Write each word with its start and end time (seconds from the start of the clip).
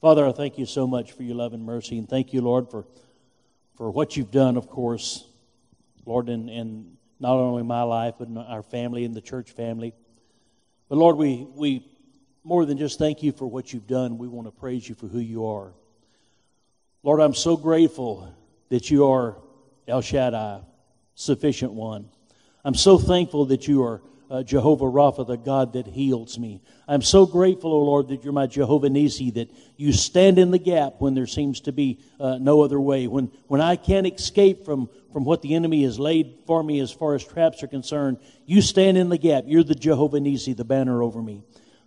Father, 0.00 0.24
I 0.28 0.30
thank 0.30 0.58
you 0.58 0.66
so 0.66 0.86
much 0.86 1.10
for 1.10 1.24
your 1.24 1.34
love 1.34 1.54
and 1.54 1.64
mercy, 1.64 1.98
and 1.98 2.08
thank 2.08 2.32
you, 2.32 2.40
Lord, 2.40 2.70
for, 2.70 2.86
for 3.76 3.90
what 3.90 4.16
you've 4.16 4.30
done, 4.30 4.56
of 4.56 4.68
course, 4.68 5.24
Lord, 6.06 6.28
in, 6.28 6.48
in 6.48 6.96
not 7.18 7.34
only 7.34 7.64
my 7.64 7.82
life, 7.82 8.14
but 8.16 8.28
in 8.28 8.38
our 8.38 8.62
family 8.62 9.04
and 9.04 9.12
the 9.12 9.20
church 9.20 9.50
family. 9.50 9.92
But 10.88 10.98
Lord, 10.98 11.16
we, 11.16 11.48
we 11.52 11.84
more 12.44 12.64
than 12.64 12.78
just 12.78 12.96
thank 12.96 13.24
you 13.24 13.32
for 13.32 13.48
what 13.48 13.72
you've 13.72 13.88
done, 13.88 14.18
we 14.18 14.28
want 14.28 14.46
to 14.46 14.52
praise 14.52 14.88
you 14.88 14.94
for 14.94 15.08
who 15.08 15.18
you 15.18 15.46
are. 15.46 15.72
Lord, 17.02 17.20
I'm 17.20 17.34
so 17.34 17.56
grateful 17.56 18.32
that 18.68 18.92
you 18.92 19.08
are 19.08 19.36
El 19.88 20.00
Shaddai, 20.00 20.60
sufficient 21.16 21.72
one. 21.72 22.08
I'm 22.64 22.74
so 22.74 22.98
thankful 22.98 23.46
that 23.46 23.66
you 23.66 23.82
are 23.82 24.00
uh, 24.30 24.42
Jehovah 24.42 24.84
Rapha, 24.84 25.26
the 25.26 25.36
God 25.36 25.72
that 25.72 25.86
heals 25.86 26.38
me. 26.38 26.60
I'm 26.86 27.02
so 27.02 27.26
grateful, 27.26 27.72
O 27.72 27.76
oh 27.76 27.82
Lord, 27.82 28.08
that 28.08 28.24
you're 28.24 28.32
my 28.32 28.46
Jehovah 28.46 28.90
Nisi, 28.90 29.30
that 29.32 29.50
you 29.76 29.92
stand 29.92 30.38
in 30.38 30.50
the 30.50 30.58
gap 30.58 30.94
when 30.98 31.14
there 31.14 31.26
seems 31.26 31.60
to 31.62 31.72
be 31.72 31.98
uh, 32.20 32.38
no 32.38 32.62
other 32.62 32.80
way. 32.80 33.06
When, 33.06 33.30
when 33.46 33.60
I 33.60 33.76
can't 33.76 34.06
escape 34.06 34.64
from, 34.64 34.88
from 35.12 35.24
what 35.24 35.42
the 35.42 35.54
enemy 35.54 35.84
has 35.84 35.98
laid 35.98 36.34
for 36.46 36.62
me 36.62 36.80
as 36.80 36.90
far 36.90 37.14
as 37.14 37.24
traps 37.24 37.62
are 37.62 37.68
concerned, 37.68 38.18
you 38.46 38.60
stand 38.60 38.98
in 38.98 39.08
the 39.08 39.18
gap. 39.18 39.44
You're 39.46 39.64
the 39.64 39.74
Jehovah 39.74 40.20
Nisi, 40.20 40.52
the 40.52 40.64
banner 40.64 41.02
over 41.02 41.22
me. 41.22 41.42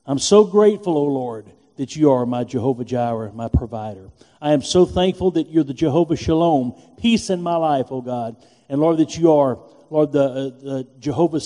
I'm 0.06 0.20
so 0.20 0.44
grateful, 0.44 0.98
O 0.98 1.02
oh 1.02 1.06
Lord, 1.06 1.52
that 1.78 1.96
you 1.96 2.12
are 2.12 2.26
my 2.26 2.44
Jehovah 2.44 2.86
Jireh, 2.86 3.32
my 3.34 3.48
provider. 3.48 4.10
I 4.42 4.54
am 4.54 4.62
so 4.62 4.86
thankful 4.86 5.32
that 5.32 5.50
you're 5.50 5.64
the 5.64 5.74
Jehovah 5.74 6.16
Shalom, 6.16 6.74
peace 7.00 7.30
in 7.30 7.42
my 7.42 7.56
life, 7.56 7.88
O 7.92 7.98
oh 7.98 8.02
God. 8.02 8.36
And 8.68 8.80
Lord, 8.80 8.98
that 8.98 9.18
you 9.18 9.34
are 9.34 9.60
Lord, 9.92 10.14
the, 10.14 10.24
uh, 10.24 10.34
the 10.64 10.88
Jehovah 11.00 11.42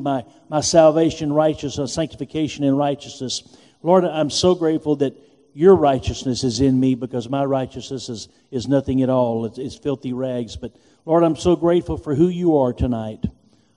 my, 0.00 0.24
my 0.50 0.60
salvation, 0.60 1.32
righteousness, 1.32 1.94
sanctification, 1.94 2.62
and 2.62 2.76
righteousness. 2.76 3.42
Lord, 3.82 4.04
I'm 4.04 4.28
so 4.28 4.54
grateful 4.54 4.96
that 4.96 5.14
your 5.54 5.74
righteousness 5.74 6.44
is 6.44 6.60
in 6.60 6.78
me 6.78 6.94
because 6.94 7.30
my 7.30 7.42
righteousness 7.42 8.10
is, 8.10 8.28
is 8.50 8.68
nothing 8.68 9.02
at 9.02 9.08
all. 9.08 9.46
It's, 9.46 9.56
it's 9.56 9.76
filthy 9.76 10.12
rags. 10.12 10.56
But 10.56 10.76
Lord, 11.06 11.24
I'm 11.24 11.36
so 11.36 11.56
grateful 11.56 11.96
for 11.96 12.14
who 12.14 12.28
you 12.28 12.58
are 12.58 12.74
tonight. 12.74 13.24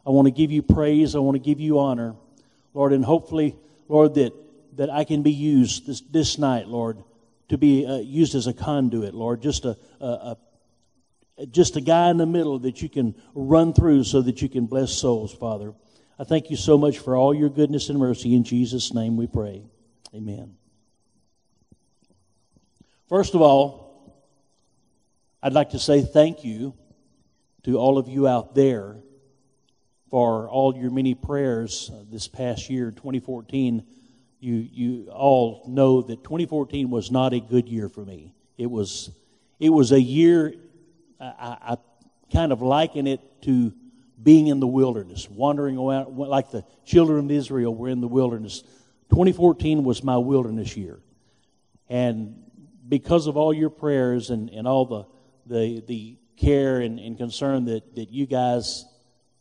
I 0.06 0.10
want 0.10 0.26
to 0.26 0.32
give 0.32 0.52
you 0.52 0.62
praise. 0.62 1.16
I 1.16 1.20
want 1.20 1.36
to 1.36 1.44
give 1.44 1.62
you 1.62 1.80
honor. 1.80 2.16
Lord, 2.74 2.92
and 2.92 3.06
hopefully, 3.06 3.56
Lord, 3.88 4.16
that, 4.16 4.34
that 4.76 4.90
I 4.90 5.06
can 5.06 5.24
be 5.24 5.32
used 5.32 5.88
this, 5.88 6.02
this 6.02 6.38
night, 6.38 6.68
Lord, 6.68 6.98
to 7.48 7.58
be 7.58 7.86
uh, 7.86 8.00
used 8.00 8.36
as 8.36 8.48
a 8.48 8.54
conduit, 8.54 9.14
Lord, 9.14 9.42
just 9.42 9.64
a, 9.64 9.78
a, 10.02 10.06
a 10.06 10.38
just 11.52 11.76
a 11.76 11.82
guy 11.82 12.10
in 12.10 12.18
the 12.18 12.26
middle 12.26 12.60
that 12.60 12.82
you 12.82 12.90
can 12.90 13.16
run 13.34 13.74
through 13.74 14.04
so 14.04 14.22
that 14.22 14.42
you 14.42 14.50
can 14.50 14.66
bless 14.66 14.94
souls, 14.94 15.34
Father. 15.34 15.74
I 16.20 16.24
thank 16.24 16.50
you 16.50 16.58
so 16.58 16.78
much 16.78 17.00
for 17.00 17.16
all 17.16 17.34
your 17.34 17.50
goodness 17.50 17.90
and 17.90 17.98
mercy. 17.98 18.36
In 18.36 18.44
Jesus' 18.44 18.94
name 18.94 19.18
we 19.18 19.28
pray. 19.28 19.64
Amen. 20.14 20.56
First 23.10 23.34
of 23.36 23.42
all, 23.42 23.84
I'd 25.42 25.54
like 25.54 25.72
to 25.72 25.80
say 25.80 26.02
thank 26.02 26.44
you 26.44 26.74
to 27.64 27.78
all 27.78 27.98
of 27.98 28.08
you 28.08 28.28
out 28.28 28.56
there 28.56 28.98
for 30.10 30.48
all 30.48 30.76
your 30.78 30.92
many 30.92 31.16
prayers 31.16 31.90
uh, 31.92 32.04
this 32.10 32.28
past 32.28 32.70
year, 32.70 32.92
2014. 32.92 33.84
You, 34.40 34.54
you 34.72 35.10
all 35.10 35.64
know 35.68 36.02
that 36.04 36.24
2014 36.24 36.90
was 36.90 37.10
not 37.10 37.34
a 37.34 37.40
good 37.40 37.68
year 37.68 37.90
for 37.90 38.06
me. 38.06 38.34
It 38.58 38.70
was, 38.70 39.10
it 39.60 39.70
was 39.70 39.92
a 39.92 40.00
year 40.00 40.54
I, 41.20 41.58
I 41.62 41.78
kind 42.32 42.52
of 42.52 42.62
liken 42.62 43.08
it 43.08 43.42
to 43.44 43.74
being 44.22 44.48
in 44.48 44.60
the 44.60 44.68
wilderness, 44.68 45.30
wandering 45.30 45.78
around 45.78 46.18
like 46.18 46.52
the 46.52 46.64
children 46.86 47.26
of 47.26 47.32
Israel 47.32 47.76
were 47.76 47.90
in 47.90 48.02
the 48.02 48.08
wilderness. 48.08 48.62
2014 49.10 49.84
was 49.84 50.04
my 50.04 50.18
wilderness 50.18 50.76
year. 50.78 51.00
And 51.90 52.42
because 52.88 53.28
of 53.28 53.38
all 53.38 53.54
your 53.54 53.70
prayers 53.70 54.30
and, 54.30 54.50
and 54.50 54.68
all 54.68 54.86
the, 54.86 55.06
the, 55.46 55.84
the 55.88 56.18
care 56.38 56.80
and, 56.80 57.00
and 57.00 57.18
concern 57.18 57.66
that, 57.66 57.96
that 57.96 58.10
you 58.12 58.26
guys 58.26 58.86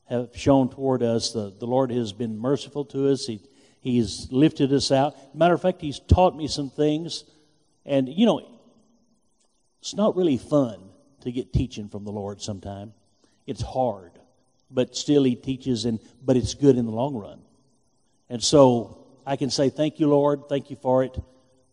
have 0.08 0.30
shown 0.34 0.68
toward 0.68 1.02
us, 1.02 1.32
the, 1.32 1.54
the 1.58 1.66
Lord 1.66 1.90
has 1.90 2.12
been 2.12 2.36
merciful 2.36 2.84
to 2.86 3.08
us. 3.08 3.24
He, 3.26 3.40
he's 3.80 4.28
lifted 4.30 4.72
us 4.72 4.90
out. 4.90 5.14
Matter 5.34 5.54
of 5.54 5.62
fact, 5.62 5.80
He's 5.80 6.00
taught 6.00 6.36
me 6.36 6.48
some 6.48 6.70
things. 6.70 7.24
And, 7.86 8.08
you 8.08 8.26
know, 8.26 8.46
it's 9.80 9.94
not 9.94 10.16
really 10.16 10.38
fun 10.38 10.91
to 11.22 11.32
get 11.32 11.52
teaching 11.52 11.88
from 11.88 12.04
the 12.04 12.12
Lord 12.12 12.40
sometime. 12.40 12.92
It's 13.46 13.62
hard, 13.62 14.12
but 14.70 14.96
still 14.96 15.24
He 15.24 15.34
teaches, 15.34 15.84
and 15.84 15.98
but 16.24 16.36
it's 16.36 16.54
good 16.54 16.76
in 16.76 16.86
the 16.86 16.92
long 16.92 17.14
run. 17.14 17.40
And 18.28 18.42
so 18.42 19.06
I 19.26 19.36
can 19.36 19.50
say, 19.50 19.70
Thank 19.70 20.00
you, 20.00 20.08
Lord. 20.08 20.48
Thank 20.48 20.70
you 20.70 20.76
for 20.76 21.04
it. 21.04 21.18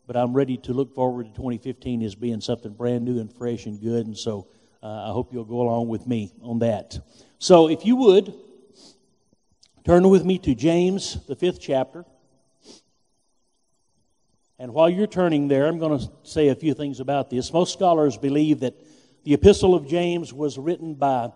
But 0.07 0.17
I'm 0.17 0.33
ready 0.33 0.57
to 0.57 0.73
look 0.73 0.95
forward 0.95 1.27
to 1.27 1.31
2015 1.33 2.01
as 2.01 2.15
being 2.15 2.41
something 2.41 2.73
brand 2.73 3.05
new 3.05 3.19
and 3.19 3.31
fresh 3.31 3.67
and 3.67 3.79
good. 3.79 4.07
And 4.07 4.17
so 4.17 4.47
uh, 4.81 5.09
I 5.09 5.11
hope 5.11 5.31
you'll 5.31 5.45
go 5.45 5.61
along 5.61 5.87
with 5.87 6.07
me 6.07 6.33
on 6.41 6.59
that. 6.59 6.97
So 7.37 7.69
if 7.69 7.85
you 7.85 7.95
would, 7.95 8.33
turn 9.85 10.09
with 10.09 10.25
me 10.25 10.39
to 10.39 10.55
James, 10.55 11.23
the 11.27 11.35
fifth 11.35 11.61
chapter. 11.61 12.05
And 14.57 14.73
while 14.73 14.89
you're 14.89 15.07
turning 15.07 15.47
there, 15.47 15.67
I'm 15.67 15.79
going 15.79 15.99
to 15.99 16.11
say 16.23 16.49
a 16.49 16.55
few 16.55 16.73
things 16.73 16.99
about 16.99 17.29
this. 17.29 17.53
Most 17.53 17.71
scholars 17.73 18.17
believe 18.17 18.61
that 18.61 18.73
the 19.23 19.33
epistle 19.33 19.75
of 19.75 19.87
James 19.87 20.33
was 20.33 20.57
written 20.57 20.93
by 20.93 21.31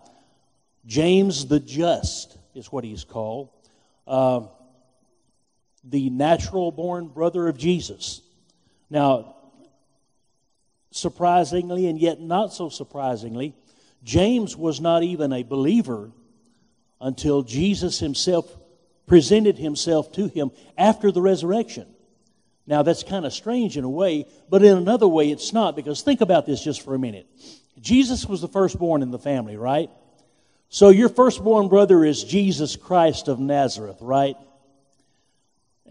James 0.86 1.46
the 1.46 1.60
Just, 1.60 2.36
is 2.54 2.70
what 2.72 2.84
he's 2.84 3.04
called, 3.04 3.50
uh, 4.06 4.42
the 5.84 6.10
natural 6.10 6.72
born 6.72 7.08
brother 7.08 7.48
of 7.48 7.58
Jesus. 7.58 8.22
Now, 8.90 9.36
surprisingly, 10.90 11.86
and 11.86 11.98
yet 11.98 12.20
not 12.20 12.52
so 12.52 12.68
surprisingly, 12.68 13.54
James 14.02 14.56
was 14.56 14.80
not 14.80 15.02
even 15.02 15.32
a 15.32 15.42
believer 15.42 16.10
until 17.00 17.42
Jesus 17.42 17.98
himself 17.98 18.54
presented 19.06 19.58
himself 19.58 20.12
to 20.12 20.28
him 20.28 20.50
after 20.78 21.12
the 21.12 21.20
resurrection. 21.20 21.86
Now, 22.66 22.82
that's 22.82 23.02
kind 23.02 23.26
of 23.26 23.32
strange 23.34 23.76
in 23.76 23.84
a 23.84 23.90
way, 23.90 24.26
but 24.48 24.62
in 24.62 24.76
another 24.78 25.06
way, 25.06 25.30
it's 25.30 25.52
not, 25.52 25.76
because 25.76 26.00
think 26.00 26.22
about 26.22 26.46
this 26.46 26.62
just 26.64 26.80
for 26.80 26.94
a 26.94 26.98
minute. 26.98 27.26
Jesus 27.84 28.24
was 28.24 28.40
the 28.40 28.48
firstborn 28.48 29.02
in 29.02 29.10
the 29.10 29.18
family, 29.18 29.58
right? 29.58 29.90
So 30.70 30.88
your 30.88 31.10
firstborn 31.10 31.68
brother 31.68 32.02
is 32.02 32.24
Jesus 32.24 32.76
Christ 32.76 33.28
of 33.28 33.38
Nazareth, 33.38 33.98
right? 34.00 34.36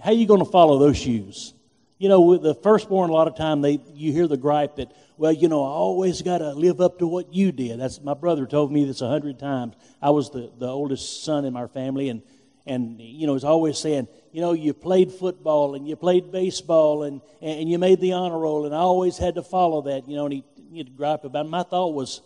How 0.01 0.09
are 0.09 0.13
you 0.13 0.25
going 0.25 0.43
to 0.43 0.51
follow 0.51 0.79
those 0.79 0.97
shoes? 0.97 1.53
You 1.99 2.09
know, 2.09 2.21
with 2.21 2.41
the 2.41 2.55
firstborn, 2.55 3.11
a 3.11 3.13
lot 3.13 3.27
of 3.27 3.37
time 3.37 3.61
they 3.61 3.79
you 3.93 4.11
hear 4.11 4.27
the 4.27 4.37
gripe 4.37 4.77
that, 4.77 4.91
well, 5.17 5.31
you 5.31 5.47
know, 5.47 5.63
I 5.63 5.67
always 5.67 6.23
got 6.23 6.39
to 6.39 6.53
live 6.53 6.81
up 6.81 6.97
to 6.97 7.07
what 7.07 7.31
you 7.31 7.51
did. 7.51 7.79
That's 7.79 8.01
my 8.01 8.15
brother 8.15 8.47
told 8.47 8.71
me 8.71 8.85
this 8.85 9.01
a 9.01 9.07
hundred 9.07 9.37
times. 9.37 9.75
I 10.01 10.09
was 10.09 10.31
the, 10.31 10.51
the 10.57 10.67
oldest 10.67 11.23
son 11.23 11.45
in 11.45 11.55
our 11.55 11.67
family, 11.67 12.09
and 12.09 12.23
and 12.65 12.99
you 12.99 13.27
know, 13.27 13.33
he's 13.33 13.43
always 13.43 13.77
saying, 13.77 14.07
you 14.31 14.41
know, 14.41 14.53
you 14.53 14.73
played 14.73 15.11
football 15.11 15.75
and 15.75 15.87
you 15.87 15.95
played 15.95 16.31
baseball 16.31 17.03
and 17.03 17.21
and 17.41 17.69
you 17.69 17.77
made 17.77 18.01
the 18.01 18.13
honor 18.13 18.39
roll, 18.39 18.65
and 18.65 18.73
I 18.73 18.79
always 18.79 19.17
had 19.17 19.35
to 19.35 19.43
follow 19.43 19.83
that. 19.83 20.09
You 20.09 20.15
know, 20.15 20.25
and 20.25 20.33
he 20.33 20.43
you'd 20.75 20.95
gripe 20.95 21.23
about. 21.23 21.45
It. 21.45 21.49
My 21.49 21.63
thought 21.63 21.93
was, 21.93 22.21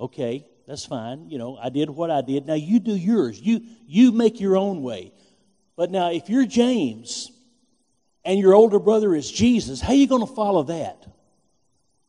okay, 0.00 0.46
that's 0.66 0.84
fine. 0.84 1.30
You 1.30 1.38
know, 1.38 1.56
I 1.56 1.68
did 1.68 1.90
what 1.90 2.10
I 2.10 2.20
did. 2.20 2.46
Now 2.46 2.54
you 2.54 2.80
do 2.80 2.94
yours. 2.94 3.40
You 3.40 3.62
you 3.86 4.12
make 4.12 4.40
your 4.40 4.56
own 4.56 4.82
way. 4.82 5.12
But 5.76 5.90
now, 5.90 6.10
if 6.10 6.28
you're 6.28 6.46
James 6.46 7.30
and 8.24 8.38
your 8.38 8.54
older 8.54 8.78
brother 8.78 9.14
is 9.14 9.30
Jesus, 9.30 9.80
how 9.80 9.92
are 9.92 9.96
you 9.96 10.08
going 10.08 10.26
to 10.26 10.34
follow 10.34 10.64
that? 10.64 11.06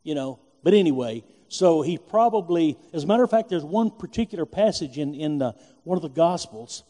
You 0.03 0.15
know. 0.15 0.39
But 0.63 0.73
anyway, 0.73 1.23
so 1.49 1.81
he 1.81 1.97
probably, 1.97 2.77
as 2.93 3.03
a 3.03 3.07
matter 3.07 3.23
of 3.23 3.29
fact, 3.29 3.49
there's 3.49 3.63
one 3.63 3.91
particular 3.91 4.45
passage 4.45 4.97
in 4.97 5.13
in 5.13 5.37
the, 5.37 5.53
one 5.83 5.97
of 5.97 6.01
the 6.01 6.09
Gospels 6.09 6.83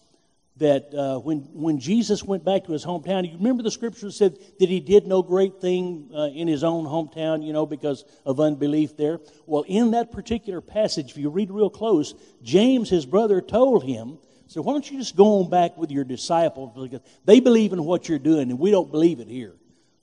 that 0.58 0.94
uh, 0.94 1.20
when, 1.20 1.40
when 1.54 1.80
Jesus 1.80 2.24
went 2.24 2.44
back 2.44 2.66
to 2.66 2.72
his 2.72 2.84
hometown, 2.84 3.30
you 3.30 3.38
remember 3.38 3.64
the 3.64 3.72
scripture 3.72 4.10
said 4.10 4.38
that 4.60 4.70
he 4.70 4.80
did 4.80 5.06
no 5.06 5.22
great 5.22 5.62
thing 5.62 6.10
uh, 6.16 6.30
in 6.34 6.48
his 6.48 6.64
own 6.64 6.86
hometown, 6.86 7.46
you 7.46 7.54
know, 7.54 7.66
because 7.66 8.06
of 8.26 8.40
unbelief 8.40 8.98
there. 8.98 9.20
Well, 9.46 9.64
in 9.68 9.92
that 9.92 10.12
particular 10.12 10.62
passage, 10.62 11.12
if 11.12 11.18
you 11.18 11.30
read 11.30 11.52
real 11.52 11.70
close, 11.70 12.16
James, 12.42 12.90
his 12.90 13.06
brother, 13.06 13.42
told 13.42 13.84
him, 13.84 14.18
so 14.48 14.62
why 14.62 14.74
don't 14.74 14.90
you 14.90 14.98
just 14.98 15.16
go 15.16 15.40
on 15.40 15.50
back 15.50 15.78
with 15.78 15.92
your 15.92 16.06
disciples 16.06 16.72
because 16.74 17.06
they 17.26 17.40
believe 17.40 17.74
in 17.74 17.84
what 17.84 18.08
you're 18.08 18.18
doing 18.18 18.50
and 18.50 18.58
we 18.58 18.72
don't 18.72 18.90
believe 18.92 19.20
it 19.20 19.28
here. 19.28 19.54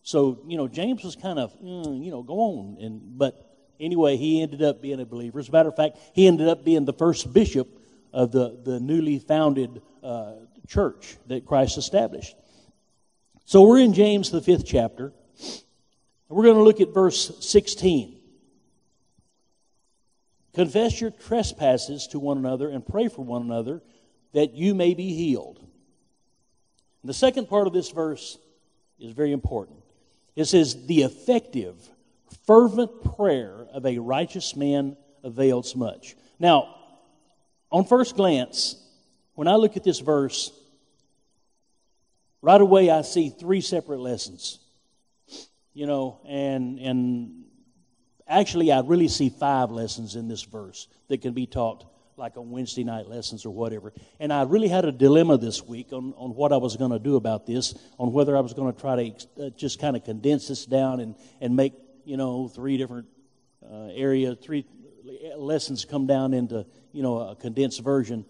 So, 0.03 0.41
you 0.47 0.59
know, 0.59 0.69
James 0.69 1.03
was 1.03 1.17
kind 1.17 1.39
of, 1.39 1.59
mm, 1.61 2.05
you 2.05 2.11
know, 2.11 2.23
go 2.23 2.35
on. 2.35 2.77
And, 2.79 3.19
but 3.19 3.57
anyway, 3.81 4.19
he 4.19 4.43
ended 4.43 4.63
up 4.63 4.83
being 4.83 5.01
a 5.01 5.07
believer. 5.07 5.39
As 5.41 5.49
a 5.49 5.53
matter 5.53 5.71
of 5.71 5.77
fact, 5.77 5.99
he 6.13 6.27
ended 6.27 6.47
up 6.47 6.63
being 6.63 6.85
the 6.85 6.93
first 6.93 7.33
bishop 7.33 7.69
of 8.15 8.31
the, 8.31 8.57
the 8.65 8.79
newly 8.79 9.19
founded 9.19 9.83
uh, 10.03 10.35
church 10.69 11.17
that 11.27 11.45
Christ 11.45 11.77
established. 11.77 12.37
So 13.45 13.63
we're 13.63 13.81
in 13.81 13.93
James, 13.93 14.31
the 14.31 14.41
fifth 14.41 14.65
chapter. 14.65 15.13
We're 16.29 16.45
going 16.45 16.57
to 16.57 16.63
look 16.63 16.81
at 16.81 16.95
verse 16.95 17.37
16. 17.41 18.17
Confess 20.55 21.01
your 21.01 21.11
trespasses 21.11 22.07
to 22.13 22.21
one 22.21 22.39
another 22.39 22.71
and 22.71 22.87
pray 22.87 23.09
for 23.09 23.23
one 23.23 23.43
another 23.43 23.83
that 24.33 24.55
you 24.55 24.75
may 24.77 24.95
be 24.95 25.13
healed. 25.13 25.59
And 25.59 27.09
the 27.09 27.15
second 27.15 27.49
part 27.49 27.67
of 27.67 27.73
this 27.73 27.91
verse 27.91 28.39
is 29.01 29.13
very 29.13 29.33
important. 29.33 29.79
It 30.37 30.45
says, 30.45 30.87
the 30.87 31.03
effective, 31.03 31.77
fervent 32.47 33.17
prayer 33.17 33.67
of 33.73 33.85
a 33.85 33.99
righteous 33.99 34.55
man 34.55 34.97
avails 35.25 35.75
much. 35.75 36.15
Now, 36.39 36.77
on 37.75 37.85
first 37.85 38.15
glance, 38.15 38.77
when 39.35 39.49
I 39.49 39.57
look 39.57 39.77
at 39.77 39.83
this 39.83 39.99
verse, 39.99 40.53
right 42.41 42.61
away 42.61 42.89
I 42.89 43.03
see 43.03 43.31
three 43.31 43.61
separate 43.61 43.99
lessons. 43.99 44.61
You 45.73 45.87
know, 45.87 46.21
and 46.25 46.79
and 46.79 47.45
actually 48.29 48.71
I 48.71 48.79
really 48.83 49.09
see 49.09 49.29
five 49.29 49.73
lessons 49.73 50.15
in 50.15 50.29
this 50.29 50.45
verse 50.45 50.87
that 51.09 51.21
can 51.21 51.35
be 51.35 51.47
taught 51.47 51.85
like 52.17 52.37
on 52.37 52.53
Wednesday 52.53 52.85
night 52.85 53.09
lessons 53.09 53.45
or 53.45 53.53
whatever. 53.53 53.93
And 54.21 54.33
I 54.33 54.43
really 54.43 54.69
had 54.69 54.85
a 54.85 54.93
dilemma 54.93 55.37
this 55.37 55.61
week 55.61 55.93
on, 55.93 56.15
on 56.17 56.31
what 56.37 56.53
I 56.53 56.59
was 56.59 56.77
going 56.77 56.93
to 56.93 57.01
do 57.01 57.17
about 57.17 57.45
this, 57.45 57.75
on 57.99 58.13
whether 58.13 58.37
I 58.37 58.41
was 58.41 58.53
going 58.53 58.73
to 58.73 58.81
try 58.81 58.95
to 58.95 59.47
uh, 59.47 59.51
just 59.57 59.81
kind 59.81 59.97
of 59.97 60.05
condense 60.05 60.47
this 60.47 60.65
down 60.65 61.01
and, 61.01 61.17
and 61.41 61.57
make, 61.57 61.73
you 62.05 62.17
know, 62.17 62.47
three 62.47 62.77
different 62.77 63.09
uh, 63.69 63.89
area, 63.93 64.37
three 64.37 64.65
lessons 65.37 65.85
come 65.85 66.07
down 66.07 66.35
into, 66.35 66.67
you 66.93 67.03
know, 67.03 67.19
a 67.19 67.37
condensed 67.37 67.81
version. 67.81 68.25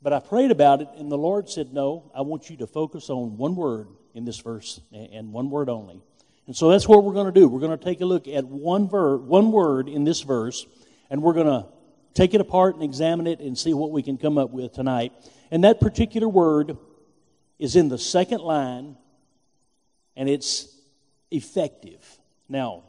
But 0.00 0.12
I 0.12 0.20
prayed 0.20 0.50
about 0.50 0.80
it, 0.82 0.88
and 0.96 1.10
the 1.10 1.18
Lord 1.18 1.48
said, 1.48 1.72
No, 1.72 2.10
I 2.14 2.22
want 2.22 2.50
you 2.50 2.56
to 2.58 2.66
focus 2.66 3.08
on 3.10 3.36
one 3.36 3.54
word 3.54 3.88
in 4.14 4.24
this 4.24 4.38
verse 4.38 4.80
and 4.92 5.32
one 5.32 5.50
word 5.50 5.68
only. 5.68 6.02
And 6.46 6.56
so 6.56 6.70
that's 6.70 6.88
what 6.88 7.04
we're 7.04 7.12
going 7.12 7.32
to 7.32 7.40
do. 7.40 7.46
We're 7.48 7.60
going 7.60 7.78
to 7.78 7.84
take 7.84 8.00
a 8.00 8.04
look 8.04 8.26
at 8.26 8.44
one, 8.44 8.88
ver- 8.88 9.16
one 9.16 9.52
word 9.52 9.88
in 9.88 10.04
this 10.04 10.22
verse, 10.22 10.66
and 11.08 11.22
we're 11.22 11.34
going 11.34 11.46
to 11.46 11.66
take 12.14 12.34
it 12.34 12.40
apart 12.40 12.74
and 12.74 12.82
examine 12.82 13.26
it 13.26 13.40
and 13.40 13.56
see 13.56 13.72
what 13.74 13.90
we 13.90 14.02
can 14.02 14.18
come 14.18 14.38
up 14.38 14.50
with 14.50 14.72
tonight. 14.72 15.12
And 15.50 15.64
that 15.64 15.80
particular 15.80 16.28
word 16.28 16.76
is 17.58 17.76
in 17.76 17.88
the 17.88 17.98
second 17.98 18.40
line, 18.40 18.96
and 20.16 20.28
it's 20.28 20.76
effective. 21.30 22.04
Now, 22.48 22.82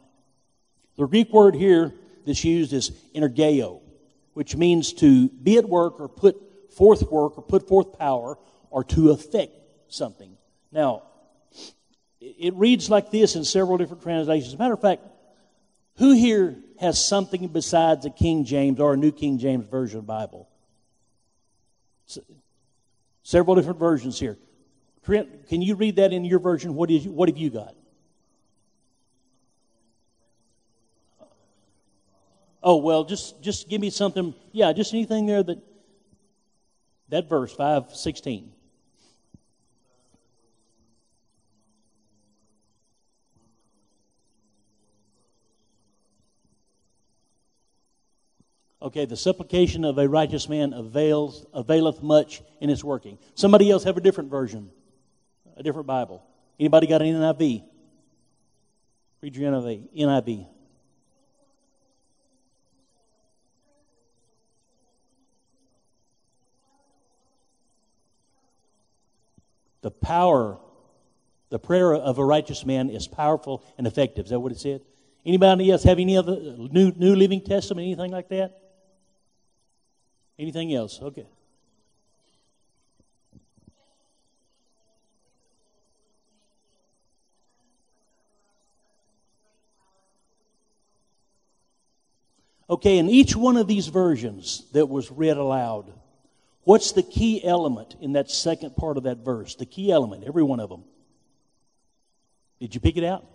the 0.97 1.05
Greek 1.05 1.31
word 1.31 1.55
here 1.55 1.93
that's 2.25 2.43
used 2.43 2.73
is 2.73 2.91
energeo, 3.15 3.81
which 4.33 4.55
means 4.55 4.93
to 4.93 5.29
be 5.29 5.57
at 5.57 5.67
work 5.67 5.99
or 5.99 6.07
put 6.07 6.35
forth 6.73 7.03
work 7.11 7.37
or 7.37 7.43
put 7.43 7.67
forth 7.67 7.97
power 7.97 8.37
or 8.69 8.83
to 8.83 9.11
affect 9.11 9.53
something. 9.87 10.35
Now, 10.71 11.03
it 12.19 12.53
reads 12.55 12.89
like 12.89 13.11
this 13.11 13.35
in 13.35 13.43
several 13.43 13.77
different 13.77 14.01
translations. 14.01 14.49
As 14.49 14.53
a 14.55 14.57
matter 14.57 14.73
of 14.73 14.81
fact, 14.81 15.03
who 15.97 16.13
here 16.13 16.55
has 16.79 17.03
something 17.03 17.47
besides 17.47 18.05
a 18.05 18.09
King 18.09 18.45
James 18.45 18.79
or 18.79 18.93
a 18.93 18.97
New 18.97 19.11
King 19.11 19.37
James 19.37 19.67
Version 19.67 20.01
Bible? 20.01 20.49
Several 23.23 23.55
different 23.55 23.79
versions 23.79 24.19
here. 24.19 24.37
Trent, 25.05 25.47
can 25.47 25.61
you 25.61 25.75
read 25.75 25.97
that 25.97 26.11
in 26.13 26.25
your 26.25 26.39
version? 26.39 26.75
What, 26.75 26.89
is, 26.89 27.07
what 27.07 27.29
have 27.29 27.37
you 27.37 27.49
got? 27.49 27.75
Oh 32.63 32.77
well, 32.77 33.03
just 33.03 33.41
just 33.41 33.67
give 33.67 33.81
me 33.81 33.89
something. 33.89 34.33
Yeah, 34.53 34.71
just 34.71 34.93
anything 34.93 35.25
there 35.25 35.43
that 35.43 35.61
that 37.09 37.27
verse 37.27 37.53
five 37.53 37.93
sixteen. 37.93 38.53
Okay, 48.81 49.05
the 49.05 49.15
supplication 49.15 49.85
of 49.85 49.97
a 49.97 50.09
righteous 50.09 50.49
man 50.49 50.73
avails, 50.73 51.45
availeth 51.53 52.03
much 52.03 52.41
in 52.59 52.69
its 52.69 52.83
working. 52.83 53.17
Somebody 53.33 53.71
else 53.71 53.85
have 53.85 53.95
a 53.95 54.01
different 54.01 54.29
version, 54.29 54.69
a 55.55 55.63
different 55.63 55.87
Bible. 55.87 56.21
Anybody 56.59 56.87
got 56.87 57.01
an 57.01 57.07
NIV? 57.07 57.63
Read 59.21 59.35
your 59.37 59.51
NIV. 59.53 59.87
NIV. 59.97 60.47
The 69.83 69.91
power, 69.91 70.57
the 71.49 71.59
prayer 71.59 71.93
of 71.93 72.17
a 72.17 72.25
righteous 72.25 72.65
man 72.65 72.89
is 72.89 73.07
powerful 73.07 73.63
and 73.77 73.85
effective. 73.85 74.25
Is 74.25 74.31
that 74.31 74.39
what 74.39 74.51
it 74.51 74.59
said? 74.59 74.81
Anybody 75.25 75.69
else 75.69 75.83
have 75.83 75.99
any 75.99 76.17
other 76.17 76.33
uh, 76.33 76.67
new, 76.71 76.91
new 76.95 77.15
Living 77.15 77.41
Testament, 77.41 77.85
anything 77.85 78.11
like 78.11 78.29
that? 78.29 78.59
Anything 80.39 80.73
else? 80.73 80.99
Okay. 81.01 81.27
Okay, 92.69 92.97
in 92.97 93.09
each 93.09 93.35
one 93.35 93.57
of 93.57 93.67
these 93.67 93.87
versions 93.87 94.63
that 94.71 94.87
was 94.87 95.11
read 95.11 95.37
aloud, 95.37 95.93
what's 96.63 96.91
the 96.91 97.03
key 97.03 97.43
element 97.43 97.95
in 98.01 98.13
that 98.13 98.29
second 98.29 98.75
part 98.75 98.97
of 98.97 99.03
that 99.03 99.19
verse? 99.19 99.55
The 99.55 99.65
key 99.65 99.91
element, 99.91 100.23
every 100.25 100.43
one 100.43 100.59
of 100.59 100.69
them. 100.69 100.83
Did 102.59 102.75
you 102.75 102.81
pick 102.81 102.97
it 102.97 103.03
out? 103.03 103.25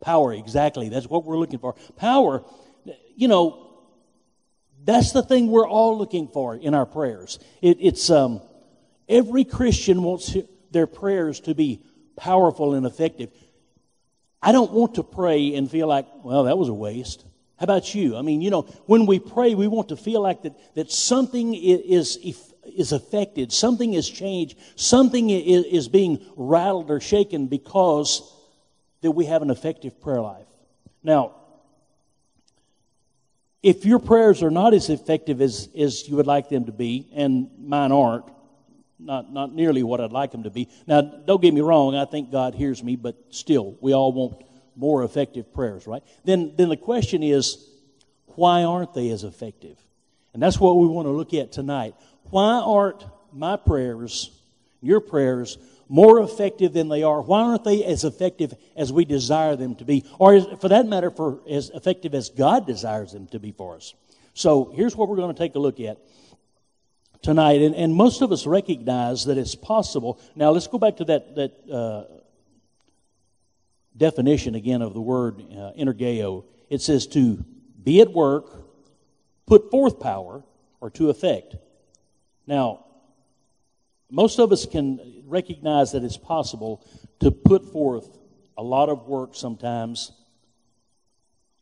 Power, 0.00 0.32
exactly. 0.32 0.88
That's 0.88 1.06
what 1.06 1.24
we're 1.24 1.38
looking 1.38 1.58
for. 1.58 1.74
Power, 1.96 2.44
you 3.16 3.28
know, 3.28 3.68
that's 4.84 5.12
the 5.12 5.22
thing 5.22 5.48
we're 5.48 5.68
all 5.68 5.98
looking 5.98 6.28
for 6.28 6.54
in 6.54 6.74
our 6.74 6.86
prayers. 6.86 7.38
It, 7.60 7.78
it's 7.80 8.10
um, 8.10 8.40
every 9.08 9.44
Christian 9.44 10.02
wants 10.02 10.36
their 10.70 10.86
prayers 10.86 11.40
to 11.40 11.54
be 11.54 11.82
powerful 12.16 12.74
and 12.74 12.86
effective. 12.86 13.30
I 14.40 14.52
don't 14.52 14.72
want 14.72 14.94
to 14.94 15.02
pray 15.02 15.54
and 15.54 15.70
feel 15.70 15.88
like, 15.88 16.06
well, 16.22 16.44
that 16.44 16.56
was 16.56 16.68
a 16.68 16.74
waste. 16.74 17.24
How 17.58 17.64
about 17.64 17.94
you? 17.94 18.16
I 18.16 18.22
mean, 18.22 18.40
you 18.40 18.50
know, 18.50 18.62
when 18.86 19.06
we 19.06 19.18
pray, 19.18 19.54
we 19.54 19.66
want 19.66 19.88
to 19.88 19.96
feel 19.96 20.20
like 20.20 20.42
that, 20.42 20.54
that 20.76 20.92
something 20.92 21.54
is, 21.54 22.16
is 22.64 22.92
affected, 22.92 23.52
something 23.52 23.94
is 23.94 24.08
changed, 24.08 24.56
something 24.76 25.30
is, 25.30 25.64
is 25.64 25.88
being 25.88 26.24
rattled 26.36 26.90
or 26.90 27.00
shaken 27.00 27.48
because 27.48 28.32
that 29.00 29.10
we 29.10 29.24
have 29.26 29.42
an 29.42 29.50
effective 29.50 30.00
prayer 30.00 30.20
life. 30.20 30.46
Now, 31.02 31.34
if 33.62 33.84
your 33.84 33.98
prayers 33.98 34.42
are 34.44 34.50
not 34.50 34.72
as 34.72 34.88
effective 34.88 35.40
as, 35.40 35.68
as 35.76 36.08
you 36.08 36.14
would 36.16 36.28
like 36.28 36.48
them 36.48 36.66
to 36.66 36.72
be, 36.72 37.08
and 37.12 37.50
mine 37.58 37.90
aren't, 37.90 38.24
not, 39.00 39.32
not 39.32 39.52
nearly 39.52 39.82
what 39.82 40.00
I'd 40.00 40.12
like 40.12 40.30
them 40.32 40.44
to 40.44 40.50
be. 40.50 40.68
Now, 40.86 41.00
don't 41.00 41.42
get 41.42 41.54
me 41.54 41.60
wrong, 41.60 41.96
I 41.96 42.04
think 42.04 42.30
God 42.30 42.54
hears 42.54 42.82
me, 42.82 42.94
but 42.96 43.16
still, 43.30 43.76
we 43.80 43.94
all 43.94 44.12
want 44.12 44.44
more 44.78 45.02
effective 45.02 45.52
prayers, 45.52 45.86
right? 45.86 46.02
Then, 46.24 46.54
then 46.56 46.68
the 46.68 46.76
question 46.76 47.22
is, 47.22 47.68
why 48.36 48.62
aren't 48.62 48.94
they 48.94 49.10
as 49.10 49.24
effective? 49.24 49.76
And 50.32 50.42
that's 50.42 50.60
what 50.60 50.76
we 50.76 50.86
want 50.86 51.06
to 51.06 51.12
look 51.12 51.34
at 51.34 51.50
tonight. 51.50 51.94
Why 52.30 52.62
aren't 52.64 53.04
my 53.32 53.56
prayers, 53.56 54.30
your 54.80 55.00
prayers, 55.00 55.58
more 55.88 56.20
effective 56.20 56.72
than 56.72 56.88
they 56.88 57.02
are? 57.02 57.20
Why 57.20 57.40
aren't 57.40 57.64
they 57.64 57.84
as 57.84 58.04
effective 58.04 58.54
as 58.76 58.92
we 58.92 59.04
desire 59.04 59.56
them 59.56 59.74
to 59.76 59.84
be? 59.84 60.04
Or, 60.18 60.40
for 60.58 60.68
that 60.68 60.86
matter, 60.86 61.10
for 61.10 61.40
as 61.50 61.70
effective 61.70 62.14
as 62.14 62.28
God 62.30 62.66
desires 62.66 63.12
them 63.12 63.26
to 63.28 63.40
be 63.40 63.50
for 63.50 63.76
us? 63.76 63.94
So, 64.34 64.70
here's 64.76 64.94
what 64.94 65.08
we're 65.08 65.16
going 65.16 65.34
to 65.34 65.38
take 65.38 65.56
a 65.56 65.58
look 65.58 65.80
at 65.80 65.98
tonight. 67.22 67.62
And, 67.62 67.74
and 67.74 67.92
most 67.92 68.22
of 68.22 68.30
us 68.30 68.46
recognize 68.46 69.24
that 69.24 69.38
it's 69.38 69.56
possible. 69.56 70.20
Now, 70.36 70.50
let's 70.50 70.68
go 70.68 70.78
back 70.78 70.98
to 70.98 71.04
that, 71.06 71.34
that 71.34 71.72
uh, 71.72 72.04
definition 73.98 74.54
again 74.54 74.80
of 74.80 74.94
the 74.94 75.00
word 75.00 75.40
uh, 75.50 75.72
energeo. 75.78 76.44
It 76.70 76.80
says 76.80 77.06
to 77.08 77.44
be 77.82 78.00
at 78.00 78.12
work, 78.12 78.46
put 79.46 79.70
forth 79.70 80.00
power, 80.00 80.42
or 80.80 80.90
to 80.90 81.10
effect. 81.10 81.56
Now, 82.46 82.84
most 84.10 84.38
of 84.38 84.52
us 84.52 84.64
can 84.64 85.22
recognize 85.26 85.92
that 85.92 86.04
it's 86.04 86.16
possible 86.16 86.84
to 87.20 87.30
put 87.30 87.72
forth 87.72 88.08
a 88.56 88.62
lot 88.62 88.88
of 88.88 89.06
work 89.06 89.34
sometimes 89.34 90.12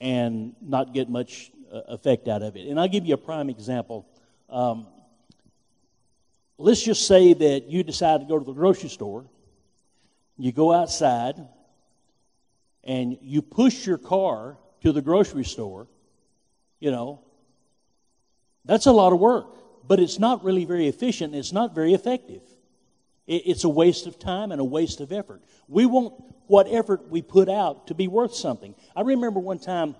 and 0.01 0.55
not 0.61 0.95
get 0.95 1.09
much 1.09 1.51
uh, 1.73 1.81
effect 1.89 2.29
out 2.29 2.43
of 2.43 2.57
it. 2.57 2.69
And 2.69 2.79
I'll 2.79 2.89
give 2.89 3.07
you 3.07 3.15
a 3.15 3.19
prime 3.19 3.51
example. 3.51 4.07
Um, 4.49 4.87
let's 6.59 6.83
just 6.83 7.07
say 7.07 7.33
that 7.33 7.65
you 7.65 7.83
decide 7.83 8.21
to 8.21 8.27
go 8.27 8.39
to 8.39 8.45
the 8.45 8.53
grocery 8.53 8.91
store, 8.91 9.25
you 10.39 10.53
go 10.53 10.73
outside, 10.73 11.37
and 12.87 13.19
you 13.21 13.43
push 13.43 13.87
your 13.87 13.99
car 13.99 14.57
to 14.83 14.93
the 14.93 15.03
grocery 15.03 15.45
store, 15.45 15.89
you 16.81 16.91
know, 16.91 17.21
that's 18.65 18.87
a 18.87 18.93
lot 18.93 19.13
of 19.13 19.21
work 19.21 19.57
but 19.87 20.01
it's 20.01 20.19
not 20.19 20.45
really 20.45 20.65
very 20.65 20.89
efficient. 20.89 21.35
It's 21.35 21.53
not 21.53 21.75
very 21.75 21.95
effective. 21.95 22.43
It's 23.27 23.65
a 23.65 23.69
waste 23.69 24.07
of 24.07 24.21
time 24.21 24.53
and 24.53 24.61
a 24.61 24.65
waste 24.65 25.01
of 25.01 25.11
effort. 25.11 25.43
We 25.67 25.85
want 25.85 26.15
what 26.47 26.69
effort 26.71 27.09
we 27.09 27.23
put 27.23 27.49
out 27.49 27.89
to 27.89 27.95
be 27.95 28.07
worth 28.07 28.35
something. 28.35 28.75
I 28.95 29.01
remember 29.01 29.41
one 29.41 29.59
time 29.59 29.97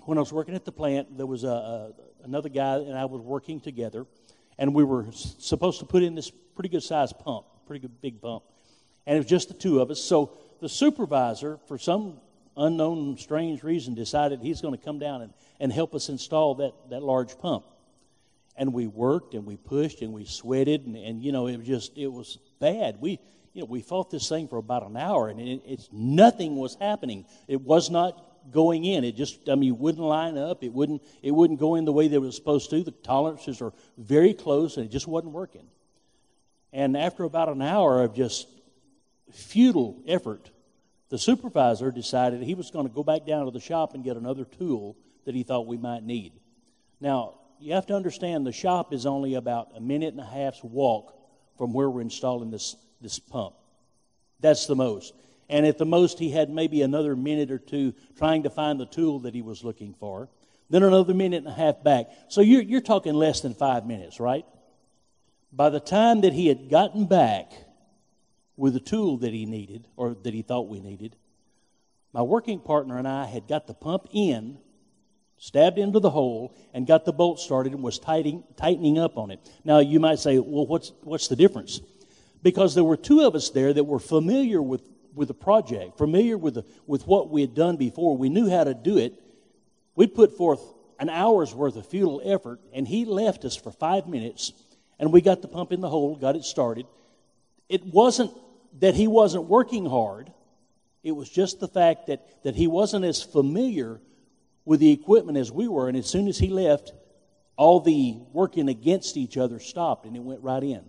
when 0.00 0.18
I 0.18 0.20
was 0.20 0.32
working 0.32 0.54
at 0.54 0.66
the 0.66 0.72
plant, 0.72 1.16
there 1.16 1.24
was 1.24 1.44
a, 1.44 1.48
a, 1.48 1.92
another 2.24 2.50
guy 2.50 2.76
and 2.76 2.98
I 2.98 3.06
was 3.06 3.22
working 3.22 3.60
together, 3.60 4.04
and 4.58 4.74
we 4.74 4.84
were 4.84 5.06
supposed 5.12 5.80
to 5.80 5.86
put 5.86 6.02
in 6.02 6.14
this 6.14 6.30
pretty 6.30 6.68
good 6.68 6.82
sized 6.82 7.18
pump, 7.18 7.46
pretty 7.66 7.80
good 7.80 7.98
big 8.02 8.20
pump, 8.20 8.44
and 9.06 9.16
it 9.16 9.20
was 9.20 9.26
just 9.26 9.48
the 9.48 9.54
two 9.54 9.80
of 9.80 9.90
us. 9.90 10.02
So 10.02 10.36
the 10.60 10.68
supervisor, 10.68 11.58
for 11.66 11.78
some 11.78 12.20
unknown, 12.56 13.16
strange 13.18 13.62
reason, 13.62 13.94
decided 13.94 14.40
he's 14.40 14.60
going 14.60 14.76
to 14.76 14.84
come 14.84 14.98
down 14.98 15.22
and, 15.22 15.32
and 15.60 15.72
help 15.72 15.94
us 15.94 16.08
install 16.08 16.56
that, 16.56 16.72
that 16.90 17.02
large 17.02 17.38
pump. 17.38 17.64
And 18.56 18.72
we 18.72 18.88
worked 18.88 19.34
and 19.34 19.46
we 19.46 19.56
pushed 19.56 20.02
and 20.02 20.12
we 20.12 20.24
sweated, 20.24 20.86
and, 20.86 20.96
and 20.96 21.22
you 21.22 21.30
know, 21.30 21.46
it 21.46 21.58
was 21.58 21.66
just, 21.66 21.96
it 21.96 22.12
was 22.12 22.38
bad. 22.58 23.00
We, 23.00 23.20
you 23.52 23.62
know, 23.62 23.66
we 23.66 23.80
fought 23.80 24.10
this 24.10 24.28
thing 24.28 24.48
for 24.48 24.58
about 24.58 24.84
an 24.84 24.96
hour, 24.96 25.28
and 25.28 25.40
it, 25.40 25.62
it's 25.64 25.88
nothing 25.92 26.56
was 26.56 26.76
happening. 26.80 27.24
It 27.46 27.60
was 27.60 27.90
not 27.90 28.24
going 28.50 28.84
in. 28.84 29.04
It 29.04 29.14
just, 29.14 29.48
I 29.48 29.54
mean, 29.54 29.78
wouldn't 29.78 30.04
line 30.04 30.36
up. 30.36 30.64
It 30.64 30.72
wouldn't, 30.72 31.02
it 31.22 31.30
wouldn't 31.30 31.60
go 31.60 31.76
in 31.76 31.84
the 31.84 31.92
way 31.92 32.08
that 32.08 32.16
it 32.16 32.20
was 32.20 32.34
supposed 32.34 32.70
to. 32.70 32.82
The 32.82 32.90
tolerances 32.90 33.62
are 33.62 33.72
very 33.96 34.34
close, 34.34 34.76
and 34.76 34.86
it 34.86 34.90
just 34.90 35.06
wasn't 35.06 35.32
working. 35.32 35.66
And 36.72 36.96
after 36.96 37.24
about 37.24 37.48
an 37.48 37.62
hour 37.62 38.02
of 38.02 38.14
just 38.14 38.48
futile 39.32 40.02
effort, 40.06 40.50
the 41.08 41.18
supervisor 41.18 41.90
decided 41.90 42.42
he 42.42 42.54
was 42.54 42.70
going 42.70 42.86
to 42.86 42.94
go 42.94 43.02
back 43.02 43.26
down 43.26 43.46
to 43.46 43.50
the 43.50 43.60
shop 43.60 43.94
and 43.94 44.04
get 44.04 44.16
another 44.16 44.44
tool 44.44 44.96
that 45.24 45.34
he 45.34 45.42
thought 45.42 45.66
we 45.66 45.78
might 45.78 46.02
need. 46.02 46.32
Now, 47.00 47.34
you 47.60 47.74
have 47.74 47.86
to 47.86 47.94
understand 47.94 48.46
the 48.46 48.52
shop 48.52 48.92
is 48.92 49.06
only 49.06 49.34
about 49.34 49.70
a 49.74 49.80
minute 49.80 50.12
and 50.14 50.20
a 50.20 50.26
half's 50.26 50.62
walk 50.62 51.14
from 51.56 51.72
where 51.72 51.90
we're 51.90 52.02
installing 52.02 52.50
this, 52.50 52.76
this 53.00 53.18
pump. 53.18 53.54
That's 54.40 54.66
the 54.66 54.76
most. 54.76 55.14
And 55.48 55.66
at 55.66 55.78
the 55.78 55.86
most, 55.86 56.18
he 56.18 56.30
had 56.30 56.50
maybe 56.50 56.82
another 56.82 57.16
minute 57.16 57.50
or 57.50 57.58
two 57.58 57.94
trying 58.16 58.42
to 58.42 58.50
find 58.50 58.78
the 58.78 58.86
tool 58.86 59.20
that 59.20 59.34
he 59.34 59.42
was 59.42 59.64
looking 59.64 59.94
for. 59.94 60.28
Then 60.70 60.82
another 60.82 61.14
minute 61.14 61.38
and 61.38 61.48
a 61.48 61.52
half 61.52 61.82
back. 61.82 62.08
So 62.28 62.42
you're, 62.42 62.62
you're 62.62 62.80
talking 62.82 63.14
less 63.14 63.40
than 63.40 63.54
five 63.54 63.86
minutes, 63.86 64.20
right? 64.20 64.44
By 65.50 65.70
the 65.70 65.80
time 65.80 66.20
that 66.20 66.34
he 66.34 66.46
had 66.46 66.68
gotten 66.68 67.06
back 67.06 67.52
with 68.58 68.74
the 68.74 68.80
tool 68.80 69.16
that 69.18 69.32
he 69.32 69.46
needed, 69.46 69.86
or 69.96 70.14
that 70.22 70.34
he 70.34 70.42
thought 70.42 70.68
we 70.68 70.80
needed, 70.80 71.16
my 72.12 72.22
working 72.22 72.60
partner 72.60 72.98
and 72.98 73.08
I 73.08 73.24
had 73.24 73.48
got 73.48 73.66
the 73.66 73.74
pump 73.74 74.08
in, 74.12 74.58
stabbed 75.38 75.78
into 75.78 76.00
the 76.00 76.10
hole, 76.10 76.54
and 76.74 76.86
got 76.86 77.04
the 77.04 77.12
bolt 77.12 77.38
started 77.38 77.72
and 77.72 77.82
was 77.82 77.98
tightening, 77.98 78.44
tightening 78.56 78.98
up 78.98 79.16
on 79.16 79.30
it. 79.30 79.40
Now, 79.64 79.78
you 79.78 80.00
might 80.00 80.18
say, 80.18 80.38
well, 80.38 80.66
what's, 80.66 80.92
what's 81.02 81.28
the 81.28 81.36
difference? 81.36 81.80
Because 82.42 82.74
there 82.74 82.84
were 82.84 82.96
two 82.96 83.22
of 83.22 83.34
us 83.34 83.50
there 83.50 83.72
that 83.72 83.84
were 83.84 83.98
familiar 83.98 84.60
with, 84.60 84.82
with 85.14 85.28
the 85.28 85.34
project, 85.34 85.96
familiar 85.96 86.36
with, 86.36 86.54
the, 86.54 86.64
with 86.86 87.06
what 87.06 87.30
we 87.30 87.40
had 87.40 87.54
done 87.54 87.76
before. 87.76 88.16
We 88.16 88.28
knew 88.28 88.50
how 88.50 88.64
to 88.64 88.74
do 88.74 88.98
it. 88.98 89.14
We'd 89.94 90.14
put 90.14 90.36
forth 90.36 90.60
an 90.98 91.08
hour's 91.08 91.54
worth 91.54 91.76
of 91.76 91.86
futile 91.86 92.20
effort, 92.24 92.60
and 92.72 92.88
he 92.88 93.04
left 93.04 93.44
us 93.44 93.54
for 93.54 93.70
five 93.70 94.08
minutes 94.08 94.52
and 94.98 95.12
we 95.12 95.20
got 95.20 95.42
the 95.42 95.48
pump 95.48 95.72
in 95.72 95.80
the 95.80 95.88
hole, 95.88 96.16
got 96.16 96.36
it 96.36 96.44
started. 96.44 96.86
It 97.68 97.84
wasn't 97.84 98.32
that 98.80 98.94
he 98.94 99.06
wasn't 99.06 99.44
working 99.44 99.86
hard, 99.86 100.32
it 101.02 101.12
was 101.12 101.28
just 101.28 101.60
the 101.60 101.68
fact 101.68 102.06
that, 102.08 102.42
that 102.44 102.54
he 102.54 102.66
wasn't 102.66 103.04
as 103.04 103.22
familiar 103.22 104.00
with 104.64 104.80
the 104.80 104.92
equipment 104.92 105.38
as 105.38 105.50
we 105.50 105.68
were, 105.68 105.88
and 105.88 105.96
as 105.96 106.06
soon 106.06 106.28
as 106.28 106.38
he 106.38 106.48
left, 106.48 106.92
all 107.56 107.80
the 107.80 108.16
working 108.32 108.68
against 108.68 109.16
each 109.16 109.36
other 109.36 109.58
stopped 109.58 110.06
and 110.06 110.16
it 110.16 110.22
went 110.22 110.42
right 110.42 110.62
in. 110.62 110.84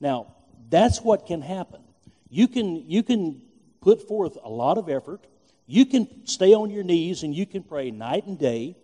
Now, 0.00 0.34
that's 0.70 1.00
what 1.00 1.26
can 1.26 1.42
happen. 1.42 1.80
You 2.28 2.48
can, 2.48 2.88
you 2.88 3.02
can 3.02 3.42
put 3.80 4.06
forth 4.06 4.38
a 4.42 4.48
lot 4.48 4.78
of 4.78 4.88
effort. 4.88 5.26
You 5.66 5.86
can 5.86 6.26
stay 6.26 6.54
on 6.54 6.70
your 6.70 6.84
knees 6.84 7.22
and 7.22 7.34
you 7.34 7.46
can 7.46 7.62
pray 7.62 7.90
night 7.90 8.26
and 8.26 8.38
day. 8.38 8.76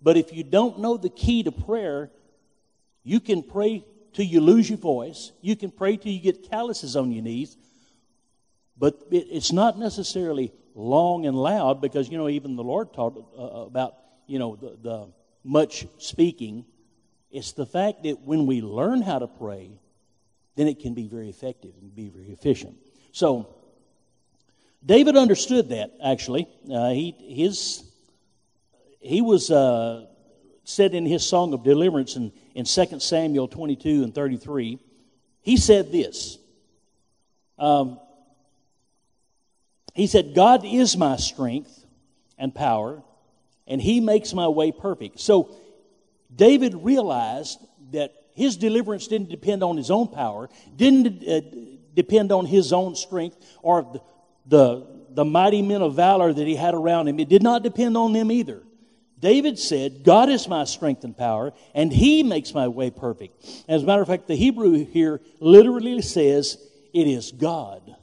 But 0.00 0.16
if 0.16 0.32
you 0.32 0.44
don't 0.44 0.78
know 0.78 0.96
the 0.96 1.10
key 1.10 1.42
to 1.42 1.52
prayer, 1.52 2.10
you 3.02 3.20
can 3.20 3.42
pray 3.42 3.84
till 4.18 4.26
you 4.26 4.40
lose 4.40 4.68
your 4.68 4.78
voice. 4.78 5.30
You 5.42 5.54
can 5.54 5.70
pray 5.70 5.96
till 5.96 6.10
you 6.10 6.20
get 6.20 6.50
calluses 6.50 6.96
on 6.96 7.12
your 7.12 7.22
knees. 7.22 7.56
But 8.76 9.00
it's 9.12 9.52
not 9.52 9.78
necessarily 9.78 10.52
long 10.74 11.24
and 11.24 11.36
loud 11.36 11.80
because, 11.80 12.08
you 12.08 12.18
know, 12.18 12.28
even 12.28 12.56
the 12.56 12.64
Lord 12.64 12.92
taught 12.92 13.16
uh, 13.16 13.42
uh, 13.44 13.66
about, 13.66 13.94
you 14.26 14.40
know, 14.40 14.56
the, 14.56 14.76
the 14.82 15.12
much 15.44 15.86
speaking. 15.98 16.64
It's 17.30 17.52
the 17.52 17.64
fact 17.64 18.02
that 18.02 18.18
when 18.22 18.46
we 18.46 18.60
learn 18.60 19.02
how 19.02 19.20
to 19.20 19.28
pray, 19.28 19.70
then 20.56 20.66
it 20.66 20.80
can 20.80 20.94
be 20.94 21.06
very 21.06 21.28
effective 21.28 21.74
and 21.80 21.94
be 21.94 22.08
very 22.08 22.32
efficient. 22.32 22.74
So, 23.12 23.54
David 24.84 25.16
understood 25.16 25.68
that, 25.68 25.92
actually. 26.04 26.48
Uh, 26.68 26.90
he, 26.90 27.14
his, 27.20 27.84
he 28.98 29.22
was 29.22 29.52
uh, 29.52 30.06
said 30.68 30.92
in 30.92 31.06
his 31.06 31.26
song 31.26 31.54
of 31.54 31.64
deliverance 31.64 32.14
in, 32.16 32.30
in 32.54 32.66
2 32.66 33.00
Samuel 33.00 33.48
22 33.48 34.02
and 34.04 34.14
33, 34.14 34.78
he 35.40 35.56
said 35.56 35.90
this. 35.90 36.36
Um, 37.58 37.98
he 39.94 40.06
said, 40.06 40.34
God 40.34 40.66
is 40.66 40.94
my 40.94 41.16
strength 41.16 41.86
and 42.36 42.54
power, 42.54 43.02
and 43.66 43.80
he 43.80 44.00
makes 44.00 44.34
my 44.34 44.46
way 44.48 44.70
perfect. 44.70 45.20
So 45.20 45.56
David 46.34 46.74
realized 46.74 47.58
that 47.92 48.12
his 48.34 48.58
deliverance 48.58 49.08
didn't 49.08 49.30
depend 49.30 49.64
on 49.64 49.78
his 49.78 49.90
own 49.90 50.08
power, 50.08 50.50
didn't 50.76 51.26
uh, 51.26 51.40
depend 51.94 52.30
on 52.30 52.44
his 52.44 52.74
own 52.74 52.94
strength 52.94 53.38
or 53.62 53.82
the, 53.82 54.02
the, 54.44 54.86
the 55.14 55.24
mighty 55.24 55.62
men 55.62 55.80
of 55.80 55.94
valor 55.94 56.30
that 56.30 56.46
he 56.46 56.54
had 56.54 56.74
around 56.74 57.08
him. 57.08 57.18
It 57.18 57.30
did 57.30 57.42
not 57.42 57.62
depend 57.62 57.96
on 57.96 58.12
them 58.12 58.30
either. 58.30 58.62
David 59.20 59.58
said, 59.58 60.04
God 60.04 60.28
is 60.28 60.46
my 60.46 60.64
strength 60.64 61.04
and 61.04 61.16
power, 61.16 61.52
and 61.74 61.92
he 61.92 62.22
makes 62.22 62.54
my 62.54 62.68
way 62.68 62.90
perfect. 62.90 63.44
As 63.68 63.82
a 63.82 63.86
matter 63.86 64.02
of 64.02 64.08
fact, 64.08 64.28
the 64.28 64.36
Hebrew 64.36 64.84
here 64.84 65.20
literally 65.40 66.02
says, 66.02 66.58
It 66.92 67.06
is 67.06 67.32
God 67.32 67.96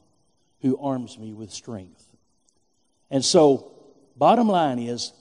who 0.61 0.77
arms 0.77 1.17
me 1.17 1.31
with 1.31 1.51
strength. 1.51 2.03
And 3.09 3.23
so, 3.23 3.71
bottom 4.17 4.47
line 4.47 4.79
is, 4.79 5.13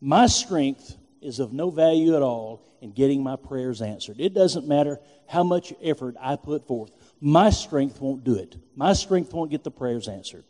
my 0.00 0.26
strength 0.26 0.96
is 1.20 1.38
of 1.38 1.52
no 1.52 1.70
value 1.70 2.14
at 2.14 2.22
all 2.22 2.62
in 2.80 2.92
getting 2.92 3.22
my 3.22 3.36
prayers 3.36 3.82
answered. 3.82 4.16
It 4.20 4.32
doesn't 4.32 4.66
matter 4.66 5.00
how 5.26 5.42
much 5.42 5.72
effort 5.82 6.16
I 6.20 6.36
put 6.36 6.66
forth. 6.66 6.90
My 7.20 7.50
strength 7.50 8.00
won't 8.00 8.24
do 8.24 8.36
it. 8.36 8.56
My 8.74 8.92
strength 8.94 9.32
won't 9.32 9.50
get 9.50 9.64
the 9.64 9.70
prayers 9.70 10.08
answered. 10.08 10.44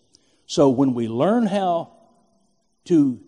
So 0.47 0.69
when 0.69 0.95
we 0.95 1.09
learn 1.09 1.47
how 1.47 1.93
to 2.87 3.21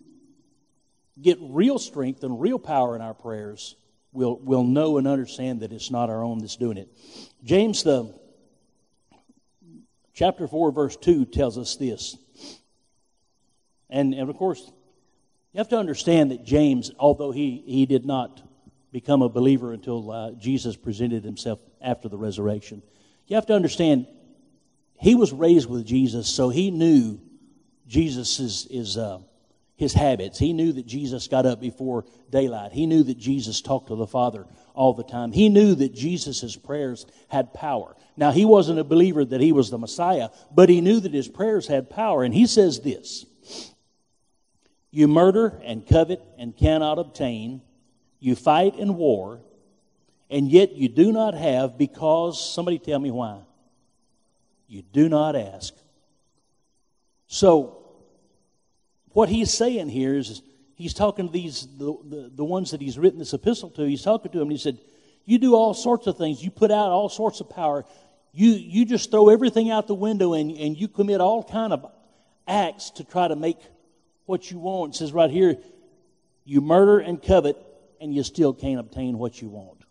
get 1.21 1.37
real 1.41 1.79
strength 1.79 2.23
and 2.23 2.39
real 2.39 2.59
power 2.59 2.95
in 2.95 3.01
our 3.01 3.13
prayers, 3.13 3.75
we'll, 4.11 4.37
we'll 4.41 4.63
know 4.63 4.97
and 4.97 5.07
understand 5.07 5.61
that 5.61 5.71
it's 5.71 5.91
not 5.91 6.09
our 6.09 6.23
own 6.23 6.39
that's 6.39 6.55
doing 6.55 6.77
it. 6.77 6.89
James, 7.43 7.83
the 7.83 8.13
chapter 10.13 10.47
4, 10.47 10.71
verse 10.71 10.95
2 10.95 11.25
tells 11.25 11.57
us 11.57 11.75
this. 11.75 12.17
And, 13.89 14.13
and 14.13 14.29
of 14.29 14.37
course, 14.37 14.71
you 15.51 15.59
have 15.59 15.69
to 15.69 15.77
understand 15.77 16.31
that 16.31 16.43
James, 16.43 16.91
although 16.97 17.31
he, 17.31 17.63
he 17.65 17.85
did 17.85 18.05
not 18.05 18.41
become 18.91 19.21
a 19.21 19.29
believer 19.29 19.73
until 19.73 20.09
uh, 20.11 20.31
Jesus 20.31 20.75
presented 20.75 21.23
himself 21.23 21.59
after 21.81 22.09
the 22.09 22.17
resurrection, 22.17 22.81
you 23.27 23.35
have 23.35 23.45
to 23.47 23.53
understand 23.53 24.07
he 24.99 25.15
was 25.15 25.31
raised 25.31 25.69
with 25.69 25.85
Jesus, 25.85 26.27
so 26.27 26.49
he 26.49 26.71
knew 26.71 27.19
Jesus 27.87 28.39
is, 28.39 28.67
is 28.69 28.97
uh, 28.97 29.19
his 29.75 29.93
habits. 29.93 30.37
He 30.37 30.53
knew 30.53 30.71
that 30.73 30.85
Jesus 30.85 31.27
got 31.27 31.45
up 31.45 31.59
before 31.59 32.05
daylight. 32.29 32.71
He 32.71 32.85
knew 32.85 33.03
that 33.03 33.17
Jesus 33.17 33.61
talked 33.61 33.87
to 33.87 33.95
the 33.95 34.07
Father 34.07 34.45
all 34.73 34.93
the 34.93 35.03
time. 35.03 35.31
He 35.31 35.49
knew 35.49 35.75
that 35.75 35.93
Jesus' 35.93 36.55
prayers 36.55 37.05
had 37.27 37.53
power. 37.53 37.95
Now, 38.15 38.31
he 38.31 38.45
wasn't 38.45 38.79
a 38.79 38.83
believer 38.83 39.25
that 39.25 39.41
he 39.41 39.51
was 39.51 39.69
the 39.69 39.77
Messiah, 39.77 40.29
but 40.53 40.69
he 40.69 40.81
knew 40.81 40.99
that 40.99 41.13
his 41.13 41.27
prayers 41.27 41.67
had 41.67 41.89
power. 41.89 42.23
And 42.23 42.33
he 42.33 42.45
says 42.45 42.81
this 42.81 43.25
You 44.91 45.07
murder 45.07 45.59
and 45.63 45.87
covet 45.87 46.21
and 46.37 46.55
cannot 46.55 46.99
obtain. 46.99 47.61
You 48.19 48.35
fight 48.35 48.75
and 48.75 48.95
war, 48.95 49.41
and 50.29 50.49
yet 50.49 50.73
you 50.73 50.87
do 50.87 51.11
not 51.11 51.33
have 51.33 51.77
because, 51.77 52.53
somebody 52.53 52.79
tell 52.79 52.99
me 52.99 53.11
why. 53.11 53.41
You 54.67 54.81
do 54.81 55.09
not 55.09 55.35
ask. 55.35 55.73
So, 57.27 57.82
what 59.13 59.29
he's 59.29 59.53
saying 59.53 59.89
here 59.89 60.15
is 60.15 60.41
he's 60.75 60.93
talking 60.93 61.27
to 61.27 61.33
these, 61.33 61.67
the, 61.77 61.97
the, 62.03 62.31
the 62.35 62.43
ones 62.43 62.71
that 62.71 62.81
he's 62.81 62.97
written 62.97 63.19
this 63.19 63.33
epistle 63.33 63.69
to, 63.71 63.85
he's 63.85 64.03
talking 64.03 64.31
to 64.31 64.39
them 64.39 64.49
he 64.49 64.57
said, 64.57 64.77
You 65.25 65.37
do 65.37 65.55
all 65.55 65.73
sorts 65.73 66.07
of 66.07 66.17
things. 66.17 66.43
You 66.43 66.51
put 66.51 66.71
out 66.71 66.89
all 66.89 67.09
sorts 67.09 67.39
of 67.39 67.49
power. 67.49 67.85
You, 68.33 68.49
you 68.49 68.85
just 68.85 69.11
throw 69.11 69.29
everything 69.29 69.69
out 69.69 69.87
the 69.87 69.95
window 69.95 70.33
and, 70.33 70.51
and 70.51 70.75
you 70.77 70.87
commit 70.87 71.21
all 71.21 71.43
kind 71.43 71.71
of 71.71 71.85
acts 72.47 72.89
to 72.91 73.03
try 73.03 73.27
to 73.27 73.35
make 73.35 73.57
what 74.25 74.49
you 74.49 74.57
want. 74.57 74.95
It 74.95 74.97
says 74.97 75.13
right 75.13 75.29
here, 75.29 75.57
you 76.45 76.61
murder 76.61 76.99
and 76.99 77.21
covet 77.21 77.57
and 78.01 78.13
you 78.13 78.23
still 78.23 78.53
can't 78.53 78.79
obtain 78.79 79.17
what 79.17 79.41
you 79.41 79.49
want. 79.49 79.83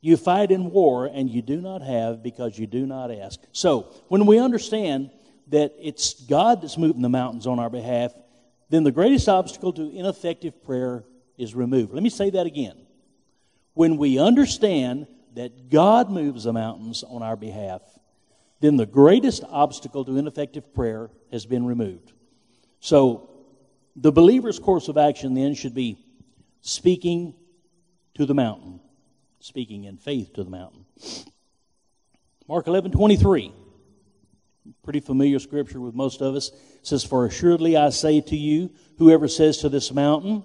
You 0.00 0.16
fight 0.16 0.50
in 0.50 0.70
war 0.70 1.06
and 1.06 1.30
you 1.30 1.42
do 1.42 1.60
not 1.60 1.82
have 1.82 2.22
because 2.22 2.58
you 2.58 2.66
do 2.66 2.86
not 2.86 3.10
ask. 3.10 3.40
So, 3.52 3.82
when 4.08 4.26
we 4.26 4.38
understand 4.38 5.10
that 5.48 5.74
it's 5.80 6.14
God 6.24 6.62
that's 6.62 6.78
moving 6.78 7.02
the 7.02 7.08
mountains 7.08 7.46
on 7.46 7.58
our 7.58 7.70
behalf, 7.70 8.12
then 8.70 8.84
the 8.84 8.92
greatest 8.92 9.28
obstacle 9.28 9.72
to 9.74 9.90
ineffective 9.90 10.62
prayer 10.62 11.04
is 11.36 11.54
removed. 11.54 11.92
Let 11.92 12.02
me 12.02 12.10
say 12.10 12.30
that 12.30 12.46
again. 12.46 12.86
When 13.74 13.96
we 13.96 14.18
understand 14.18 15.06
that 15.34 15.70
God 15.70 16.10
moves 16.10 16.44
the 16.44 16.52
mountains 16.52 17.04
on 17.06 17.22
our 17.22 17.36
behalf, 17.36 17.82
then 18.60 18.76
the 18.76 18.86
greatest 18.86 19.42
obstacle 19.48 20.04
to 20.04 20.16
ineffective 20.16 20.72
prayer 20.72 21.10
has 21.30 21.46
been 21.46 21.66
removed. 21.66 22.12
So, 22.80 23.28
the 23.94 24.12
believer's 24.12 24.58
course 24.58 24.88
of 24.88 24.96
action 24.96 25.34
then 25.34 25.54
should 25.54 25.74
be 25.74 25.98
speaking 26.62 27.34
to 28.14 28.24
the 28.24 28.34
mountain, 28.34 28.80
speaking 29.40 29.84
in 29.84 29.96
faith 29.96 30.32
to 30.34 30.44
the 30.44 30.50
mountain. 30.50 30.86
Mark 32.48 32.66
11 32.66 32.92
23, 32.92 33.52
pretty 34.82 35.00
familiar 35.00 35.38
scripture 35.38 35.80
with 35.80 35.94
most 35.94 36.20
of 36.20 36.34
us, 36.34 36.50
It 36.50 36.86
says, 36.86 37.04
For 37.04 37.26
assuredly 37.26 37.76
I 37.76 37.90
say 37.90 38.20
to 38.20 38.36
you, 38.36 38.70
whoever 38.98 39.28
says 39.28 39.58
to 39.58 39.68
this 39.68 39.92
mountain, 39.92 40.44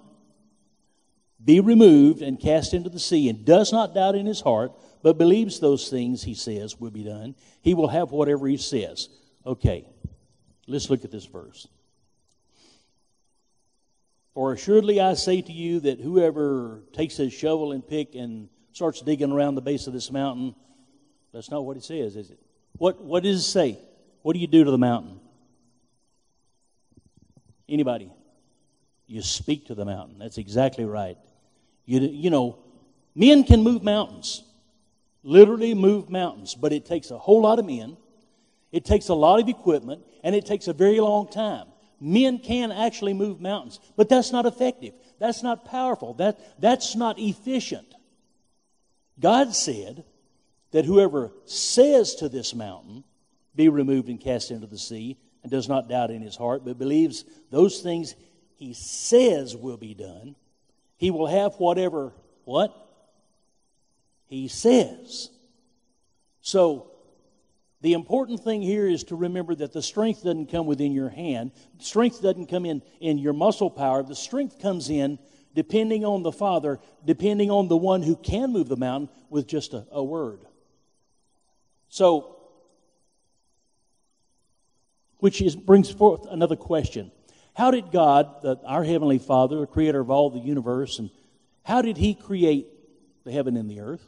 Be 1.44 1.60
removed 1.60 2.22
and 2.22 2.40
cast 2.40 2.74
into 2.74 2.90
the 2.90 2.98
sea, 2.98 3.28
and 3.28 3.44
does 3.44 3.72
not 3.72 3.94
doubt 3.94 4.14
in 4.14 4.26
his 4.26 4.40
heart, 4.40 4.72
but 5.02 5.18
believes 5.18 5.60
those 5.60 5.88
things 5.88 6.22
he 6.22 6.34
says 6.34 6.80
will 6.80 6.90
be 6.90 7.04
done, 7.04 7.34
he 7.62 7.74
will 7.74 7.88
have 7.88 8.10
whatever 8.10 8.48
he 8.48 8.56
says. 8.56 9.08
Okay, 9.46 9.88
let's 10.66 10.90
look 10.90 11.04
at 11.04 11.12
this 11.12 11.26
verse. 11.26 11.68
For 14.34 14.52
assuredly 14.52 15.00
I 15.00 15.14
say 15.14 15.42
to 15.42 15.52
you 15.52 15.80
that 15.80 16.00
whoever 16.00 16.82
takes 16.92 17.16
his 17.16 17.32
shovel 17.32 17.72
and 17.72 17.86
pick 17.86 18.14
and 18.14 18.48
starts 18.72 19.00
digging 19.00 19.32
around 19.32 19.56
the 19.56 19.60
base 19.60 19.86
of 19.86 19.92
this 19.92 20.12
mountain, 20.12 20.54
that's 21.32 21.50
not 21.50 21.64
what 21.64 21.76
it 21.76 21.84
says, 21.84 22.14
is 22.14 22.30
it? 22.30 22.38
What, 22.76 23.02
what 23.02 23.24
does 23.24 23.40
it 23.40 23.50
say? 23.50 23.78
What 24.22 24.34
do 24.34 24.38
you 24.40 24.46
do 24.46 24.64
to 24.64 24.70
the 24.70 24.78
mountain? 24.78 25.20
Anybody? 27.68 28.10
You 29.06 29.22
speak 29.22 29.66
to 29.66 29.74
the 29.74 29.84
mountain. 29.84 30.18
That's 30.18 30.38
exactly 30.38 30.84
right. 30.84 31.16
You, 31.86 32.00
you 32.00 32.30
know, 32.30 32.58
men 33.14 33.44
can 33.44 33.62
move 33.62 33.82
mountains 33.82 34.42
literally 35.22 35.74
move 35.74 36.08
mountains, 36.08 36.54
but 36.54 36.72
it 36.72 36.86
takes 36.86 37.10
a 37.10 37.18
whole 37.18 37.42
lot 37.42 37.58
of 37.58 37.66
men, 37.66 37.96
it 38.72 38.84
takes 38.84 39.08
a 39.08 39.14
lot 39.14 39.40
of 39.40 39.48
equipment, 39.48 40.02
and 40.22 40.34
it 40.34 40.46
takes 40.46 40.68
a 40.68 40.72
very 40.72 41.00
long 41.00 41.28
time. 41.28 41.66
Men 42.00 42.38
can 42.38 42.70
actually 42.70 43.12
move 43.12 43.40
mountains, 43.40 43.80
but 43.96 44.08
that's 44.08 44.30
not 44.30 44.46
effective. 44.46 44.94
That's 45.18 45.42
not 45.42 45.64
powerful. 45.64 46.14
That, 46.14 46.60
that's 46.60 46.94
not 46.94 47.18
efficient. 47.18 47.94
God 49.18 49.54
said 49.54 50.04
that 50.70 50.84
whoever 50.84 51.32
says 51.44 52.14
to 52.16 52.28
this 52.28 52.54
mountain, 52.54 53.02
be 53.58 53.68
removed 53.68 54.08
and 54.08 54.20
cast 54.20 54.50
into 54.50 54.66
the 54.66 54.78
sea, 54.78 55.18
and 55.42 55.50
does 55.50 55.68
not 55.68 55.88
doubt 55.88 56.10
in 56.10 56.22
his 56.22 56.36
heart, 56.36 56.64
but 56.64 56.78
believes 56.78 57.24
those 57.50 57.80
things 57.80 58.14
he 58.54 58.72
says 58.72 59.56
will 59.56 59.76
be 59.76 59.94
done, 59.94 60.36
he 60.96 61.10
will 61.10 61.26
have 61.26 61.54
whatever, 61.56 62.12
what? 62.44 62.72
he 64.28 64.46
says. 64.46 65.30
So, 66.40 66.92
the 67.80 67.94
important 67.94 68.40
thing 68.40 68.60
here 68.60 68.86
is 68.86 69.04
to 69.04 69.16
remember 69.16 69.54
that 69.54 69.72
the 69.72 69.82
strength 69.82 70.24
doesn't 70.24 70.50
come 70.50 70.66
within 70.66 70.92
your 70.92 71.08
hand. 71.08 71.52
Strength 71.78 72.22
doesn't 72.22 72.46
come 72.46 72.66
in 72.66 72.82
in 73.00 73.18
your 73.18 73.32
muscle 73.32 73.70
power. 73.70 74.02
The 74.02 74.16
strength 74.16 74.60
comes 74.60 74.90
in 74.90 75.18
depending 75.54 76.04
on 76.04 76.22
the 76.22 76.32
Father, 76.32 76.78
depending 77.04 77.50
on 77.50 77.68
the 77.68 77.76
one 77.76 78.02
who 78.02 78.16
can 78.16 78.52
move 78.52 78.68
the 78.68 78.76
mountain 78.76 79.08
with 79.30 79.46
just 79.46 79.74
a, 79.74 79.86
a 79.90 80.02
word. 80.02 80.40
So, 81.88 82.37
which 85.18 85.40
is, 85.40 85.56
brings 85.56 85.90
forth 85.90 86.26
another 86.30 86.56
question. 86.56 87.10
How 87.54 87.70
did 87.70 87.90
God, 87.90 88.42
the, 88.42 88.58
our 88.64 88.84
Heavenly 88.84 89.18
Father, 89.18 89.60
the 89.60 89.66
creator 89.66 90.00
of 90.00 90.10
all 90.10 90.30
the 90.30 90.38
universe, 90.38 90.98
and 90.98 91.10
how 91.64 91.82
did 91.82 91.96
He 91.96 92.14
create 92.14 92.66
the 93.24 93.32
heaven 93.32 93.56
and 93.56 93.70
the 93.70 93.80
earth? 93.80 94.06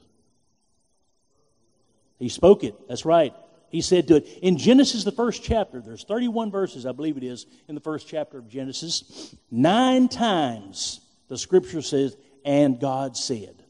He 2.19 2.29
spoke 2.29 2.65
it. 2.65 2.75
That's 2.89 3.05
right. 3.05 3.35
He 3.71 3.81
said 3.81 4.09
to 4.09 4.17
it. 4.17 4.29
In 4.43 4.59
Genesis, 4.59 5.05
the 5.05 5.13
first 5.13 5.43
chapter, 5.43 5.81
there's 5.81 6.05
31 6.05 6.51
verses, 6.51 6.87
I 6.87 6.93
believe 6.93 7.17
it 7.17 7.25
is, 7.25 7.47
in 7.69 7.75
the 7.75 7.81
first 7.81 8.09
chapter 8.09 8.39
of 8.39 8.49
Genesis. 8.49 9.35
Nine 9.51 10.09
times 10.09 11.01
the 11.29 11.39
scripture 11.39 11.83
says, 11.83 12.17
and 12.45 12.81
God 12.81 13.17
said. 13.17 13.63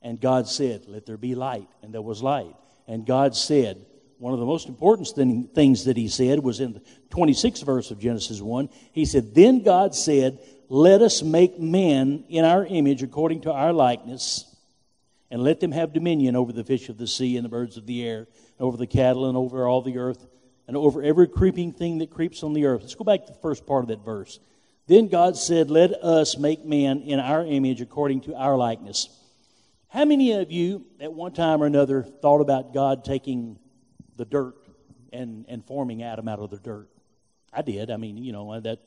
And 0.00 0.20
God 0.20 0.48
said, 0.48 0.84
Let 0.88 1.06
there 1.06 1.16
be 1.16 1.34
light. 1.34 1.68
And 1.82 1.94
there 1.94 2.02
was 2.02 2.22
light. 2.22 2.56
And 2.88 3.06
God 3.06 3.36
said, 3.36 3.86
one 4.22 4.32
of 4.32 4.38
the 4.38 4.46
most 4.46 4.68
important 4.68 5.08
things 5.52 5.86
that 5.86 5.96
he 5.96 6.06
said 6.06 6.38
was 6.38 6.60
in 6.60 6.74
the 6.74 6.82
26th 7.10 7.64
verse 7.64 7.90
of 7.90 7.98
Genesis 7.98 8.40
1. 8.40 8.68
He 8.92 9.04
said, 9.04 9.34
Then 9.34 9.64
God 9.64 9.96
said, 9.96 10.38
Let 10.68 11.02
us 11.02 11.24
make 11.24 11.58
man 11.58 12.22
in 12.28 12.44
our 12.44 12.64
image 12.64 13.02
according 13.02 13.40
to 13.40 13.52
our 13.52 13.72
likeness 13.72 14.44
and 15.28 15.42
let 15.42 15.58
them 15.58 15.72
have 15.72 15.92
dominion 15.92 16.36
over 16.36 16.52
the 16.52 16.62
fish 16.62 16.88
of 16.88 16.98
the 16.98 17.08
sea 17.08 17.36
and 17.36 17.44
the 17.44 17.48
birds 17.48 17.76
of 17.76 17.84
the 17.86 18.06
air, 18.06 18.28
over 18.60 18.76
the 18.76 18.86
cattle 18.86 19.28
and 19.28 19.36
over 19.36 19.66
all 19.66 19.82
the 19.82 19.98
earth, 19.98 20.24
and 20.68 20.76
over 20.76 21.02
every 21.02 21.26
creeping 21.26 21.72
thing 21.72 21.98
that 21.98 22.10
creeps 22.10 22.44
on 22.44 22.52
the 22.52 22.66
earth. 22.66 22.82
Let's 22.82 22.94
go 22.94 23.02
back 23.02 23.26
to 23.26 23.32
the 23.32 23.38
first 23.40 23.66
part 23.66 23.82
of 23.82 23.88
that 23.88 24.04
verse. 24.04 24.38
Then 24.86 25.08
God 25.08 25.36
said, 25.36 25.68
Let 25.68 25.90
us 25.94 26.38
make 26.38 26.64
man 26.64 27.00
in 27.00 27.18
our 27.18 27.44
image 27.44 27.80
according 27.80 28.20
to 28.20 28.36
our 28.36 28.56
likeness. 28.56 29.08
How 29.88 30.04
many 30.04 30.30
of 30.34 30.52
you, 30.52 30.86
at 31.00 31.12
one 31.12 31.32
time 31.32 31.60
or 31.60 31.66
another, 31.66 32.04
thought 32.04 32.40
about 32.40 32.72
God 32.72 33.04
taking 33.04 33.58
the 34.16 34.24
dirt 34.24 34.56
and, 35.12 35.44
and 35.48 35.64
forming 35.64 36.02
Adam 36.02 36.28
out 36.28 36.38
of 36.38 36.50
the 36.50 36.58
dirt? 36.58 36.88
I 37.52 37.62
did. 37.62 37.90
I 37.90 37.96
mean, 37.96 38.16
you 38.16 38.32
know, 38.32 38.52
uh, 38.52 38.60
that 38.60 38.80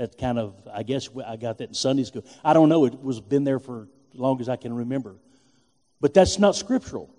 that 0.00 0.16
kind 0.16 0.38
of, 0.38 0.54
I 0.72 0.82
guess 0.82 1.10
I 1.26 1.36
got 1.36 1.58
that 1.58 1.68
in 1.68 1.74
Sunday 1.74 2.04
school. 2.04 2.24
I 2.42 2.54
don't 2.54 2.70
know. 2.70 2.86
It 2.86 3.02
was 3.02 3.20
been 3.20 3.44
there 3.44 3.58
for 3.58 3.86
as 4.14 4.18
long 4.18 4.40
as 4.40 4.48
I 4.48 4.56
can 4.56 4.72
remember. 4.72 5.16
But 6.00 6.14
that's 6.14 6.38
not 6.38 6.56
scriptural. 6.56 7.14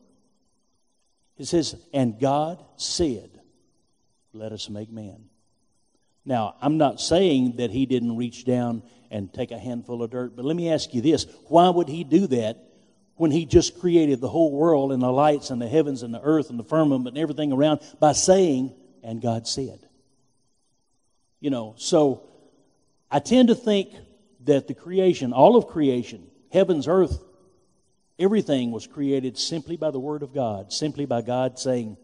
It 1.38 1.46
says, 1.46 1.76
and 1.94 2.20
God 2.20 2.64
said, 2.78 3.30
let 4.34 4.52
us 4.52 4.68
make 4.68 4.92
man. 4.92 5.26
Now, 6.26 6.56
I'm 6.60 6.78
not 6.78 7.00
saying 7.00 7.58
that 7.58 7.70
he 7.70 7.86
didn't 7.86 8.18
reach 8.18 8.46
down 8.46 8.82
and 9.12 9.32
take 9.32 9.52
a 9.52 9.60
handful 9.60 10.02
of 10.02 10.10
dirt, 10.10 10.36
but 10.36 10.46
let 10.46 10.56
me 10.56 10.72
ask 10.72 10.92
you 10.94 11.02
this. 11.02 11.28
Why 11.50 11.70
would 11.70 11.88
he 11.88 12.04
do 12.04 12.26
that 12.28 12.58
when 13.22 13.32
he 13.32 13.46
just 13.46 13.80
created 13.80 14.20
the 14.20 14.28
whole 14.28 14.52
world 14.52 14.92
and 14.92 15.02
the 15.02 15.12
lights 15.12 15.52
and 15.52 15.62
the 15.62 15.68
heavens 15.68 16.02
and 16.04 16.14
the 16.14 16.22
earth 16.22 16.50
and 16.50 16.58
the 16.58 16.64
firmament 16.64 17.08
and 17.08 17.18
everything 17.18 17.54
around 17.54 17.80
by 18.00 18.12
saying, 18.14 18.74
and 19.04 19.22
God 19.22 19.48
said? 19.48 19.80
You 21.40 21.52
know, 21.52 21.76
so 21.78 22.24
I 23.10 23.20
tend 23.20 23.50
to 23.50 23.56
think 23.56 23.90
that 24.46 24.68
the 24.68 24.74
creation, 24.74 25.34
all 25.34 25.56
of 25.56 25.68
creation, 25.68 26.28
heavens, 26.52 26.88
earth, 26.88 27.20
Everything 28.22 28.72
was 28.72 28.86
created 28.86 29.36
simply 29.36 29.78
by 29.78 29.90
the 29.90 30.00
Word 30.00 30.22
of 30.22 30.32
God, 30.32 30.72
simply 30.72 31.06
by 31.06 31.24
God 31.24 31.58
saying, 31.58 31.98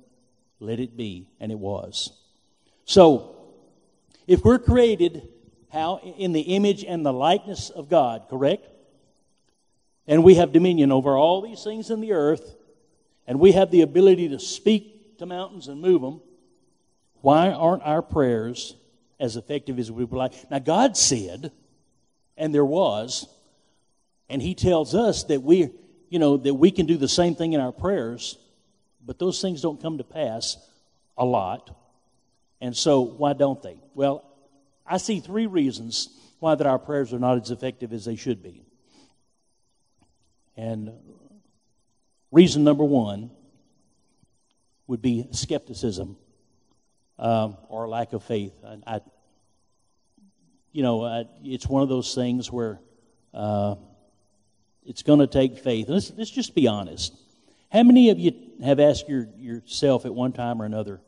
let 0.60 0.80
it 0.80 0.97
be, 0.97 1.30
and 1.39 1.51
it 1.51 1.60
was. 1.60 2.12
So, 2.86 3.36
if 4.25 4.43
we're 4.43 4.58
created 4.58 5.30
how 5.71 5.99
in 6.17 6.32
the 6.32 6.41
image 6.41 6.84
and 6.84 7.06
the 7.06 7.13
likeness 7.13 7.69
of 7.69 7.88
God, 7.88 8.25
correct? 8.32 8.65
And 10.08 10.24
we 10.24 10.36
have 10.36 10.54
dominion 10.54 10.91
over 10.91 11.17
all 11.17 11.41
these 11.41 11.63
things 11.63 11.89
in 11.89 12.00
the 12.00 12.13
earth, 12.13 12.56
and 13.26 13.39
we 13.39 13.52
have 13.52 13.72
the 13.72 13.82
ability 13.82 14.30
to 14.30 14.39
speak 14.39 15.17
to 15.17 15.26
mountains 15.26 15.67
and 15.67 15.82
move 15.82 16.02
them, 16.02 16.22
why 17.22 17.52
aren't 17.52 17.84
our 17.84 18.02
prayers 18.02 18.76
as 19.20 19.36
effective 19.36 19.80
as 19.80 19.91
we 19.91 20.06
would 20.06 20.17
like? 20.17 20.50
Now, 20.50 20.60
God 20.60 20.96
said, 20.96 21.52
and 22.38 22.54
there 22.54 22.65
was, 22.65 23.28
and 24.30 24.41
He 24.41 24.56
tells 24.56 24.96
us 24.96 25.24
that 25.26 25.41
we 25.41 25.72
you 26.10 26.20
know, 26.20 26.38
that 26.38 26.54
we 26.54 26.72
can 26.72 26.86
do 26.86 26.98
the 26.98 27.08
same 27.08 27.36
thing 27.36 27.54
in 27.54 27.62
our 27.62 27.72
prayers, 27.72 28.38
but 29.06 29.20
those 29.20 29.41
things 29.41 29.62
don't 29.62 29.82
come 29.82 29.98
to 29.98 30.04
pass 30.04 30.58
a 31.17 31.26
lot. 31.26 31.76
And 32.62 32.76
so, 32.76 33.02
why 33.02 33.34
don't 33.34 33.62
they? 33.62 33.78
Well, 33.93 34.24
I 34.86 34.98
see 34.98 35.20
three 35.20 35.48
reasons 35.48 36.10
why 36.39 36.56
that 36.56 36.67
our 36.67 36.80
prayers 36.80 37.13
are 37.13 37.20
not 37.20 37.41
as 37.41 37.52
effective 37.52 37.93
as 37.93 38.06
they 38.06 38.15
should 38.15 38.41
be. 38.41 38.63
And 40.58 40.91
reason 42.32 42.63
number 42.63 42.84
one 42.84 43.32
would 44.88 45.02
be 45.02 45.28
skepticism 45.32 46.17
um, 47.20 47.58
or 47.70 47.88
lack 47.88 48.13
of 48.13 48.24
faith. 48.24 48.54
I, 48.65 48.96
I 48.96 49.02
you 50.72 50.84
know, 50.84 51.04
I, 51.04 51.26
it's 51.43 51.67
one 51.67 51.82
of 51.84 51.89
those 51.89 52.13
things 52.13 52.52
where 52.52 52.80
uh, 53.34 53.76
it's 54.86 55.04
going 55.04 55.20
to 55.20 55.28
take 55.28 55.60
faith. 55.60 55.89
Let's, 55.89 56.12
let's 56.15 56.30
just 56.30 56.56
be 56.56 56.67
honest. 56.67 57.13
How 57.72 57.84
many 57.84 58.10
of 58.10 58.20
you 58.20 58.32
have 58.63 58.80
asked 58.80 59.10
your, 59.10 59.28
yourself 59.38 60.06
at 60.06 60.13
one 60.13 60.32
time 60.32 60.62
or 60.62 60.65
another, 60.65 61.02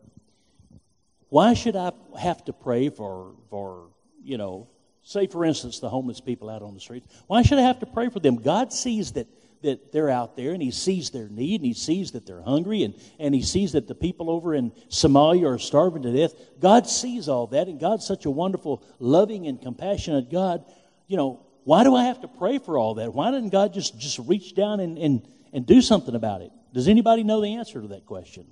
why 1.30 1.54
should 1.54 1.76
I 1.76 1.92
have 2.20 2.44
to 2.46 2.54
pray 2.54 2.90
for, 2.90 3.36
for, 3.50 3.90
you 4.24 4.38
know, 4.38 4.68
say 5.04 5.28
for 5.28 5.46
instance, 5.46 5.80
the 5.80 5.90
homeless 5.90 6.20
people 6.20 6.50
out 6.50 6.62
on 6.62 6.74
the 6.74 6.80
streets? 6.80 7.08
Why 7.28 7.44
should 7.44 7.60
I 7.60 7.62
have 7.62 7.80
to 7.80 7.86
pray 7.86 8.10
for 8.10 8.20
them? 8.20 8.38
God 8.38 8.74
sees 8.74 9.14
that, 9.14 9.28
that 9.62 9.92
they're 9.92 10.10
out 10.10 10.36
there 10.36 10.52
and 10.54 10.62
He 10.62 10.72
sees 10.72 11.10
their 11.10 11.28
need 11.28 11.62
and 11.62 11.66
He 11.66 11.74
sees 11.74 12.12
that 12.12 12.26
they're 12.26 12.42
hungry 12.42 12.84
and, 12.84 12.96
and 13.20 13.36
He 13.36 13.42
sees 13.42 13.74
that 13.74 13.88
the 13.88 13.96
people 13.96 14.30
over 14.30 14.56
in 14.56 14.72
Somalia 14.90 15.56
are 15.56 15.60
starving 15.60 16.04
to 16.04 16.16
death. 16.16 16.34
God 16.60 16.88
sees 16.88 17.28
all 17.28 17.48
that 17.48 17.68
and 17.68 17.80
God's 17.80 18.06
such 18.06 18.26
a 18.26 18.32
wonderful, 18.32 18.84
loving, 19.00 19.48
and 19.48 19.62
compassionate 19.62 20.32
God. 20.32 20.64
You 21.08 21.18
know, 21.18 21.46
why 21.64 21.84
do 21.84 21.96
I 21.96 22.06
have 22.06 22.22
to 22.22 22.28
pray 22.28 22.58
for 22.58 22.78
all 22.78 22.96
that? 22.96 23.14
Why 23.14 23.32
didn't 23.32 23.50
God 23.50 23.74
just, 23.74 24.00
just 24.00 24.20
reach 24.20 24.56
down 24.56 24.80
and, 24.80 24.98
and, 24.98 25.28
and 25.54 25.66
do 25.66 25.82
something 25.82 26.16
about 26.16 26.42
it? 26.42 26.52
Does 26.74 26.88
anybody 26.88 27.24
know 27.24 27.42
the 27.42 27.56
answer 27.56 27.82
to 27.82 27.88
that 27.90 28.06
question? 28.06 28.48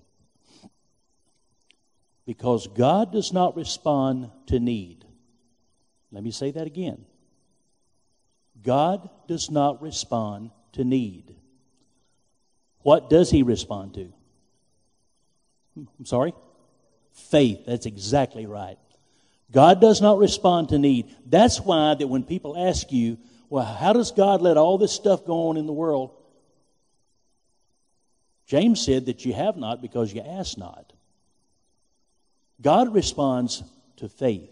Because 2.25 2.67
God 2.67 3.13
does 3.13 3.31
not 3.31 3.55
respond 3.55 4.29
to 4.47 4.59
need. 4.59 5.05
Let 6.11 6.23
me 6.23 6.31
say 6.31 6.51
that 6.51 6.67
again. 6.67 7.05
God 8.61 9.09
does 9.27 9.49
not 9.49 9.81
respond 9.81 10.51
to 10.73 10.83
need. 10.83 11.35
What 12.81 13.09
does 13.09 13.29
he 13.29 13.43
respond 13.43 13.95
to? 13.95 14.13
Hmm, 15.73 15.83
I'm 15.99 16.05
sorry? 16.05 16.33
Faith. 17.11 17.65
That's 17.65 17.85
exactly 17.85 18.45
right. 18.45 18.77
God 19.51 19.79
does 19.81 20.01
not 20.01 20.17
respond 20.17 20.69
to 20.69 20.77
need. 20.77 21.13
That's 21.25 21.59
why 21.59 21.95
that 21.95 22.07
when 22.07 22.23
people 22.23 22.57
ask 22.57 22.91
you, 22.91 23.17
well, 23.49 23.65
how 23.65 23.93
does 23.93 24.11
God 24.11 24.41
let 24.41 24.57
all 24.57 24.77
this 24.77 24.91
stuff 24.91 25.25
go 25.25 25.49
on 25.49 25.57
in 25.57 25.67
the 25.67 25.73
world? 25.73 26.11
James 28.45 28.83
said 28.83 29.07
that 29.07 29.25
you 29.25 29.33
have 29.33 29.57
not 29.57 29.81
because 29.81 30.13
you 30.13 30.21
ask 30.21 30.57
not. 30.57 30.93
God 32.61 32.93
responds 32.93 33.63
to 33.97 34.09
faith. 34.09 34.49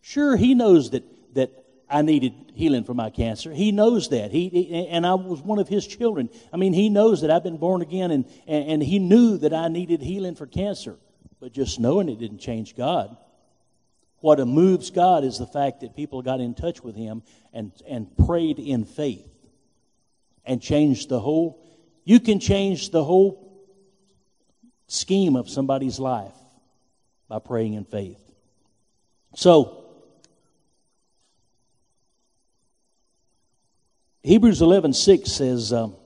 Sure, 0.00 0.36
He 0.36 0.54
knows 0.54 0.90
that, 0.90 1.04
that 1.34 1.61
I 1.92 2.02
needed 2.02 2.32
healing 2.54 2.84
for 2.84 2.94
my 2.94 3.10
cancer. 3.10 3.52
He 3.52 3.70
knows 3.70 4.08
that. 4.08 4.30
He, 4.30 4.88
and 4.88 5.06
I 5.06 5.14
was 5.14 5.42
one 5.42 5.58
of 5.58 5.68
His 5.68 5.86
children. 5.86 6.30
I 6.52 6.56
mean, 6.56 6.72
He 6.72 6.88
knows 6.88 7.20
that 7.20 7.30
I've 7.30 7.42
been 7.42 7.58
born 7.58 7.82
again 7.82 8.10
and, 8.10 8.24
and, 8.46 8.68
and 8.68 8.82
He 8.82 8.98
knew 8.98 9.36
that 9.38 9.52
I 9.52 9.68
needed 9.68 10.00
healing 10.00 10.34
for 10.34 10.46
cancer. 10.46 10.96
But 11.38 11.52
just 11.52 11.78
knowing 11.78 12.08
it 12.08 12.18
didn't 12.18 12.38
change 12.38 12.74
God. 12.76 13.16
What 14.20 14.38
moves 14.46 14.90
God 14.90 15.24
is 15.24 15.38
the 15.38 15.46
fact 15.46 15.80
that 15.80 15.94
people 15.94 16.22
got 16.22 16.40
in 16.40 16.54
touch 16.54 16.82
with 16.82 16.96
Him 16.96 17.22
and, 17.52 17.72
and 17.86 18.08
prayed 18.26 18.58
in 18.58 18.84
faith 18.84 19.28
and 20.44 20.62
changed 20.62 21.08
the 21.08 21.20
whole. 21.20 21.62
You 22.04 22.20
can 22.20 22.40
change 22.40 22.90
the 22.90 23.04
whole 23.04 23.66
scheme 24.86 25.36
of 25.36 25.48
somebody's 25.48 25.98
life 25.98 26.34
by 27.28 27.38
praying 27.38 27.74
in 27.74 27.84
faith. 27.84 28.20
So, 29.34 29.81
Hebrews 34.22 34.62
11 34.62 34.92
6 34.92 35.30
says, 35.30 35.72
um, 35.72 35.96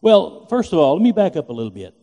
well, 0.00 0.46
first 0.46 0.72
of 0.72 0.78
all, 0.78 0.94
let 0.94 1.02
me 1.02 1.12
back 1.12 1.36
up 1.36 1.48
a 1.48 1.52
little 1.52 1.72
bit 1.72 1.94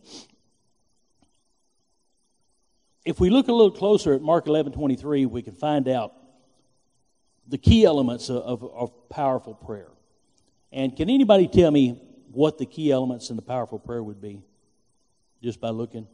if 3.08 3.18
we 3.18 3.30
look 3.30 3.48
a 3.48 3.52
little 3.52 3.70
closer 3.70 4.12
at 4.12 4.20
Mark 4.20 4.46
11 4.46 4.72
23, 4.72 5.24
we 5.24 5.40
can 5.40 5.54
find 5.54 5.88
out 5.88 6.12
the 7.46 7.56
key 7.56 7.86
elements 7.86 8.28
of, 8.28 8.36
of, 8.36 8.62
of 8.62 9.08
powerful 9.08 9.54
prayer. 9.54 9.88
And 10.72 10.94
can 10.94 11.08
anybody 11.08 11.48
tell 11.48 11.70
me 11.70 12.02
what 12.30 12.58
the 12.58 12.66
key 12.66 12.92
elements 12.92 13.30
in 13.30 13.36
the 13.36 13.42
powerful 13.42 13.78
prayer 13.78 14.02
would 14.02 14.20
be? 14.20 14.42
Just 15.42 15.58
by 15.58 15.70
looking? 15.70 16.06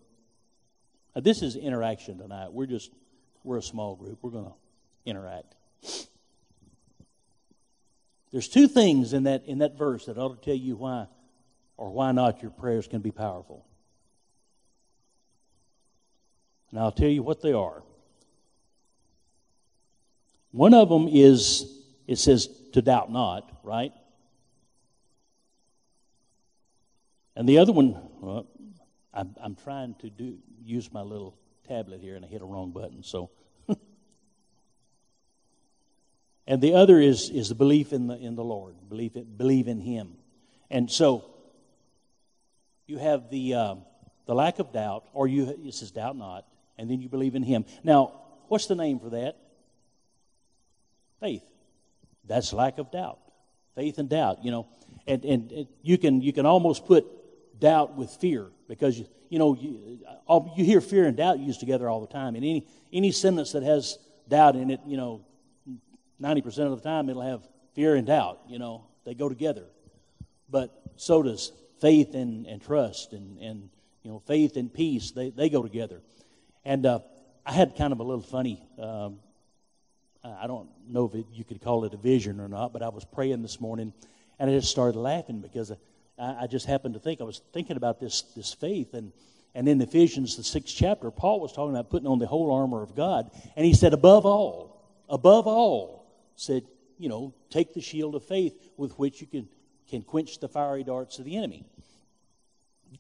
Now, 1.17 1.23
this 1.23 1.43
is 1.43 1.57
interaction 1.57 2.17
tonight. 2.19 2.53
We're 2.53 2.67
just, 2.67 2.93
we're 3.43 3.59
a 3.59 3.63
small 3.63 3.97
group. 3.97 4.21
We're 4.23 4.31
going 4.31 4.45
to 4.45 4.55
interact. 5.05 5.57
There's 8.35 8.49
two 8.49 8.67
things 8.67 9.13
in 9.13 9.23
that, 9.23 9.45
in 9.47 9.59
that 9.59 9.79
verse 9.79 10.07
that 10.07 10.19
ought 10.19 10.43
to 10.43 10.45
tell 10.45 10.57
you 10.57 10.75
why 10.75 11.07
or 11.77 11.93
why 11.93 12.11
not 12.11 12.43
your 12.43 12.51
prayers 12.51 12.89
can 12.89 13.01
be 13.01 13.13
powerful. 13.13 13.65
And 16.73 16.81
I'll 16.81 16.91
tell 16.91 17.09
you 17.09 17.23
what 17.23 17.43
they 17.43 17.53
are. 17.53 17.85
One 20.51 20.75
of 20.75 20.89
them 20.89 21.07
is, 21.07 21.81
it 22.09 22.17
says, 22.17 22.49
to 22.73 22.83
doubt 22.83 23.09
not, 23.09 23.49
right? 23.63 23.93
And 27.37 27.49
the 27.49 27.59
other 27.59 27.71
one, 27.71 27.97
well, 28.21 28.49
I'm, 29.13 29.37
I'm 29.41 29.55
trying 29.55 29.95
to 30.01 30.11
do 30.11 30.39
use 30.65 30.93
my 30.93 31.03
little 31.03 31.39
tablet 31.69 32.01
here 32.01 32.17
and 32.17 32.25
I 32.25 32.29
hit 32.29 32.43
a 32.43 32.45
wrong 32.45 32.73
button. 32.73 33.05
So, 33.05 33.31
and 36.47 36.61
the 36.61 36.75
other 36.75 37.01
is 37.01 37.31
is 37.31 37.49
the 37.49 37.55
belief 37.55 37.93
in 37.93 38.07
the 38.07 38.17
in 38.17 38.35
the 38.35 38.45
Lord, 38.45 38.75
believe 38.89 39.17
it, 39.17 39.37
believe 39.37 39.69
in 39.69 39.81
Him. 39.81 40.17
And 40.71 40.91
so, 40.91 41.25
you 42.87 42.99
have 42.99 43.31
the 43.31 43.55
uh, 43.55 43.75
the 44.27 44.35
lack 44.35 44.59
of 44.59 44.73
doubt, 44.73 45.05
or 45.13 45.27
you 45.27 45.49
it 45.65 45.75
says 45.75 45.91
doubt 45.91 46.17
not, 46.17 46.45
and 46.79 46.91
then 46.91 47.01
you 47.01 47.09
believe 47.09 47.35
in 47.35 47.43
Him. 47.43 47.65
Now, 47.83 48.13
what's 48.49 48.67
the 48.67 48.75
name 48.75 48.99
for 48.99 49.11
that? 49.11 49.37
Faith. 51.21 51.45
That's 52.27 52.53
lack 52.53 52.79
of 52.79 52.91
doubt. 52.91 53.19
Faith 53.75 53.99
and 53.99 54.09
doubt, 54.09 54.45
you 54.45 54.51
know. 54.51 54.67
And, 55.07 55.25
and, 55.25 55.53
and 55.53 55.69
you, 55.83 55.99
can, 55.99 56.21
you 56.23 56.33
can 56.33 56.47
almost 56.47 56.87
put 56.87 57.07
doubt 57.61 57.97
with 57.97 58.11
fear 58.11 58.47
because, 58.69 58.99
you, 58.99 59.07
you 59.29 59.39
know, 59.39 59.55
you, 59.55 59.99
you 60.57 60.65
hear 60.65 60.81
fear 60.81 61.07
and 61.07 61.17
doubt 61.17 61.39
used 61.39 61.61
together 61.61 61.89
all 61.89 62.01
the 62.01 62.13
time. 62.13 62.35
And 62.37 62.45
any, 62.45 62.67
any 62.93 63.11
sentence 63.11 63.53
that 63.53 63.63
has 63.63 63.99
doubt 64.29 64.57
in 64.57 64.71
it, 64.71 64.81
you 64.87 64.97
know, 64.97 65.25
90% 66.21 66.73
of 66.73 66.83
the 66.83 66.89
time 66.89 67.09
it'll 67.09 67.23
have 67.23 67.47
fear 67.75 67.95
and 67.95 68.07
doubt, 68.07 68.41
you 68.49 68.59
know. 68.59 68.87
They 69.05 69.15
go 69.15 69.29
together. 69.29 69.65
But 70.49 70.71
so 70.97 71.23
does 71.23 71.53
faith 71.81 72.15
and, 72.15 72.47
and 72.47 72.63
trust 72.63 73.13
and, 73.13 73.39
and, 73.39 73.69
you 74.03 74.11
know, 74.11 74.23
faith 74.27 74.57
and 74.57 74.73
peace. 74.73 75.11
They, 75.11 75.31
they 75.31 75.49
go 75.49 75.63
together. 75.63 76.01
And 76.65 76.87
uh, 76.87 77.01
I 77.45 77.53
had 77.53 77.77
kind 77.77 77.93
of 77.93 78.01
a 78.01 78.03
little 78.03 78.23
funny, 78.23 78.63
um, 78.79 79.19
I 80.25 80.47
don't 80.47 80.69
know 80.89 81.07
if 81.07 81.15
it, 81.15 81.27
you 81.33 81.45
could 81.45 81.61
call 81.61 81.85
it 81.85 81.93
a 81.93 81.99
vision 81.99 82.41
or 82.41 82.49
not, 82.49 82.73
but 82.73 82.83
I 82.83 82.89
was 82.89 83.05
praying 83.05 83.43
this 83.43 83.61
morning 83.61 83.93
and 84.39 84.51
I 84.51 84.55
just 84.55 84.71
started 84.71 84.99
laughing 84.99 85.41
because 85.41 85.71
I, 86.19 86.45
I 86.45 86.47
just 86.47 86.67
happened 86.67 86.95
to 86.95 87.01
think, 87.01 87.21
I 87.21 87.25
was 87.25 87.43
thinking 87.53 87.77
about 87.77 88.01
this, 88.01 88.23
this 88.35 88.55
faith. 88.55 88.95
And, 88.95 89.13
and 89.55 89.69
in 89.69 89.81
Ephesians, 89.81 90.37
the 90.37 90.45
sixth 90.45 90.75
chapter, 90.77 91.11
Paul 91.11 91.41
was 91.41 91.53
talking 91.53 91.75
about 91.75 91.91
putting 91.91 92.09
on 92.09 92.19
the 92.19 92.27
whole 92.27 92.53
armor 92.53 92.83
of 92.83 92.95
God. 92.95 93.31
And 93.57 93.67
he 93.67 93.75
said, 93.75 93.93
above 93.93 94.25
all, 94.25 94.83
above 95.09 95.47
all, 95.47 96.04
said, 96.37 96.65
you 96.99 97.09
know, 97.09 97.35
take 97.51 97.75
the 97.75 97.81
shield 97.81 98.15
of 98.15 98.25
faith 98.25 98.55
with 98.77 98.99
which 98.99 99.21
you 99.21 99.27
can, 99.27 99.49
can 99.89 100.03
quench 100.03 100.39
the 100.39 100.49
fiery 100.49 100.85
darts 100.85 101.19
of 101.19 101.25
the 101.25 101.37
enemy. 101.37 101.65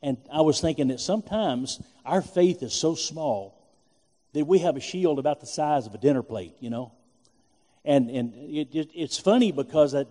And 0.02 0.18
I 0.32 0.40
was 0.40 0.60
thinking 0.60 0.88
that 0.88 1.00
sometimes 1.00 1.80
our 2.04 2.22
faith 2.22 2.62
is 2.62 2.72
so 2.72 2.94
small 2.94 3.60
that 4.32 4.44
we 4.46 4.58
have 4.58 4.76
a 4.76 4.80
shield 4.80 5.18
about 5.18 5.40
the 5.40 5.46
size 5.46 5.86
of 5.86 5.94
a 5.94 5.98
dinner 5.98 6.22
plate, 6.22 6.54
you 6.60 6.70
know. 6.70 6.92
And, 7.84 8.10
and 8.10 8.34
it, 8.34 8.74
it, 8.74 8.90
it's 8.94 9.18
funny 9.18 9.52
because 9.52 9.94
I, 9.94 10.04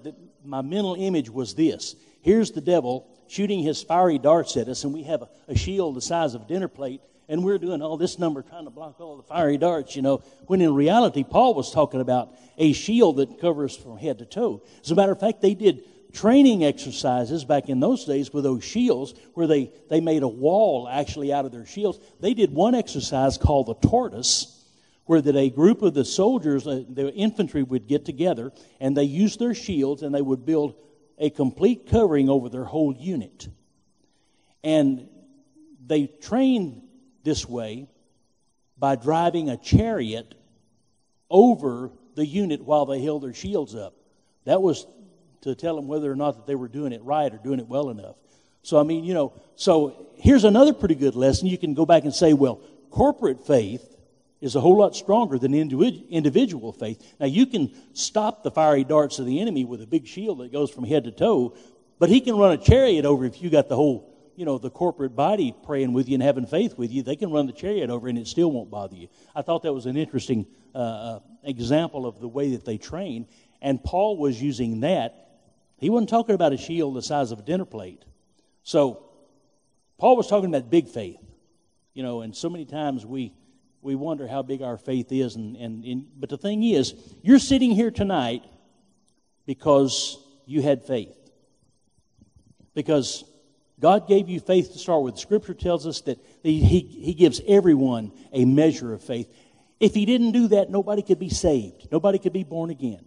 my 0.45 0.61
mental 0.61 0.95
image 0.95 1.29
was 1.29 1.55
this 1.55 1.95
here's 2.21 2.51
the 2.51 2.61
devil 2.61 3.07
shooting 3.27 3.63
his 3.63 3.81
fiery 3.81 4.19
darts 4.19 4.55
at 4.57 4.67
us, 4.67 4.83
and 4.83 4.93
we 4.93 5.03
have 5.03 5.23
a, 5.23 5.29
a 5.49 5.55
shield 5.55 5.95
the 5.95 6.01
size 6.01 6.35
of 6.35 6.43
a 6.43 6.45
dinner 6.45 6.67
plate, 6.67 7.01
and 7.27 7.43
we're 7.43 7.57
doing 7.57 7.81
all 7.81 7.97
this 7.97 8.19
number 8.19 8.41
trying 8.41 8.65
to 8.65 8.69
block 8.69 8.99
all 8.99 9.17
the 9.17 9.23
fiery 9.23 9.57
darts, 9.57 9.95
you 9.95 10.01
know, 10.01 10.23
when 10.47 10.61
in 10.61 10.73
reality, 10.73 11.23
Paul 11.23 11.53
was 11.53 11.71
talking 11.71 12.01
about 12.01 12.35
a 12.57 12.73
shield 12.73 13.17
that 13.17 13.39
covers 13.39 13.75
from 13.75 13.97
head 13.97 14.19
to 14.19 14.25
toe. 14.25 14.63
As 14.83 14.91
a 14.91 14.95
matter 14.95 15.11
of 15.11 15.19
fact, 15.19 15.41
they 15.41 15.53
did 15.53 15.83
training 16.13 16.63
exercises 16.63 17.43
back 17.43 17.69
in 17.69 17.79
those 17.79 18.05
days 18.05 18.31
with 18.31 18.43
those 18.43 18.63
shields 18.63 19.13
where 19.33 19.47
they, 19.47 19.71
they 19.89 19.99
made 19.99 20.23
a 20.23 20.27
wall 20.27 20.87
actually 20.87 21.33
out 21.33 21.45
of 21.45 21.51
their 21.51 21.65
shields. 21.65 21.99
They 22.19 22.33
did 22.33 22.53
one 22.53 22.75
exercise 22.75 23.37
called 23.37 23.67
the 23.67 23.87
tortoise 23.87 24.63
where 25.05 25.21
that 25.21 25.35
a 25.35 25.49
group 25.49 25.81
of 25.81 25.93
the 25.93 26.05
soldiers, 26.05 26.65
uh, 26.65 26.83
the 26.87 27.13
infantry 27.13 27.63
would 27.63 27.87
get 27.87 28.05
together 28.05 28.51
and 28.79 28.95
they 28.95 29.03
used 29.03 29.39
their 29.39 29.53
shields 29.53 30.01
and 30.01 30.15
they 30.15 30.21
would 30.21 30.45
build 30.45 30.75
a 31.17 31.29
complete 31.29 31.89
covering 31.89 32.29
over 32.29 32.47
their 32.47 32.63
whole 32.63 32.95
unit. 32.95 33.47
And 34.63 35.09
they 35.85 36.07
trained 36.07 36.82
this 37.23 37.47
way 37.47 37.87
by 38.77 38.95
driving 38.95 39.49
a 39.49 39.57
chariot 39.57 40.35
over 41.29 41.91
the 42.15 42.25
unit 42.25 42.63
while 42.63 42.85
they 42.85 43.01
held 43.01 43.23
their 43.23 43.33
shields 43.33 43.75
up. 43.75 43.95
That 44.45 44.61
was 44.61 44.85
to 45.41 45.55
tell 45.55 45.75
them 45.75 45.87
whether 45.87 46.11
or 46.11 46.15
not 46.15 46.35
that 46.35 46.47
they 46.47 46.55
were 46.55 46.67
doing 46.67 46.93
it 46.93 47.03
right 47.03 47.33
or 47.33 47.37
doing 47.37 47.59
it 47.59 47.67
well 47.67 47.89
enough. 47.89 48.15
So, 48.61 48.79
I 48.79 48.83
mean, 48.83 49.03
you 49.03 49.13
know, 49.13 49.33
so 49.55 50.07
here's 50.15 50.43
another 50.45 50.73
pretty 50.73 50.95
good 50.95 51.15
lesson. 51.15 51.47
You 51.47 51.57
can 51.57 51.73
go 51.73 51.85
back 51.85 52.03
and 52.03 52.13
say, 52.13 52.33
well, 52.33 52.61
corporate 52.91 53.45
faith 53.45 53.89
is 54.39 54.55
a 54.55 54.61
whole 54.61 54.77
lot 54.77 54.95
stronger 54.95 55.37
than 55.37 55.53
individual 55.53 56.71
faith. 56.73 57.01
Now, 57.19 57.25
you 57.25 57.45
can 57.45 57.71
stop 57.93 58.43
the 58.43 58.51
fiery 58.51 58.83
darts 58.83 59.19
of 59.19 59.25
the 59.25 59.39
enemy 59.39 59.65
with 59.65 59.81
a 59.81 59.87
big 59.87 60.07
shield 60.07 60.39
that 60.39 60.51
goes 60.51 60.69
from 60.69 60.83
head 60.83 61.05
to 61.05 61.11
toe, 61.11 61.55
but 61.99 62.09
he 62.09 62.21
can 62.21 62.37
run 62.37 62.51
a 62.51 62.57
chariot 62.57 63.05
over 63.05 63.25
if 63.25 63.41
you 63.41 63.49
got 63.49 63.69
the 63.69 63.75
whole, 63.75 64.12
you 64.35 64.45
know, 64.45 64.57
the 64.57 64.69
corporate 64.69 65.15
body 65.15 65.55
praying 65.65 65.93
with 65.93 66.09
you 66.09 66.15
and 66.15 66.23
having 66.23 66.45
faith 66.45 66.77
with 66.77 66.91
you. 66.91 67.03
They 67.03 67.15
can 67.15 67.31
run 67.31 67.45
the 67.45 67.53
chariot 67.53 67.89
over 67.89 68.07
and 68.07 68.17
it 68.17 68.27
still 68.27 68.51
won't 68.51 68.71
bother 68.71 68.95
you. 68.95 69.07
I 69.35 69.41
thought 69.41 69.63
that 69.63 69.73
was 69.73 69.85
an 69.85 69.97
interesting 69.97 70.47
uh, 70.73 70.77
uh 70.77 71.19
example 71.43 72.05
of 72.05 72.19
the 72.19 72.27
way 72.27 72.51
that 72.51 72.65
they 72.65 72.77
train. 72.77 73.27
And 73.61 73.83
Paul 73.83 74.17
was 74.17 74.41
using 74.41 74.81
that 74.81 75.23
he 75.83 75.89
wasn't 75.89 76.09
talking 76.09 76.33
about 76.33 76.53
a 76.53 76.57
shield 76.57 76.95
the 76.95 77.01
size 77.01 77.33
of 77.33 77.39
a 77.39 77.41
dinner 77.41 77.65
plate. 77.65 78.03
So, 78.63 79.03
Paul 79.97 80.15
was 80.15 80.27
talking 80.27 80.53
about 80.53 80.69
big 80.69 80.87
faith. 80.87 81.19
You 81.93 82.03
know, 82.03 82.21
and 82.21 82.33
so 82.33 82.49
many 82.49 82.63
times 82.63 83.05
we, 83.05 83.33
we 83.81 83.93
wonder 83.93 84.25
how 84.25 84.43
big 84.43 84.61
our 84.61 84.77
faith 84.77 85.11
is. 85.11 85.35
And, 85.35 85.57
and, 85.57 85.83
and, 85.83 86.05
but 86.17 86.29
the 86.29 86.37
thing 86.37 86.63
is, 86.63 86.93
you're 87.21 87.37
sitting 87.37 87.71
here 87.71 87.91
tonight 87.91 88.43
because 89.45 90.17
you 90.45 90.61
had 90.61 90.85
faith. 90.85 91.13
Because 92.73 93.25
God 93.83 94.07
gave 94.07 94.29
you 94.29 94.39
faith 94.39 94.71
to 94.71 94.79
start 94.79 95.03
with. 95.03 95.19
Scripture 95.19 95.53
tells 95.53 95.85
us 95.85 95.99
that 96.01 96.17
he, 96.41 96.61
he, 96.63 97.13
gives 97.13 97.41
everyone 97.45 98.13
a 98.31 98.45
measure 98.45 98.93
of 98.93 99.03
faith. 99.03 99.27
If 99.77 99.93
He 99.93 100.05
didn't 100.05 100.31
do 100.31 100.47
that, 100.47 100.69
nobody 100.69 101.01
could 101.01 101.19
be 101.19 101.27
saved. 101.27 101.89
Nobody 101.91 102.17
could 102.17 102.31
be 102.31 102.45
born 102.45 102.69
again. 102.69 103.03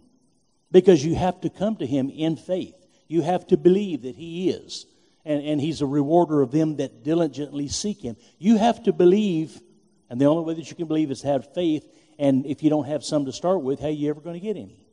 Because 0.71 1.03
you 1.03 1.15
have 1.15 1.41
to 1.41 1.49
come 1.49 1.77
to 1.77 1.87
Him 1.87 2.11
in 2.11 2.35
faith. 2.35 2.75
You 3.07 3.23
have 3.23 3.47
to 3.47 3.57
believe 3.57 4.03
that 4.03 4.15
He 4.15 4.51
is. 4.51 4.85
And, 5.25 5.43
and 5.43 5.59
He's 5.59 5.81
a 5.81 5.87
rewarder 5.87 6.43
of 6.43 6.51
them 6.51 6.75
that 6.75 7.03
diligently 7.03 7.69
seek 7.69 8.03
Him. 8.03 8.15
You 8.37 8.57
have 8.57 8.83
to 8.83 8.93
believe, 8.93 9.59
and 10.11 10.21
the 10.21 10.25
only 10.25 10.43
way 10.43 10.53
that 10.53 10.69
you 10.69 10.75
can 10.75 10.85
believe 10.85 11.09
is 11.09 11.21
to 11.21 11.27
have 11.27 11.55
faith. 11.55 11.91
And 12.19 12.45
if 12.45 12.61
you 12.61 12.69
don't 12.69 12.85
have 12.85 13.03
some 13.03 13.25
to 13.25 13.31
start 13.31 13.63
with, 13.63 13.79
how 13.79 13.87
are 13.87 13.89
you 13.89 14.11
ever 14.11 14.21
going 14.21 14.39
to 14.39 14.45
get 14.45 14.57
any? 14.57 14.85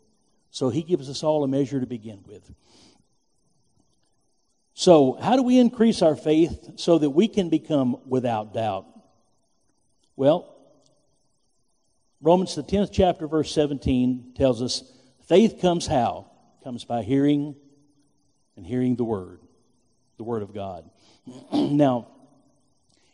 So 0.50 0.70
He 0.70 0.80
gives 0.80 1.10
us 1.10 1.22
all 1.22 1.44
a 1.44 1.48
measure 1.48 1.78
to 1.78 1.86
begin 1.86 2.24
with. 2.26 2.50
So, 4.76 5.16
how 5.20 5.36
do 5.36 5.44
we 5.44 5.60
increase 5.60 6.02
our 6.02 6.16
faith 6.16 6.72
so 6.76 6.98
that 6.98 7.10
we 7.10 7.28
can 7.28 7.48
become 7.48 7.96
without 8.06 8.52
doubt? 8.52 8.86
Well, 10.16 10.52
Romans, 12.20 12.56
the 12.56 12.64
10th 12.64 12.90
chapter, 12.92 13.28
verse 13.28 13.52
17, 13.52 14.32
tells 14.36 14.60
us 14.60 14.82
faith 15.28 15.60
comes 15.60 15.86
how? 15.86 16.30
Comes 16.64 16.84
by 16.84 17.02
hearing 17.04 17.54
and 18.56 18.66
hearing 18.66 18.96
the 18.96 19.04
Word, 19.04 19.40
the 20.16 20.24
Word 20.24 20.42
of 20.42 20.52
God. 20.52 20.90
now, 21.52 22.08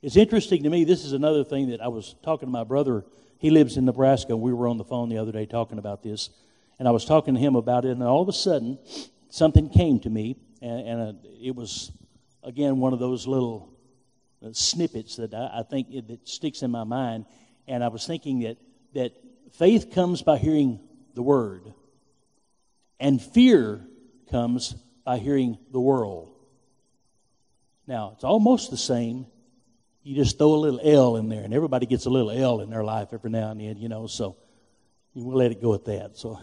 it's 0.01 0.17
interesting 0.17 0.63
to 0.63 0.71
me. 0.71 0.85
This 0.85 1.05
is 1.05 1.13
another 1.13 1.45
thing 1.45 1.71
that 1.71 1.83
I 1.83 1.89
was 1.89 2.15
talking 2.23 2.47
to 2.47 2.53
my 2.53 2.65
brother. 2.65 3.05
He 3.39 3.51
lives 3.51 3.77
in 3.77 3.85
Nebraska. 3.85 4.35
We 4.35 4.55
were 4.55 4.67
on 4.67 4.79
the 4.79 4.85
phone 4.85 5.11
the 5.11 5.19
other 5.19 5.33
day 5.33 5.45
talking 5.45 5.77
about 5.77 6.03
this. 6.03 6.31
And 6.79 6.89
I 6.89 6.91
was 6.91 7.05
talking 7.05 7.35
to 7.35 7.41
him 7.41 7.55
about 7.55 7.85
it, 7.85 7.91
and 7.91 8.03
all 8.03 8.23
of 8.23 8.29
a 8.29 8.33
sudden, 8.33 8.79
something 9.29 9.69
came 9.69 10.01
to 10.01 10.09
me 10.09 10.37
and, 10.61 10.89
and 10.89 11.01
uh, 11.01 11.29
it 11.41 11.55
was 11.55 11.91
again 12.43 12.79
one 12.79 12.93
of 12.93 12.99
those 12.99 13.27
little 13.27 13.71
uh, 14.45 14.51
snippets 14.53 15.17
that 15.17 15.35
I, 15.35 15.61
I 15.61 15.63
think 15.63 15.89
it, 15.91 16.09
that 16.09 16.29
sticks 16.29 16.63
in 16.63 16.71
my 16.71 16.85
mind. 16.85 17.27
And 17.67 17.85
I 17.85 17.89
was 17.89 18.07
thinking 18.07 18.41
that 18.41 18.59
that 18.95 19.13
faith 19.53 19.93
comes 19.93 20.23
by 20.23 20.39
hearing 20.39 20.81
the 21.15 21.23
word, 21.23 21.73
and 22.99 23.21
fear 23.21 23.81
comes 24.31 24.75
by 25.05 25.19
hearing 25.19 25.59
the 25.73 25.81
world. 25.81 26.35
Now 27.87 28.13
it's 28.15 28.25
almost 28.25 28.71
the 28.71 28.77
same. 28.77 29.27
You 30.03 30.17
just 30.17 30.39
throw 30.39 30.55
a 30.55 30.57
little 30.57 30.81
L 30.83 31.17
in 31.17 31.29
there, 31.29 31.43
and 31.43 31.53
everybody 31.53 31.87
gets 31.87 32.07
a 32.07 32.11
little 32.11 32.31
L 32.31 32.61
in 32.61 32.71
their 32.71 32.85
life 32.85 33.09
every 33.13 33.31
now 33.31 33.51
and 33.51 33.61
then, 33.61 33.77
you 33.77 33.89
know. 33.89 34.07
So 34.07 34.37
we'll 35.15 35.37
let 35.37 35.53
it 35.53 35.61
go 35.61 35.75
at 35.75 35.85
that. 35.85 36.17
So. 36.17 36.41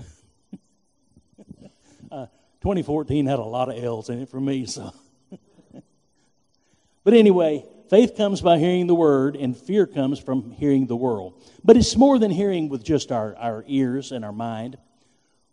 uh, 2.11 2.27
2014 2.61 3.25
had 3.25 3.39
a 3.39 3.43
lot 3.43 3.69
of 3.69 3.83
L's 3.83 4.09
in 4.09 4.21
it 4.21 4.29
for 4.29 4.39
me, 4.39 4.65
so. 4.65 4.93
but 7.03 7.13
anyway, 7.13 7.65
faith 7.89 8.15
comes 8.17 8.41
by 8.41 8.57
hearing 8.57 8.87
the 8.87 8.95
word, 8.95 9.35
and 9.35 9.55
fear 9.55 9.85
comes 9.85 10.19
from 10.19 10.51
hearing 10.51 10.87
the 10.87 10.95
world. 10.95 11.41
But 11.63 11.77
it's 11.77 11.95
more 11.95 12.17
than 12.17 12.31
hearing 12.31 12.69
with 12.69 12.83
just 12.83 13.11
our, 13.11 13.35
our 13.37 13.63
ears 13.67 14.11
and 14.11 14.25
our 14.25 14.31
mind. 14.31 14.77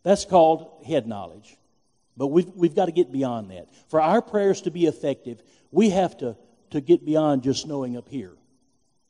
That's 0.03 0.25
called 0.25 0.85
head 0.87 1.07
knowledge. 1.07 1.57
But 2.17 2.29
we've, 2.29 2.49
we've 2.55 2.75
got 2.75 2.87
to 2.87 2.93
get 2.93 3.11
beyond 3.12 3.51
that. 3.51 3.69
For 3.88 4.01
our 4.01 4.23
prayers 4.23 4.62
to 4.62 4.71
be 4.71 4.87
effective, 4.87 5.43
we 5.71 5.90
have 5.90 6.17
to, 6.19 6.37
to 6.71 6.81
get 6.81 7.05
beyond 7.05 7.43
just 7.43 7.67
knowing 7.67 7.97
up 7.97 8.09
here, 8.09 8.33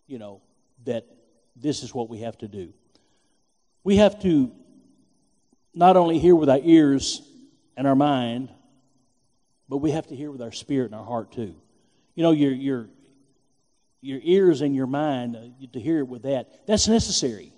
you 0.06 0.18
know, 0.18 0.40
that 0.84 1.04
this 1.56 1.82
is 1.82 1.94
what 1.94 2.08
we 2.08 2.20
have 2.20 2.38
to 2.38 2.48
do. 2.48 2.72
We 3.84 3.96
have 3.96 4.20
to 4.22 4.50
not 5.74 5.96
only 5.96 6.18
hear 6.18 6.34
with 6.34 6.48
our 6.48 6.60
ears 6.62 7.20
and 7.76 7.86
our 7.86 7.96
mind, 7.96 8.50
but 9.68 9.78
we 9.78 9.90
have 9.90 10.06
to 10.08 10.16
hear 10.16 10.30
with 10.30 10.42
our 10.42 10.52
spirit 10.52 10.86
and 10.86 10.94
our 10.94 11.04
heart 11.04 11.32
too. 11.32 11.54
You 12.14 12.22
know, 12.22 12.30
your 12.30 12.52
your 12.52 12.88
your 14.00 14.20
ears 14.22 14.60
and 14.60 14.74
your 14.74 14.86
mind 14.86 15.36
uh, 15.36 15.66
to 15.72 15.80
hear 15.80 15.98
it 15.98 16.08
with 16.08 16.22
that 16.22 16.66
that's 16.66 16.88
necessary, 16.88 17.52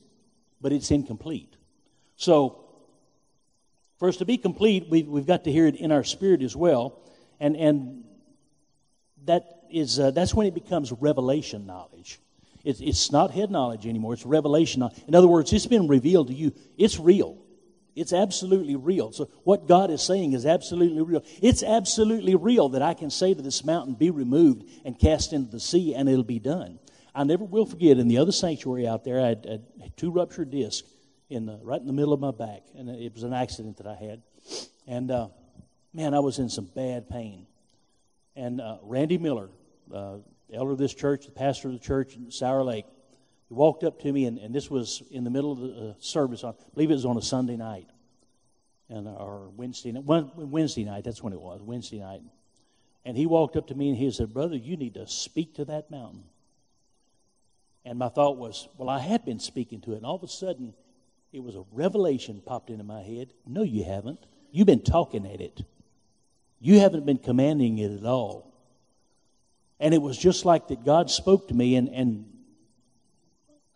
but 0.61 0.73
it's 0.73 0.91
incomplete. 0.91 1.57
So, 2.17 2.65
for 3.99 4.09
us 4.09 4.19
to 4.19 4.25
be 4.25 4.39
complete, 4.39 4.87
we've, 4.89 5.07
we've 5.07 5.27
got 5.27 5.45
to 5.45 5.53
hear 5.53 5.67
it 5.67 5.75
in 5.75 5.93
our 5.93 6.05
spirit 6.05 6.43
as 6.43 6.57
well, 6.57 7.01
and 7.41 7.57
and 7.57 8.05
that 9.25 9.65
is 9.71 9.99
uh, 9.99 10.11
that's 10.13 10.35
when 10.35 10.47
it 10.47 10.55
becomes 10.55 10.93
revelation 10.93 11.67
knowledge. 11.67 12.21
It's, 12.65 12.81
it's 12.81 13.13
not 13.13 13.31
head 13.31 13.51
knowledge 13.51 13.87
anymore; 13.87 14.15
it's 14.15 14.25
revelation. 14.25 14.89
In 15.07 15.15
other 15.15 15.29
words, 15.29 15.53
it's 15.53 15.67
been 15.67 15.89
revealed 15.89 16.29
to 16.29 16.35
you. 16.35 16.53
It's 16.79 16.99
real. 16.99 17.39
It's 17.97 18.13
absolutely 18.13 18.77
real. 18.77 19.11
So, 19.11 19.31
what 19.43 19.67
God 19.67 19.91
is 19.91 20.03
saying 20.03 20.35
is 20.35 20.45
absolutely 20.45 21.01
real. 21.01 21.25
It's 21.41 21.63
absolutely 21.63 22.35
real 22.35 22.69
that 22.69 22.83
I 22.83 22.93
can 22.93 23.09
say 23.09 23.33
to 23.33 23.41
this 23.41 23.65
mountain, 23.65 23.95
Be 23.95 24.11
removed 24.11 24.65
and 24.85 24.99
cast 24.99 25.33
into 25.33 25.51
the 25.51 25.59
sea, 25.59 25.95
and 25.95 26.07
it'll 26.07 26.23
be 26.23 26.39
done. 26.39 26.79
I 27.15 27.25
never 27.25 27.45
will 27.45 27.65
forget 27.65 27.97
in 27.97 28.09
the 28.09 28.19
other 28.19 28.33
sanctuary 28.33 28.87
out 28.87 29.05
there, 29.05 29.19
I 29.19 29.29
had, 29.29 29.65
had 29.81 29.97
two 29.97 30.11
ruptured 30.11 30.51
discs 30.51 30.87
in 31.31 31.47
the, 31.47 31.59
right 31.63 31.81
in 31.81 31.87
the 31.87 31.93
middle 31.95 32.13
of 32.13 32.21
my 32.21 32.31
back, 32.31 32.63
and 32.77 32.91
it 32.91 33.15
was 33.15 33.23
an 33.23 33.33
accident 33.33 33.79
that 33.79 33.87
I 33.87 33.95
had. 33.95 34.23
And 34.87 35.11
uh, 35.11 35.29
man, 35.95 36.13
I 36.13 36.21
was 36.21 36.39
in 36.39 36.51
some 36.51 36.67
bad 36.67 37.09
pain. 37.09 37.47
And 38.37 38.61
uh, 38.61 38.77
Randy 38.83 39.17
Miller, 39.17 39.49
uh, 39.93 40.17
elder 40.53 40.73
of 40.73 40.79
this 40.79 40.93
church, 40.93 41.25
the 41.25 41.33
pastor 41.33 41.69
of 41.69 41.75
the 41.75 41.81
church 41.81 42.15
in 42.15 42.31
Sour 42.31 42.63
Lake, 42.63 42.85
he 43.49 43.55
walked 43.55 43.85
up 43.85 44.01
to 44.01 44.13
me, 44.13 44.25
and, 44.25 44.39
and 44.39 44.55
this 44.55 44.71
was 44.71 45.03
in 45.11 45.25
the 45.25 45.31
middle 45.31 45.53
of 45.53 45.61
the 45.61 45.91
uh, 45.91 45.95
service. 45.99 46.43
On, 46.45 46.53
I 46.53 46.75
believe 46.75 46.91
it 46.91 46.95
was 46.95 47.05
on 47.05 47.17
a 47.17 47.23
Sunday 47.23 47.57
night, 47.57 47.89
and 48.89 49.07
or 49.07 49.51
Wednesday 49.57 49.93
night. 49.93 50.05
Wednesday 50.05 50.85
night, 50.85 51.05
that's 51.05 51.23
when 51.23 51.33
it 51.33 51.41
was. 51.41 51.63
Wednesday 51.63 52.01
night, 52.01 52.23
and 53.05 53.17
he 53.17 53.27
walked 53.27 53.57
up 53.57 53.69
to 53.69 53.75
me 53.75 53.89
and 53.89 53.97
he 53.97 54.11
said, 54.11 54.33
"Brother, 54.33 54.57
you 54.57 54.77
need 54.77 54.95
to 54.95 55.07
speak 55.07 55.55
to 55.55 55.65
that 55.67 55.91
mountain." 55.91 56.25
And 57.87 58.01
my 58.01 58.09
thought 58.09 58.37
was, 58.37 58.69
well, 58.77 58.89
I 58.89 58.99
had 58.99 59.25
been 59.25 59.39
speaking 59.39 59.81
to 59.83 59.93
it, 59.93 59.99
and 59.99 60.05
all 60.05 60.17
of 60.17 60.25
a 60.25 60.29
sudden, 60.29 60.75
it 61.33 61.41
was 61.41 61.55
a 61.55 61.63
revelation 61.71 62.43
popped 62.45 62.69
into 62.69 62.83
my 62.83 63.01
head. 63.01 63.33
No, 63.47 63.63
you 63.63 63.85
haven't. 63.85 64.19
You've 64.51 64.67
been 64.67 64.83
talking 64.83 65.25
at 65.25 65.41
it. 65.41 65.63
You 66.59 66.81
haven't 66.81 67.07
been 67.07 67.19
commanding 67.19 67.79
it 67.79 67.93
at 67.93 68.05
all. 68.05 68.53
And 69.79 69.95
it 69.95 70.03
was 70.03 70.19
just 70.19 70.45
like 70.45 70.67
that 70.69 70.85
God 70.85 71.11
spoke 71.11 71.47
to 71.47 71.55
me, 71.55 71.77
and, 71.77 71.89
and 71.91 72.27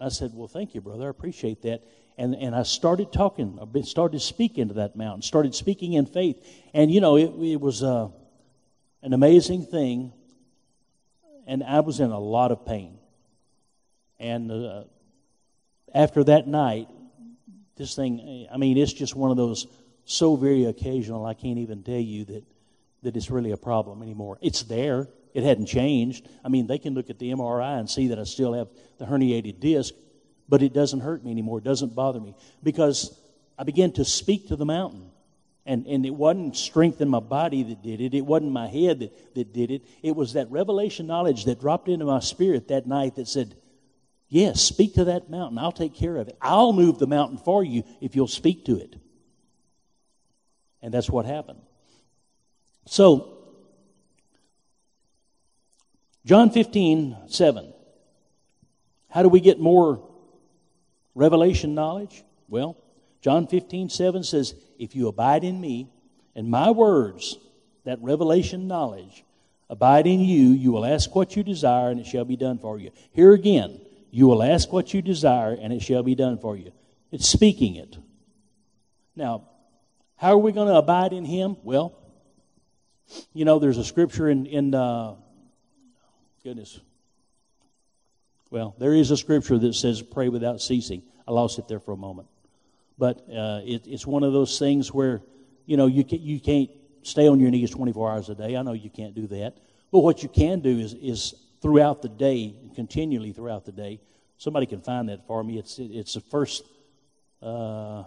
I 0.01 0.09
said, 0.09 0.33
Well, 0.35 0.49
thank 0.49 0.75
you, 0.75 0.81
brother. 0.81 1.07
I 1.07 1.11
appreciate 1.11 1.63
that. 1.63 1.83
And, 2.17 2.35
and 2.35 2.55
I 2.55 2.65
started 2.65 3.13
talking, 3.13 3.59
started 3.85 4.21
speaking 4.21 4.69
to 4.69 4.75
that 4.75 4.95
mountain, 4.95 5.23
started 5.23 5.55
speaking 5.55 5.95
in 5.95 6.07
faith. 6.07 6.37
And, 6.75 6.91
you 6.91 7.01
know, 7.01 7.17
it, 7.17 7.33
it 7.41 7.61
was 7.61 7.83
uh, 7.83 8.09
an 9.03 9.15
amazing 9.15 9.65
thing. 9.65 10.13
And 11.47 11.63
I 11.65 11.81
was 11.81 11.99
in 11.99 12.11
a 12.11 12.19
lot 12.19 12.53
of 12.53 12.67
pain. 12.67 12.99
And 14.19 14.53
uh, 14.53 14.85
after 15.95 16.23
that 16.25 16.47
night, 16.47 16.89
this 17.77 17.97
thing, 17.97 18.47
I 18.53 18.59
mean, 18.59 18.77
it's 18.77 18.93
just 18.93 19.17
one 19.17 19.31
of 19.31 19.39
those 19.39 19.67
so 20.05 20.37
very 20.37 20.65
occasional, 20.65 21.25
I 21.25 21.35
can't 21.35 21.59
even 21.59 21.83
tell 21.83 21.95
you 21.95 22.25
that, 22.27 22.45
that 23.03 23.17
it's 23.17 23.31
really 23.31 23.53
a 23.53 23.57
problem 23.57 24.03
anymore. 24.03 24.39
It's 24.43 24.63
there, 24.65 25.09
it 25.35 25.43
hadn't 25.43 25.67
changed. 25.67 26.29
I 26.45 26.49
mean, 26.49 26.67
they 26.67 26.79
can 26.79 26.95
look 26.95 27.11
at 27.11 27.19
the 27.19 27.31
MRI 27.31 27.79
and 27.79 27.89
see 27.89 28.09
that 28.09 28.19
I 28.19 28.25
still 28.25 28.53
have 28.55 28.69
the 28.99 29.05
herniated 29.05 29.61
disc, 29.61 29.95
but 30.49 30.63
it 30.63 30.73
doesn't 30.73 31.01
hurt 31.01 31.25
me 31.25 31.31
anymore. 31.31 31.59
It 31.59 31.65
doesn't 31.65 31.95
bother 31.95 32.21
me 32.21 32.35
because 32.63 33.19
I 33.59 33.65
began 33.65 33.93
to 33.93 34.05
speak 34.05 34.49
to 34.49 34.57
the 34.57 34.67
mountain. 34.67 35.11
And, 35.67 35.87
and 35.87 36.07
it 36.07 36.15
wasn't 36.15 36.57
strength 36.57 37.01
in 37.01 37.09
my 37.09 37.21
body 37.21 37.63
that 37.63 37.83
did 37.83 38.01
it. 38.01 38.15
It 38.15 38.23
wasn't 38.23 38.53
my 38.53 38.67
head 38.67 39.01
that, 39.01 39.35
that 39.35 39.53
did 39.53 39.71
it. 39.71 39.85
It 40.03 40.17
was 40.17 40.33
that 40.33 40.51
revelation 40.51 41.07
knowledge 41.07 41.45
that 41.45 41.61
dropped 41.61 41.89
into 41.89 42.07
my 42.07 42.21
spirit 42.21 42.69
that 42.69 42.87
night 42.87 43.17
that 43.17 43.29
said, 43.29 43.55
Yes, 44.29 44.63
speak 44.63 44.95
to 44.95 45.05
that 45.05 45.29
mountain. 45.29 45.59
I'll 45.59 45.73
take 45.73 45.95
care 45.95 46.17
of 46.17 46.29
it. 46.29 46.39
I'll 46.41 46.73
move 46.73 46.99
the 46.99 47.09
mountain 47.09 47.37
for 47.37 47.65
you 47.65 47.83
if 48.01 48.15
you'll 48.15 48.29
speak 48.29 48.65
to 48.67 48.79
it. 48.79 48.95
And 50.81 50.95
that's 50.95 51.11
what 51.11 51.27
happened. 51.27 51.61
So, 52.87 53.40
John 56.25 56.51
15, 56.51 57.17
7. 57.29 57.73
How 59.09 59.23
do 59.23 59.29
we 59.29 59.41
get 59.41 59.59
more 59.59 60.07
revelation 61.15 61.75
knowledge? 61.75 62.23
Well, 62.49 62.77
John 63.23 63.47
15, 63.47 63.89
7 63.89 64.23
says, 64.23 64.55
If 64.79 64.95
you 64.95 65.09
abide 65.09 65.45
in 65.45 65.61
me 65.61 65.89
and 66.35 66.51
my 66.51 66.71
words, 66.71 67.39
that 67.85 67.99
revelation 68.03 68.69
knowledge, 68.69 69.25
abide 69.69 70.07
in 70.07 70.21
you, 70.21 70.49
you 70.49 70.73
will 70.73 70.85
ask 70.85 71.15
what 71.15 71.37
you 71.37 71.43
desire 71.43 71.91
and 71.91 72.01
it 72.01 72.07
shall 72.07 72.25
be 72.25 72.37
done 72.37 72.59
for 72.59 72.79
you. 72.79 72.91
Here 73.13 73.33
again, 73.33 73.81
you 74.11 74.27
will 74.27 74.43
ask 74.43 74.73
what 74.73 74.93
you 74.93 75.03
desire 75.03 75.57
and 75.61 75.73
it 75.73 75.81
shall 75.81 76.03
be 76.03 76.15
done 76.15 76.39
for 76.39 76.57
you. 76.57 76.73
It's 77.11 77.29
speaking 77.29 77.77
it. 77.77 77.97
Now, 79.17 79.49
how 80.17 80.33
are 80.33 80.39
we 80.39 80.53
going 80.53 80.69
to 80.69 80.75
abide 80.75 81.13
in 81.13 81.25
him? 81.25 81.57
Well, 81.63 81.97
you 83.33 83.45
know, 83.45 83.59
there's 83.59 83.79
a 83.79 83.85
scripture 83.85 84.29
in, 84.29 84.47
in 84.47 84.75
uh, 84.75 85.17
Goodness. 86.43 86.81
Well, 88.51 88.75
there 88.79 88.95
is 88.95 89.11
a 89.11 89.17
scripture 89.17 89.59
that 89.59 89.75
says 89.75 90.03
pray 90.03 90.29
without 90.29 90.61
ceasing. 90.61 91.03
I 91.29 91.33
lost 91.33 91.59
it 91.59 91.69
there 91.69 91.81
for 91.81 91.93
a 91.93 91.97
moment. 91.97 92.29
But 92.99 93.19
uh, 93.31 93.61
it, 93.65 93.87
it's 93.87 94.07
one 94.07 94.23
of 94.23 94.33
those 94.33 94.59
things 94.59 94.93
where, 94.93 95.21
you 95.67 95.77
know, 95.77 95.87
you, 95.87 96.05
can, 96.05 96.21
you 96.21 96.41
can't 96.41 96.71
stay 97.03 97.29
on 97.29 97.41
your 97.41 97.51
knees 97.51 97.71
24 97.71 98.11
hours 98.11 98.29
a 98.29 98.35
day. 98.35 98.57
I 98.57 98.63
know 98.63 98.73
you 98.73 98.91
can't 98.91 99.15
do 99.15 99.27
that. 99.29 99.57
But 99.93 100.01
what 100.01 100.23
you 100.23 100.29
can 100.29 100.61
do 100.61 100.79
is, 100.79 100.95
is 100.95 101.35
throughout 101.63 102.03
the 102.03 102.09
day, 102.09 102.55
continually 102.75 103.33
throughout 103.33 103.65
the 103.65 103.73
day, 103.73 104.01
somebody 104.39 104.67
can 104.67 104.81
find 104.81 105.09
that 105.09 105.27
for 105.27 105.45
me. 105.45 105.59
It's, 105.59 105.79
it's 105.79 106.15
the 106.15 106.21
first, 106.21 106.65
uh, 107.43 108.05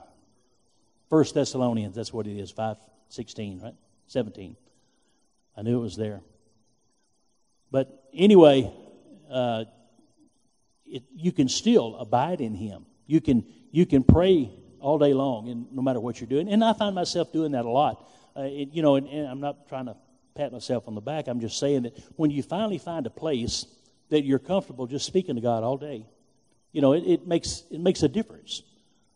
First 1.09 1.35
Thessalonians, 1.35 1.95
that's 1.95 2.11
what 2.11 2.25
it 2.25 2.37
is, 2.39 2.49
5, 2.49 2.77
16, 3.09 3.61
right? 3.61 3.75
17. 4.07 4.55
I 5.55 5.61
knew 5.61 5.77
it 5.77 5.81
was 5.81 5.95
there. 5.95 6.21
But 7.69 8.02
anyway, 8.15 8.71
uh, 9.29 9.65
it, 10.85 11.03
you 11.15 11.31
can 11.31 11.49
still 11.49 11.95
abide 11.97 12.41
in 12.41 12.53
Him. 12.53 12.85
You 13.07 13.21
can, 13.21 13.45
you 13.71 13.85
can 13.85 14.03
pray 14.03 14.51
all 14.79 14.99
day 14.99 15.13
long, 15.13 15.49
and 15.49 15.71
no 15.71 15.81
matter 15.81 15.99
what 15.99 16.19
you're 16.19 16.27
doing. 16.27 16.49
And 16.49 16.63
I 16.63 16.73
find 16.73 16.93
myself 16.93 17.31
doing 17.31 17.53
that 17.53 17.65
a 17.65 17.69
lot. 17.69 18.07
Uh, 18.35 18.41
it, 18.43 18.69
you 18.73 18.81
know, 18.81 18.95
and, 18.95 19.07
and 19.07 19.27
I'm 19.27 19.39
not 19.39 19.67
trying 19.69 19.85
to 19.85 19.95
pat 20.35 20.51
myself 20.51 20.87
on 20.87 20.95
the 20.95 21.01
back. 21.01 21.27
I'm 21.27 21.39
just 21.39 21.59
saying 21.59 21.83
that 21.83 21.97
when 22.15 22.31
you 22.31 22.43
finally 22.43 22.77
find 22.77 23.05
a 23.05 23.09
place 23.09 23.65
that 24.09 24.23
you're 24.23 24.39
comfortable 24.39 24.87
just 24.87 25.05
speaking 25.05 25.35
to 25.35 25.41
God 25.41 25.63
all 25.63 25.77
day, 25.77 26.05
you 26.71 26.81
know, 26.81 26.93
it, 26.93 27.03
it 27.05 27.27
makes 27.27 27.63
it 27.71 27.79
makes 27.79 28.03
a 28.03 28.09
difference. 28.09 28.63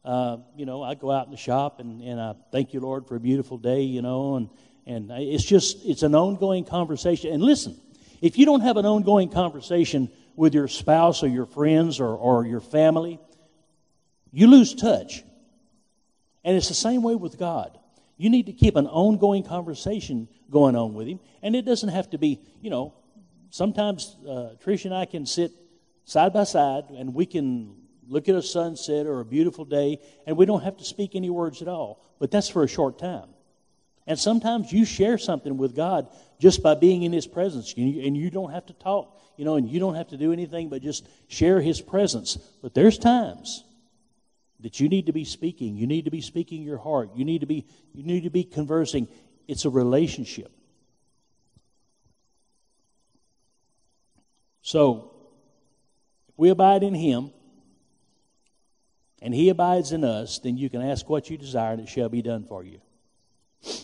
Uh, 0.06 0.38
you 0.56 0.66
know, 0.66 0.82
I 0.84 0.96
go 0.96 1.12
out 1.12 1.26
in 1.26 1.32
the 1.32 1.38
shop 1.38 1.80
and, 1.80 2.02
and 2.02 2.22
I 2.22 2.34
thank 2.52 2.74
you, 2.74 2.80
Lord, 2.80 3.08
for 3.08 3.18
a 3.18 3.20
beautiful 3.20 3.58
day, 3.58 3.82
you 3.82 4.02
know, 4.02 4.36
and, 4.36 4.50
and 4.86 5.12
it's 5.12 5.44
just, 5.44 5.86
it's 5.86 6.02
an 6.02 6.16
ongoing 6.16 6.64
conversation. 6.64 7.34
And 7.34 7.44
listen, 7.44 7.78
if 8.22 8.38
you 8.38 8.46
don't 8.46 8.62
have 8.62 8.78
an 8.78 8.86
ongoing 8.86 9.30
conversation 9.30 10.10
with 10.36 10.54
your 10.54 10.68
spouse 10.68 11.24
or 11.24 11.28
your 11.28 11.46
friends 11.46 12.00
or, 12.00 12.16
or 12.16 12.46
your 12.46 12.62
family, 12.62 13.20
you 14.32 14.48
lose 14.48 14.74
touch. 14.74 15.24
And 16.44 16.56
it's 16.56 16.68
the 16.68 16.74
same 16.74 17.04
way 17.04 17.16
with 17.16 17.38
God. 17.38 17.78
You 18.18 18.30
need 18.30 18.48
to 18.48 18.54
keep 18.54 18.76
an 18.76 18.88
ongoing 18.88 19.44
conversation 19.44 20.28
going 20.50 20.76
on 20.76 20.94
with 20.94 21.08
Him. 21.08 21.20
And 21.42 21.56
it 21.56 21.66
doesn't 21.66 21.90
have 21.90 22.10
to 22.12 22.18
be, 22.18 22.40
you 22.62 22.70
know, 22.70 22.94
sometimes 23.50 24.16
uh, 24.28 24.56
Trish 24.64 24.86
and 24.86 24.94
I 24.94 25.06
can 25.06 25.26
sit 25.26 25.52
side 26.06 26.34
by 26.34 26.44
side 26.46 26.86
and 26.90 27.14
we 27.14 27.26
can 27.26 27.76
look 28.08 28.30
at 28.30 28.36
a 28.36 28.42
sunset 28.42 29.06
or 29.06 29.20
a 29.20 29.26
beautiful 29.26 29.66
day 29.66 30.00
and 30.26 30.38
we 30.38 30.46
don't 30.46 30.64
have 30.64 30.78
to 30.78 30.86
speak 30.86 31.16
any 31.16 31.30
words 31.30 31.62
at 31.62 31.68
all. 31.68 32.04
But 32.20 32.32
that's 32.32 32.50
for 32.50 32.64
a 32.64 32.68
short 32.68 32.98
time. 32.98 33.28
And 34.08 34.18
sometimes 34.18 34.72
you 34.72 34.86
share 34.86 35.18
something 35.18 35.58
with 35.58 35.76
God 35.76 36.08
just 36.40 36.64
by 36.64 36.76
being 36.76 37.04
in 37.04 37.12
His 37.12 37.28
presence, 37.28 37.74
and 37.76 38.18
you 38.18 38.30
don't 38.30 38.54
have 38.54 38.66
to 38.68 38.74
talk, 38.74 39.20
you 39.36 39.44
know, 39.44 39.56
and 39.56 39.70
you 39.70 39.82
don't 39.82 39.96
have 39.96 40.08
to 40.10 40.18
do 40.18 40.32
anything 40.32 40.70
but 40.70 40.82
just 40.82 41.06
share 41.28 41.60
His 41.60 41.82
presence. 41.82 42.38
But 42.62 42.74
there's 42.74 42.98
times 42.98 43.66
that 44.62 44.80
you 44.80 44.88
need 44.88 45.08
to 45.08 45.12
be 45.12 45.26
speaking. 45.26 45.76
You 45.76 45.88
need 45.88 46.06
to 46.06 46.12
be 46.12 46.22
speaking 46.22 46.64
your 46.64 46.78
heart. 46.78 47.10
You 47.16 47.26
need 47.26 47.42
to 47.42 47.48
be 47.48 47.66
you 47.94 48.04
need 48.04 48.24
to 48.24 48.30
be 48.30 48.46
conversing. 48.46 49.10
It's 49.46 49.66
a 49.66 49.70
relationship. 49.70 50.52
So, 54.62 55.12
if 56.30 56.38
we 56.38 56.50
abide 56.50 56.84
in 56.84 56.94
Him 56.94 57.32
and 59.22 59.34
He 59.34 59.50
abides 59.50 59.92
in 59.92 60.04
us, 60.04 60.40
then 60.40 60.58
you 60.58 60.70
can 60.70 60.82
ask 60.82 61.08
what 61.10 61.30
you 61.30 61.38
desire 61.38 61.74
and 61.74 61.82
it 61.82 61.90
shall 61.90 62.10
be 62.10 62.22
done 62.22 62.46
for 62.46 62.64
you. 62.64 62.80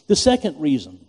The 0.08 0.16
second 0.16 0.60
reason 0.60 1.06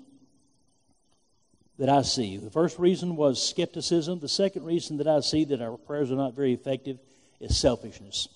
that 1.79 1.88
I 1.88 2.03
see, 2.03 2.37
the 2.37 2.50
first 2.50 2.79
reason 2.79 3.16
was 3.16 3.46
skepticism. 3.46 4.20
The 4.20 4.29
second 4.29 4.64
reason 4.64 4.98
that 4.98 5.09
I 5.09 5.20
see 5.20 5.44
that 5.46 5.61
our 5.61 5.77
prayers 5.77 6.11
are 6.11 6.16
not 6.16 6.35
very 6.35 6.53
effective 6.53 6.98
is 7.40 7.59
selfishness. 7.59 8.29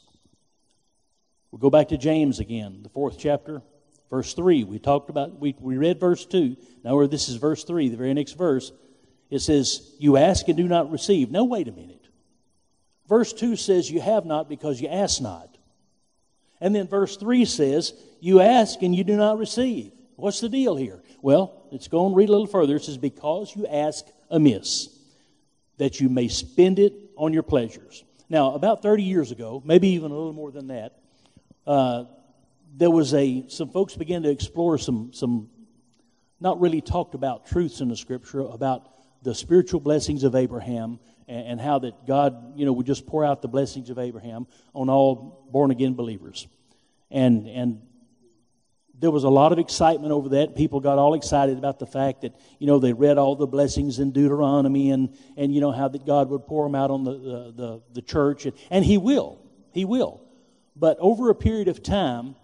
We'll 1.51 1.61
go 1.61 1.71
back 1.71 1.89
to 1.89 1.97
James 1.97 2.41
again, 2.41 2.81
the 2.83 2.89
fourth 2.89 3.17
chapter, 3.19 3.63
verse 4.11 4.35
3. 4.35 4.65
We 4.65 4.79
talked 4.79 5.09
about, 5.09 5.39
we, 5.39 5.55
we 5.59 5.79
read 5.79 5.99
verse 5.99 6.27
2. 6.27 6.57
Now, 6.85 6.97
where 6.97 7.07
this 7.07 7.29
is 7.29 7.37
verse 7.37 7.65
3, 7.65 7.89
the 7.89 7.97
very 7.97 8.13
next 8.13 8.33
verse. 8.33 8.73
It 9.31 9.41
says, 9.41 9.95
You 9.99 10.17
ask 10.17 10.49
and 10.49 10.57
do 10.57 10.69
not 10.69 10.91
receive. 10.91 11.31
No, 11.31 11.45
wait 11.45 11.69
a 11.69 11.73
minute. 11.73 12.07
Verse 13.09 13.33
2 13.33 13.57
says, 13.57 13.91
You 13.91 14.01
have 14.01 14.27
not 14.27 14.49
because 14.49 14.81
you 14.81 14.89
ask 14.89 15.21
not. 15.23 15.57
And 16.61 16.75
then 16.75 16.89
verse 16.89 17.17
3 17.17 17.45
says, 17.45 17.95
You 18.21 18.41
ask 18.41 18.83
and 18.83 18.95
you 18.95 19.05
do 19.05 19.17
not 19.17 19.39
receive. 19.39 19.93
What's 20.19 20.41
the 20.41 20.49
deal 20.49 20.75
here? 20.75 21.01
Well, 21.23 21.63
let's 21.71 21.87
go 21.87 22.05
and 22.05 22.17
read 22.17 22.29
a 22.29 22.33
little 22.33 22.49
further. 22.49 22.75
It 22.75 22.83
says, 22.83 22.99
Because 22.99 23.55
you 23.55 23.69
ask 23.69 24.05
amiss, 24.29 24.89
that 25.77 26.01
you 26.01 26.09
may 26.09 26.27
spend 26.27 26.81
it 26.81 26.93
on 27.17 27.33
your 27.33 27.45
pleasures. 27.45 28.03
Now, 28.29 28.55
about 28.55 28.83
30 28.83 29.05
years 29.05 29.31
ago, 29.31 29.63
maybe 29.65 29.91
even 29.91 30.11
a 30.11 30.15
little 30.15 30.33
more 30.33 30.51
than 30.51 30.67
that, 30.69 30.99
uh, 31.69 32.07
there 32.77 32.91
was 32.91 33.15
a, 33.15 33.45
some 33.47 33.71
folks 33.71 33.95
began 33.95 34.25
to 34.25 34.31
explore 34.31 34.77
some, 34.77 35.13
some 35.13 35.51
not 36.41 36.61
really 36.61 36.81
talked 36.81 37.15
about 37.15 37.47
truths 37.47 37.81
in 37.81 37.89
the 37.89 37.97
scripture 37.97 38.41
about 38.41 38.89
the 39.23 39.37
spiritual 39.37 39.79
blessings 39.79 40.25
of 40.25 40.35
Abraham 40.35 40.99
and, 41.29 41.47
and 41.47 41.61
how 41.61 41.79
that 41.79 42.09
God, 42.09 42.59
you 42.59 42.67
know, 42.67 42.73
would 42.73 42.87
just 42.87 43.07
pour 43.07 43.25
out 43.25 43.41
the 43.41 43.49
blessings 43.49 43.89
of 43.89 44.01
Abraham 44.01 44.49
on 44.75 44.91
all 44.91 45.47
born 45.53 45.71
again 45.71 45.95
believers. 45.95 46.49
And, 47.09 47.47
and 47.47 47.83
there 49.01 49.11
was 49.11 49.25
a 49.25 49.29
lot 49.29 49.53
of 49.53 49.59
excitement 49.59 50.13
over 50.13 50.31
that. 50.31 50.57
People 50.57 50.81
got 50.81 50.99
all 50.99 51.15
excited 51.15 51.57
about 51.57 51.79
the 51.79 51.87
fact 51.87 52.23
that, 52.23 52.35
you 52.59 52.67
know, 52.67 52.79
they 52.79 52.93
read 52.93 53.17
all 53.17 53.37
the 53.37 53.47
blessings 53.47 53.99
in 54.01 54.11
Deuteronomy 54.11 54.91
and, 54.91 55.17
and 55.37 55.55
you 55.55 55.61
know, 55.61 55.71
how 55.71 55.89
that 55.89 56.05
God 56.05 56.31
would 56.31 56.47
pour 56.47 56.65
them 56.67 56.75
out 56.75 56.91
on 56.91 57.05
the, 57.05 57.13
the, 57.13 57.53
the, 57.57 57.83
the 57.95 58.03
church. 58.03 58.47
And, 58.47 58.55
and 58.71 58.85
He 58.85 58.99
will. 58.99 59.39
He 59.73 59.85
will. 59.85 60.21
But 60.75 60.97
over 61.01 61.31
a 61.31 61.35
period 61.35 61.69
of 61.69 61.83
time, 61.83 62.35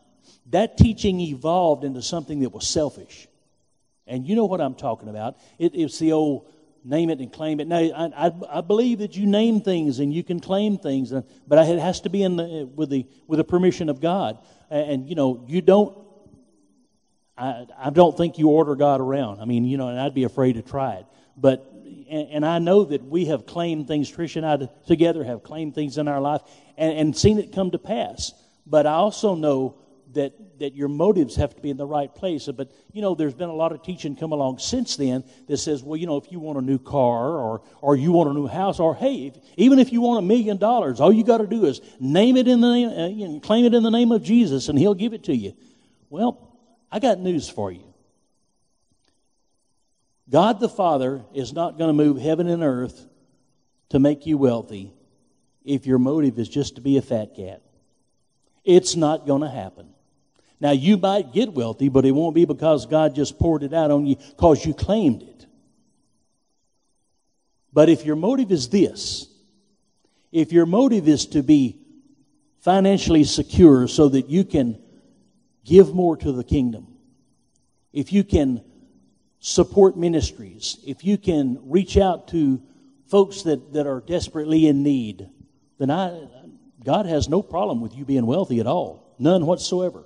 that 0.51 0.79
teaching 0.79 1.21
evolved 1.21 1.85
into 1.85 2.03
something 2.03 2.41
that 2.41 2.51
was 2.51 2.67
selfish. 2.67 3.27
And 4.07 4.27
you 4.27 4.37
know 4.37 4.45
what 4.45 4.61
I'm 4.61 4.75
talking 4.75 5.09
about. 5.09 5.37
It, 5.59 5.75
it's 5.75 5.99
the 5.99 6.13
old 6.13 6.53
name 6.85 7.11
it 7.11 7.19
and 7.19 7.33
claim 7.33 7.61
it. 7.61 7.67
Now, 7.67 7.79
I, 7.79 8.27
I, 8.27 8.59
I, 8.59 8.61
believe 8.61 8.99
that 8.99 9.17
you 9.17 9.27
name 9.27 9.63
things 9.63 10.01
and 10.01 10.13
you 10.13 10.23
can 10.23 10.39
claim 10.39 10.77
things, 10.77 11.15
uh, 11.15 11.23
but 11.49 11.67
it 11.67 11.79
has 11.79 12.03
to 12.03 12.11
be 12.11 12.23
in 12.23 12.37
the, 12.37 12.71
with, 12.75 12.91
the, 12.91 13.07
with 13.27 13.39
the 13.39 13.45
permission 13.45 13.89
of 13.89 14.03
God. 14.03 14.39
And, 14.69 14.91
and 14.91 15.09
you 15.09 15.15
know, 15.15 15.45
you 15.49 15.63
don't, 15.63 15.97
I, 17.37 17.67
I 17.79 17.91
don't 17.91 18.17
think 18.17 18.39
you 18.39 18.49
order 18.49 18.75
God 18.75 19.01
around. 19.01 19.41
I 19.41 19.45
mean, 19.45 19.65
you 19.65 19.77
know, 19.77 19.89
and 19.89 19.99
I'd 19.99 20.15
be 20.15 20.25
afraid 20.25 20.55
to 20.55 20.63
try 20.63 20.95
it. 20.95 21.07
But, 21.37 21.69
and, 22.09 22.29
and 22.31 22.47
I 22.47 22.59
know 22.59 22.85
that 22.85 23.03
we 23.03 23.27
have 23.27 23.47
claimed 23.47 23.89
things, 23.89 24.11
Trish 24.11 24.37
and 24.37 24.47
I 24.47 24.69
together 24.87 25.25
have 25.25 25.43
claimed 25.43 25.75
things 25.75 25.99
in 25.99 26.07
our 26.07 26.21
life 26.21 26.43
and, 26.77 26.97
and 26.97 27.17
seen 27.17 27.39
it 27.39 27.53
come 27.53 27.73
to 27.73 27.79
pass. 27.79 28.33
But 28.67 28.87
I 28.87 28.93
also 28.93 29.35
know 29.35 29.77
that 30.15 30.33
that 30.59 30.75
your 30.75 30.89
motives 30.89 31.37
have 31.37 31.55
to 31.55 31.61
be 31.61 31.71
in 31.71 31.77
the 31.77 31.87
right 31.87 32.15
place. 32.15 32.49
But 32.57 32.71
you 32.93 33.03
know, 33.03 33.15
there's 33.15 33.35
been 33.35 33.49
a 33.49 33.55
lot 33.55 33.73
of 33.73 33.83
teaching 33.83 34.17
come 34.17 34.33
along 34.33 34.59
since 34.59 34.97
then 34.97 35.25
that 35.49 35.59
says, 35.59 35.83
well, 35.83 35.97
you 35.97 36.07
know, 36.07 36.17
if 36.17 36.31
you 36.31 36.41
want 36.41 36.59
a 36.59 36.63
new 36.63 36.79
car 36.79 37.37
or 37.37 37.63
or 37.81 37.97
you 37.97 38.13
want 38.13 38.31
a 38.31 38.33
new 38.33 38.47
house, 38.47 38.81
or 38.81 38.95
hey, 38.95 39.27
if, 39.27 39.37
even 39.57 39.79
if 39.79 39.93
you 39.93 40.01
want 40.01 40.25
a 40.25 40.27
million 40.27 40.57
dollars, 40.57 41.01
all 41.01 41.13
you 41.13 41.25
got 41.25 41.39
to 41.39 41.47
do 41.47 41.65
is 41.67 41.81
name 42.01 42.37
it 42.37 42.49
in 42.49 42.61
the 42.61 42.71
name, 42.73 42.89
uh, 42.89 43.09
you 43.09 43.29
know, 43.29 43.41
claim 43.41 43.65
it 43.65 43.75
in 43.75 43.83
the 43.83 43.91
name 43.91 44.13
of 44.13 44.23
Jesus, 44.23 44.69
and 44.69 44.79
He'll 44.79 44.95
give 44.95 45.13
it 45.13 45.25
to 45.25 45.37
you. 45.37 45.55
Well, 46.09 46.54
I 46.95 47.01
got 47.01 47.19
news 47.19 47.49
for 47.49 47.73
you. 47.73 47.83
God 50.31 50.61
the 50.61 50.69
Father 50.69 51.25
is 51.35 51.53
not 51.53 51.77
going 51.77 51.89
to 51.89 52.05
move 52.05 52.23
heaven 52.23 52.47
and 52.47 52.63
earth 52.63 53.09
to 53.89 53.99
make 53.99 54.27
you 54.27 54.39
wealthy 54.39 54.93
if 55.65 55.87
your 55.87 55.99
motive 55.99 56.39
is 56.39 56.49
just 56.49 56.77
to 56.77 56.81
be 56.81 56.97
a 56.97 57.03
fat 57.03 57.35
cat. 57.35 57.63
It's 58.65 58.95
not 58.95 59.27
going 59.27 59.43
to 59.43 59.51
happen. 59.51 59.89
Now, 60.61 60.71
you 60.71 60.97
might 60.97 61.33
get 61.33 61.53
wealthy, 61.53 61.89
but 61.89 62.05
it 62.05 62.13
won't 62.13 62.37
be 62.37 62.45
because 62.45 62.87
God 62.87 63.17
just 63.17 63.41
poured 63.41 63.65
it 63.65 63.75
out 63.75 63.91
on 63.91 64.07
you 64.07 64.15
because 64.15 64.65
you 64.65 64.73
claimed 64.73 65.23
it. 65.23 65.47
But 67.73 67.89
if 67.89 68.05
your 68.05 68.15
motive 68.15 68.53
is 68.53 68.69
this, 68.69 69.27
if 70.31 70.53
your 70.53 70.65
motive 70.65 71.09
is 71.09 71.27
to 71.27 71.43
be 71.43 71.77
financially 72.61 73.25
secure 73.25 73.89
so 73.89 74.09
that 74.11 74.29
you 74.31 74.45
can 74.45 74.79
give 75.65 75.95
more 75.95 76.17
to 76.17 76.33
the 76.33 76.45
kingdom, 76.45 76.87
if 77.93 78.13
you 78.13 78.25
can 78.25 78.63
support 79.39 79.97
ministries, 79.97 80.79
if 80.87 81.05
you 81.05 81.19
can 81.19 81.59
reach 81.65 81.97
out 81.97 82.29
to 82.29 82.63
folks 83.07 83.43
that, 83.43 83.73
that 83.73 83.87
are 83.87 84.01
desperately 84.01 84.67
in 84.67 84.83
need, 84.83 85.29
then 85.79 85.91
I, 85.91 86.29
God 86.83 87.07
has 87.07 87.29
no 87.29 87.43
problem 87.43 87.81
with 87.81 87.95
you 87.95 88.05
being 88.05 88.27
wealthy 88.27 88.61
at 88.61 88.67
all. 88.67 89.15
None 89.19 89.47
whatsoever. 89.47 90.05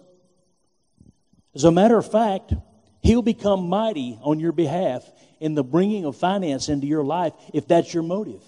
As 1.55 1.65
a 1.65 1.71
matter 1.71 1.97
of 1.97 2.11
fact, 2.11 2.53
He'll 3.01 3.23
become 3.23 3.69
mighty 3.69 4.19
on 4.23 4.41
your 4.41 4.53
behalf 4.53 5.09
in 5.41 5.55
the 5.55 5.65
bringing 5.65 6.05
of 6.05 6.17
finance 6.17 6.69
into 6.69 6.87
your 6.87 7.05
life 7.05 7.33
if 7.55 7.67
that's 7.67 7.95
your 7.95 8.03
motive. 8.03 8.43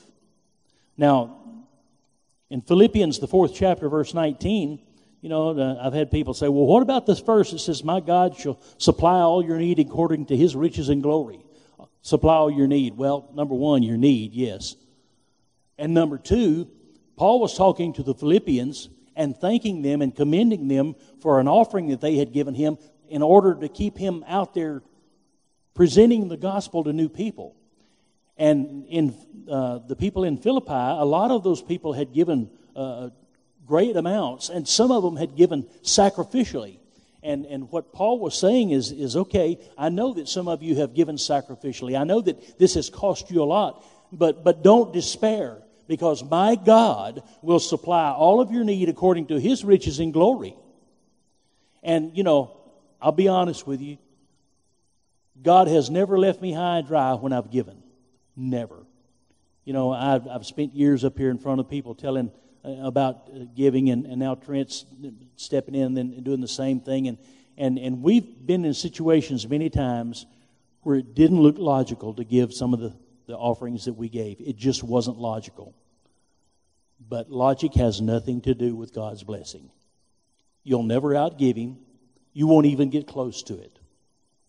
Now, 0.97 1.37
in 2.51 2.61
Philippians, 2.61 3.20
the 3.20 3.28
fourth 3.28 3.55
chapter, 3.55 3.89
verse 3.89 4.12
19, 4.12 4.80
you 5.21 5.29
know, 5.29 5.79
I've 5.81 5.93
had 5.93 6.11
people 6.11 6.33
say, 6.33 6.49
well, 6.49 6.66
what 6.66 6.83
about 6.83 7.07
this 7.07 7.21
verse 7.21 7.51
that 7.51 7.59
says, 7.59 7.85
My 7.85 8.01
God 8.01 8.37
shall 8.37 8.59
supply 8.79 9.21
all 9.21 9.45
your 9.45 9.59
need 9.59 9.79
according 9.79 10.27
to 10.27 10.37
his 10.37 10.57
riches 10.57 10.89
and 10.89 11.03
glory? 11.03 11.41
Supply 12.03 12.35
all 12.35 12.51
your 12.51 12.66
need. 12.66 12.97
Well, 12.97 13.31
number 13.35 13.55
one, 13.55 13.83
your 13.83 13.99
need, 13.99 14.33
yes. 14.33 14.77
And 15.77 15.93
number 15.93 16.16
two, 16.16 16.71
Paul 17.16 17.41
was 17.41 17.55
talking 17.57 17.93
to 17.95 18.03
the 18.03 18.14
Philippians 18.14 18.89
and 19.14 19.37
thanking 19.37 19.83
them 19.83 20.01
and 20.01 20.16
commending 20.16 20.68
them 20.68 20.95
for 21.21 21.41
an 21.41 21.49
offering 21.49 21.89
that 21.89 22.01
they 22.01 22.16
had 22.16 22.33
given 22.33 22.55
him 22.55 22.79
in 23.09 23.21
order 23.23 23.55
to 23.55 23.68
keep 23.68 23.99
him 23.99 24.25
out 24.27 24.55
there 24.55 24.83
presenting 25.75 26.29
the 26.29 26.37
gospel 26.39 26.85
to 26.85 26.93
new 26.93 27.09
people. 27.09 27.57
And 28.39 28.87
in 28.87 29.14
uh, 29.51 29.81
the 29.87 29.97
people 29.97 30.25
in 30.25 30.39
Philippi, 30.39 30.73
a 30.73 31.05
lot 31.05 31.31
of 31.31 31.45
those 31.45 31.61
people 31.61 31.93
had 31.93 32.14
given 32.14 32.51
uh, 32.75 33.11
great 33.71 33.97
amounts, 33.97 34.49
and 34.49 34.66
some 34.66 34.91
of 34.91 35.05
them 35.05 35.14
had 35.14 35.37
given 35.37 35.62
sacrificially. 35.83 36.79
And, 37.23 37.47
and 37.47 37.71
what 37.71 37.93
Paul 37.93 38.18
was 38.18 38.37
saying 38.37 38.71
is, 38.71 38.91
is 38.91 39.16
okay, 39.16 39.59
I 39.79 39.91
know 39.91 40.12
that 40.14 40.29
some 40.29 40.49
of 40.49 40.61
you 40.61 40.75
have 40.77 40.93
given 40.93 41.14
sacrificially. 41.14 41.97
I 41.97 42.03
know 42.03 42.21
that 42.21 42.59
this 42.59 42.75
has 42.75 42.91
cost 42.91 43.31
you 43.31 43.43
a 43.43 43.45
lot, 43.45 43.85
but, 44.11 44.43
but 44.43 44.64
don't 44.64 44.93
despair 44.93 45.62
because 45.87 46.25
my 46.25 46.57
God 46.57 47.23
will 47.43 47.61
supply 47.61 48.11
all 48.11 48.41
of 48.41 48.51
your 48.51 48.64
need 48.64 48.89
according 48.89 49.29
to 49.29 49.39
his 49.39 49.64
riches 49.64 50.01
in 50.01 50.11
glory. 50.11 50.57
And, 51.85 52.16
you 52.16 52.25
know, 52.25 52.57
I'll 53.01 53.12
be 53.12 53.29
honest 53.29 53.68
with 53.68 53.81
you. 53.81 53.99
God 55.41 55.68
has 55.68 55.91
never 55.91 56.18
left 56.18 56.43
me 56.43 56.53
high 56.53 56.79
and 56.79 56.89
dry 56.89 57.14
when 57.14 57.33
I've 57.33 57.53
given. 57.53 57.85
Never. 58.35 58.85
You 59.64 59.75
know, 59.75 59.93
I've, 59.93 60.27
I've 60.27 60.45
spent 60.45 60.75
years 60.75 61.05
up 61.05 61.16
here 61.16 61.31
in 61.31 61.39
front 61.39 61.61
of 61.61 61.71
people 61.71 61.95
telling 61.95 62.33
about 62.64 63.28
uh, 63.34 63.44
giving, 63.54 63.90
and, 63.90 64.06
and 64.06 64.18
now 64.18 64.34
Trent's 64.34 64.84
stepping 65.36 65.74
in 65.74 65.96
and 65.96 66.24
doing 66.24 66.40
the 66.40 66.48
same 66.48 66.80
thing. 66.80 67.08
And, 67.08 67.18
and, 67.56 67.78
and 67.78 68.02
we've 68.02 68.46
been 68.46 68.64
in 68.64 68.74
situations 68.74 69.48
many 69.48 69.70
times 69.70 70.26
where 70.82 70.96
it 70.96 71.14
didn't 71.14 71.40
look 71.40 71.58
logical 71.58 72.14
to 72.14 72.24
give 72.24 72.52
some 72.52 72.74
of 72.74 72.80
the, 72.80 72.94
the 73.26 73.36
offerings 73.36 73.84
that 73.84 73.94
we 73.94 74.08
gave. 74.08 74.40
It 74.40 74.56
just 74.56 74.82
wasn't 74.82 75.18
logical. 75.18 75.74
But 77.08 77.30
logic 77.30 77.74
has 77.74 78.00
nothing 78.00 78.42
to 78.42 78.54
do 78.54 78.74
with 78.74 78.94
God's 78.94 79.22
blessing. 79.22 79.70
You'll 80.62 80.82
never 80.82 81.11
outgive 81.11 81.56
Him, 81.56 81.78
you 82.32 82.46
won't 82.46 82.66
even 82.66 82.90
get 82.90 83.06
close 83.06 83.42
to 83.44 83.58
it. 83.58 83.78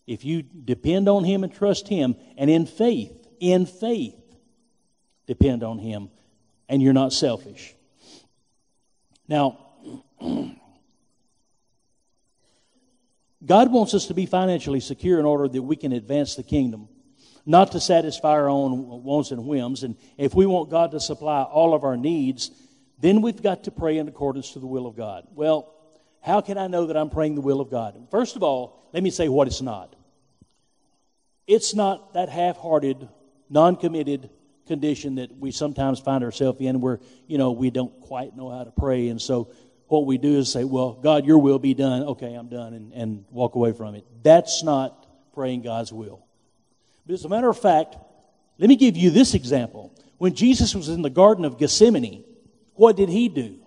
If 0.06 0.24
you 0.24 0.42
depend 0.42 1.08
on 1.08 1.24
Him 1.24 1.44
and 1.44 1.52
trust 1.52 1.88
Him, 1.88 2.16
and 2.36 2.50
in 2.50 2.66
faith, 2.66 3.26
in 3.40 3.66
faith, 3.66 4.16
depend 5.26 5.62
on 5.62 5.78
Him, 5.78 6.10
and 6.68 6.82
you're 6.82 6.92
not 6.92 7.12
selfish. 7.12 7.74
Now, 9.32 9.56
God 13.46 13.72
wants 13.72 13.94
us 13.94 14.08
to 14.08 14.14
be 14.14 14.26
financially 14.26 14.80
secure 14.80 15.18
in 15.18 15.24
order 15.24 15.48
that 15.48 15.62
we 15.62 15.74
can 15.74 15.92
advance 15.92 16.34
the 16.34 16.42
kingdom, 16.42 16.90
not 17.46 17.72
to 17.72 17.80
satisfy 17.80 18.32
our 18.32 18.50
own 18.50 19.02
wants 19.02 19.30
and 19.30 19.46
whims. 19.46 19.84
And 19.84 19.96
if 20.18 20.34
we 20.34 20.44
want 20.44 20.68
God 20.68 20.90
to 20.90 21.00
supply 21.00 21.44
all 21.44 21.72
of 21.72 21.82
our 21.82 21.96
needs, 21.96 22.50
then 23.00 23.22
we've 23.22 23.42
got 23.42 23.64
to 23.64 23.70
pray 23.70 23.96
in 23.96 24.06
accordance 24.06 24.52
to 24.52 24.58
the 24.58 24.66
will 24.66 24.86
of 24.86 24.96
God. 24.96 25.26
Well, 25.34 25.72
how 26.20 26.42
can 26.42 26.58
I 26.58 26.66
know 26.66 26.84
that 26.88 26.96
I'm 26.98 27.08
praying 27.08 27.36
the 27.36 27.40
will 27.40 27.62
of 27.62 27.70
God? 27.70 28.08
First 28.10 28.36
of 28.36 28.42
all, 28.42 28.86
let 28.92 29.02
me 29.02 29.08
say 29.08 29.28
what 29.28 29.46
it's 29.46 29.62
not. 29.62 29.96
It's 31.46 31.74
not 31.74 32.12
that 32.12 32.28
half 32.28 32.58
hearted, 32.58 33.08
non 33.48 33.76
committed 33.76 34.28
condition 34.66 35.16
that 35.16 35.36
we 35.36 35.50
sometimes 35.50 36.00
find 36.00 36.22
ourselves 36.24 36.60
in 36.60 36.80
where, 36.80 37.00
you 37.26 37.38
know, 37.38 37.52
we 37.52 37.70
don't 37.70 38.00
quite 38.00 38.36
know 38.36 38.50
how 38.50 38.64
to 38.64 38.70
pray. 38.70 39.08
And 39.08 39.20
so 39.20 39.50
what 39.88 40.06
we 40.06 40.18
do 40.18 40.38
is 40.38 40.50
say, 40.50 40.64
well, 40.64 40.92
God, 40.92 41.26
your 41.26 41.38
will 41.38 41.58
be 41.58 41.74
done. 41.74 42.02
Okay, 42.02 42.34
I'm 42.34 42.48
done, 42.48 42.74
and, 42.74 42.92
and 42.92 43.24
walk 43.30 43.54
away 43.54 43.72
from 43.72 43.94
it. 43.94 44.06
That's 44.22 44.62
not 44.62 45.06
praying 45.34 45.62
God's 45.62 45.92
will. 45.92 46.24
But 47.06 47.14
as 47.14 47.24
a 47.24 47.28
matter 47.28 47.48
of 47.48 47.58
fact, 47.58 47.96
let 48.58 48.68
me 48.68 48.76
give 48.76 48.96
you 48.96 49.10
this 49.10 49.34
example. 49.34 49.92
When 50.18 50.34
Jesus 50.34 50.74
was 50.74 50.88
in 50.88 51.02
the 51.02 51.10
Garden 51.10 51.44
of 51.44 51.58
Gethsemane, 51.58 52.24
what 52.74 52.96
did 52.96 53.08
he 53.08 53.28
do? 53.28 53.61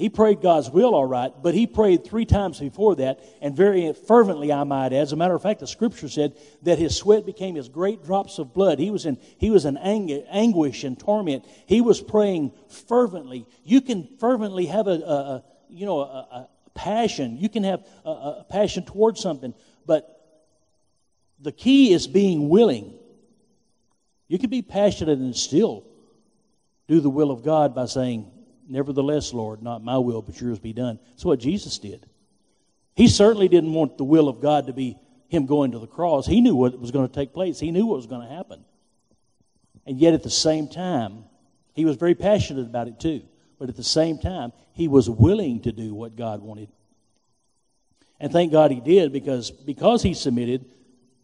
He 0.00 0.08
prayed 0.08 0.40
God's 0.40 0.70
will, 0.70 0.94
all 0.94 1.04
right, 1.04 1.30
but 1.42 1.52
he 1.52 1.66
prayed 1.66 2.06
three 2.06 2.24
times 2.24 2.58
before 2.58 2.96
that, 2.96 3.20
and 3.42 3.54
very 3.54 3.92
fervently, 3.92 4.50
I 4.50 4.64
might 4.64 4.94
add. 4.94 4.94
As 4.94 5.12
a 5.12 5.16
matter 5.16 5.34
of 5.34 5.42
fact, 5.42 5.60
the 5.60 5.66
scripture 5.66 6.08
said 6.08 6.38
that 6.62 6.78
his 6.78 6.96
sweat 6.96 7.26
became 7.26 7.58
as 7.58 7.68
great 7.68 8.02
drops 8.02 8.38
of 8.38 8.54
blood. 8.54 8.78
He 8.78 8.90
was 8.90 9.04
in, 9.04 9.18
he 9.36 9.50
was 9.50 9.66
in 9.66 9.76
ang- 9.76 10.10
anguish 10.30 10.84
and 10.84 10.98
torment. 10.98 11.44
He 11.66 11.82
was 11.82 12.00
praying 12.00 12.52
fervently. 12.88 13.46
You 13.62 13.82
can 13.82 14.08
fervently 14.18 14.64
have 14.66 14.86
a, 14.86 14.92
a, 14.92 14.94
a 14.94 15.44
you 15.68 15.84
know, 15.84 16.00
a, 16.00 16.04
a, 16.04 16.48
passion. 16.72 17.36
You 17.36 17.50
can 17.50 17.64
have 17.64 17.86
a, 18.06 18.10
a 18.10 18.46
passion 18.48 18.86
towards 18.86 19.20
something, 19.20 19.52
but 19.84 20.18
the 21.40 21.52
key 21.52 21.92
is 21.92 22.06
being 22.06 22.48
willing. 22.48 22.94
You 24.28 24.38
can 24.38 24.48
be 24.48 24.62
passionate 24.62 25.18
and 25.18 25.36
still 25.36 25.84
do 26.88 27.00
the 27.00 27.10
will 27.10 27.30
of 27.30 27.44
God 27.44 27.74
by 27.74 27.84
saying, 27.84 28.32
Nevertheless, 28.70 29.34
Lord, 29.34 29.62
not 29.62 29.82
my 29.82 29.98
will, 29.98 30.22
but 30.22 30.40
yours 30.40 30.60
be 30.60 30.72
done. 30.72 31.00
That's 31.10 31.24
what 31.24 31.40
Jesus 31.40 31.76
did. 31.78 32.06
He 32.94 33.08
certainly 33.08 33.48
didn't 33.48 33.74
want 33.74 33.98
the 33.98 34.04
will 34.04 34.28
of 34.28 34.40
God 34.40 34.68
to 34.68 34.72
be 34.72 34.96
him 35.28 35.46
going 35.46 35.72
to 35.72 35.80
the 35.80 35.88
cross. 35.88 36.24
He 36.24 36.40
knew 36.40 36.54
what 36.54 36.78
was 36.78 36.92
going 36.92 37.08
to 37.08 37.12
take 37.12 37.34
place, 37.34 37.58
he 37.58 37.72
knew 37.72 37.84
what 37.84 37.96
was 37.96 38.06
going 38.06 38.26
to 38.26 38.32
happen. 38.32 38.64
And 39.86 39.98
yet, 39.98 40.14
at 40.14 40.22
the 40.22 40.30
same 40.30 40.68
time, 40.68 41.24
he 41.74 41.84
was 41.84 41.96
very 41.96 42.14
passionate 42.14 42.66
about 42.66 42.86
it 42.86 43.00
too. 43.00 43.22
But 43.58 43.68
at 43.68 43.76
the 43.76 43.82
same 43.82 44.18
time, 44.18 44.52
he 44.72 44.86
was 44.86 45.10
willing 45.10 45.62
to 45.62 45.72
do 45.72 45.92
what 45.92 46.14
God 46.14 46.40
wanted. 46.40 46.68
And 48.20 48.32
thank 48.32 48.52
God 48.52 48.70
he 48.70 48.80
did 48.80 49.12
because 49.12 49.50
because 49.50 50.02
he 50.02 50.14
submitted, 50.14 50.64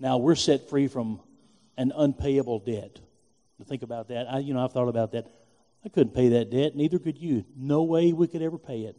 now 0.01 0.17
we're 0.17 0.35
set 0.35 0.69
free 0.69 0.89
from 0.89 1.21
an 1.77 1.93
unpayable 1.95 2.59
debt. 2.59 2.99
Think 3.67 3.83
about 3.83 4.09
that. 4.09 4.27
I, 4.31 4.39
you 4.39 4.53
know, 4.53 4.65
I've 4.65 4.73
thought 4.73 4.89
about 4.89 5.13
that. 5.13 5.29
I 5.85 5.89
couldn't 5.89 6.15
pay 6.15 6.31
that 6.31 6.51
debt, 6.51 6.75
neither 6.75 6.99
could 6.99 7.19
you. 7.19 7.45
No 7.57 7.85
way 7.85 8.13
we 8.13 8.27
could 8.27 8.43
ever 8.43 8.59
pay 8.59 8.81
it. 8.81 8.97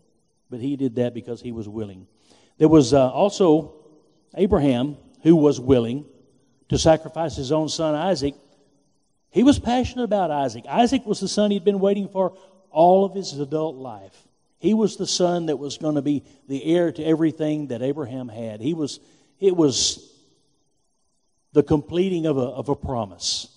But 0.50 0.62
he 0.62 0.76
did 0.76 0.96
that 0.96 1.14
because 1.14 1.42
he 1.42 1.52
was 1.52 1.68
willing. 1.68 2.08
There 2.58 2.70
was 2.70 2.94
uh, 2.94 3.10
also 3.10 3.76
Abraham 4.36 4.98
who 5.24 5.36
was 5.36 5.60
willing 5.60 6.06
to 6.70 6.78
sacrifice 6.78 7.36
his 7.36 7.52
own 7.52 7.70
son 7.70 7.96
Isaac. 7.96 8.36
He 9.30 9.44
was 9.44 9.60
passionate 9.60 10.04
about 10.04 10.32
Isaac. 10.32 10.66
Isaac 10.68 11.06
was 11.06 11.20
the 11.20 11.28
son 11.28 11.52
he'd 11.52 11.66
been 11.66 11.80
waiting 11.80 12.08
for 12.08 12.38
all 12.72 13.06
of 13.06 13.14
his 13.14 13.38
adult 13.40 13.76
life. 13.76 14.28
He 14.60 14.74
was 14.74 14.98
the 14.98 15.08
son 15.08 15.48
that 15.48 15.58
was 15.58 15.78
going 15.78 15.96
to 15.96 16.02
be 16.02 16.24
the 16.48 16.64
heir 16.64 16.92
to 16.92 17.04
everything 17.04 17.68
that 17.68 17.82
Abraham 17.82 18.28
had. 18.28 18.60
He 18.62 18.74
was, 18.74 19.00
it 19.40 19.56
was 19.56 20.12
the 21.54 21.64
completing 21.64 22.26
of 22.26 22.38
a, 22.38 22.42
of 22.42 22.70
a 22.70 22.76
promise. 22.76 23.48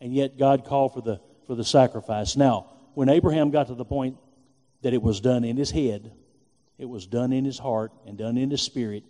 And 0.00 0.14
yet 0.14 0.38
God 0.38 0.64
called 0.64 0.94
for 0.94 1.00
the 1.00 1.20
for 1.50 1.56
the 1.56 1.64
sacrifice. 1.64 2.36
Now, 2.36 2.70
when 2.94 3.08
Abraham 3.08 3.50
got 3.50 3.66
to 3.66 3.74
the 3.74 3.84
point 3.84 4.16
that 4.82 4.94
it 4.94 5.02
was 5.02 5.20
done 5.20 5.42
in 5.42 5.56
his 5.56 5.68
head, 5.68 6.12
it 6.78 6.88
was 6.88 7.08
done 7.08 7.32
in 7.32 7.44
his 7.44 7.58
heart, 7.58 7.90
and 8.06 8.16
done 8.16 8.38
in 8.38 8.52
his 8.52 8.62
spirit, 8.62 9.02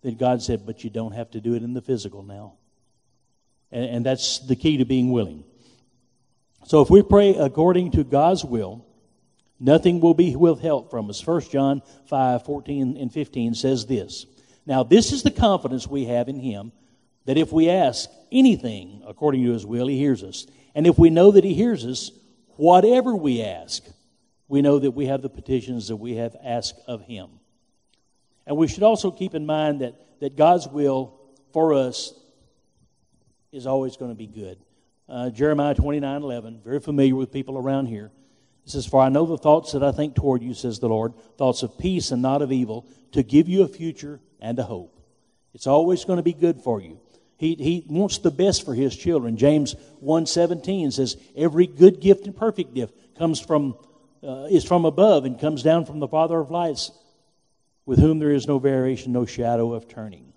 then 0.00 0.14
God 0.14 0.40
said, 0.40 0.64
But 0.64 0.82
you 0.82 0.88
don't 0.88 1.12
have 1.12 1.30
to 1.32 1.42
do 1.42 1.52
it 1.52 1.62
in 1.62 1.74
the 1.74 1.82
physical 1.82 2.22
now. 2.22 2.54
And, 3.70 3.84
and 3.84 4.06
that's 4.06 4.38
the 4.38 4.56
key 4.56 4.78
to 4.78 4.86
being 4.86 5.12
willing. 5.12 5.44
So 6.64 6.80
if 6.80 6.88
we 6.88 7.02
pray 7.02 7.34
according 7.34 7.90
to 7.90 8.04
God's 8.04 8.46
will, 8.46 8.86
nothing 9.60 10.00
will 10.00 10.14
be 10.14 10.34
withheld 10.34 10.88
from 10.90 11.10
us. 11.10 11.26
1 11.26 11.50
John 11.50 11.82
5 12.08 12.46
14 12.46 12.96
and 12.96 13.12
15 13.12 13.54
says 13.56 13.84
this. 13.84 14.24
Now, 14.64 14.84
this 14.84 15.12
is 15.12 15.22
the 15.22 15.30
confidence 15.30 15.86
we 15.86 16.06
have 16.06 16.30
in 16.30 16.40
Him 16.40 16.72
that 17.26 17.36
if 17.36 17.52
we 17.52 17.68
ask 17.68 18.08
anything 18.32 19.02
according 19.06 19.44
to 19.44 19.52
His 19.52 19.66
will, 19.66 19.86
He 19.86 19.98
hears 19.98 20.22
us. 20.22 20.46
And 20.74 20.86
if 20.86 20.98
we 20.98 21.10
know 21.10 21.30
that 21.32 21.44
He 21.44 21.54
hears 21.54 21.84
us, 21.84 22.10
whatever 22.56 23.14
we 23.14 23.42
ask, 23.42 23.84
we 24.48 24.62
know 24.62 24.78
that 24.78 24.90
we 24.92 25.06
have 25.06 25.22
the 25.22 25.30
petitions 25.30 25.88
that 25.88 25.96
we 25.96 26.16
have 26.16 26.36
asked 26.42 26.80
of 26.86 27.02
Him. 27.02 27.28
And 28.46 28.56
we 28.56 28.68
should 28.68 28.82
also 28.82 29.10
keep 29.10 29.34
in 29.34 29.46
mind 29.46 29.80
that, 29.80 29.94
that 30.20 30.36
God's 30.36 30.68
will 30.68 31.18
for 31.52 31.74
us 31.74 32.12
is 33.52 33.66
always 33.66 33.96
going 33.96 34.10
to 34.10 34.16
be 34.16 34.26
good. 34.26 34.58
Uh, 35.08 35.30
Jeremiah 35.30 35.74
29 35.74 36.22
11, 36.22 36.60
very 36.64 36.80
familiar 36.80 37.14
with 37.14 37.32
people 37.32 37.58
around 37.58 37.86
here. 37.86 38.10
It 38.64 38.70
says, 38.70 38.86
For 38.86 39.00
I 39.00 39.08
know 39.08 39.26
the 39.26 39.38
thoughts 39.38 39.72
that 39.72 39.82
I 39.82 39.92
think 39.92 40.14
toward 40.14 40.42
you, 40.42 40.54
says 40.54 40.78
the 40.78 40.88
Lord, 40.88 41.14
thoughts 41.36 41.62
of 41.62 41.78
peace 41.78 42.10
and 42.10 42.22
not 42.22 42.42
of 42.42 42.52
evil, 42.52 42.86
to 43.12 43.22
give 43.22 43.48
you 43.48 43.62
a 43.62 43.68
future 43.68 44.20
and 44.40 44.58
a 44.58 44.62
hope. 44.62 45.00
It's 45.54 45.66
always 45.66 46.04
going 46.04 46.16
to 46.16 46.22
be 46.22 46.32
good 46.32 46.62
for 46.62 46.80
you. 46.80 47.00
He, 47.42 47.56
he 47.56 47.84
wants 47.88 48.18
the 48.18 48.30
best 48.30 48.64
for 48.64 48.72
his 48.72 48.94
children. 48.94 49.36
James 49.36 49.74
1.17 50.00 50.92
says, 50.92 51.16
Every 51.36 51.66
good 51.66 52.00
gift 52.00 52.24
and 52.26 52.36
perfect 52.36 52.72
gift 52.72 52.94
comes 53.18 53.40
from, 53.40 53.76
uh, 54.22 54.46
is 54.48 54.64
from 54.64 54.84
above 54.84 55.24
and 55.24 55.40
comes 55.40 55.64
down 55.64 55.84
from 55.84 55.98
the 55.98 56.06
Father 56.06 56.38
of 56.38 56.52
lights, 56.52 56.92
with 57.84 57.98
whom 57.98 58.20
there 58.20 58.30
is 58.30 58.46
no 58.46 58.60
variation, 58.60 59.10
no 59.10 59.26
shadow 59.26 59.72
of 59.74 59.88
turning. 59.88 60.32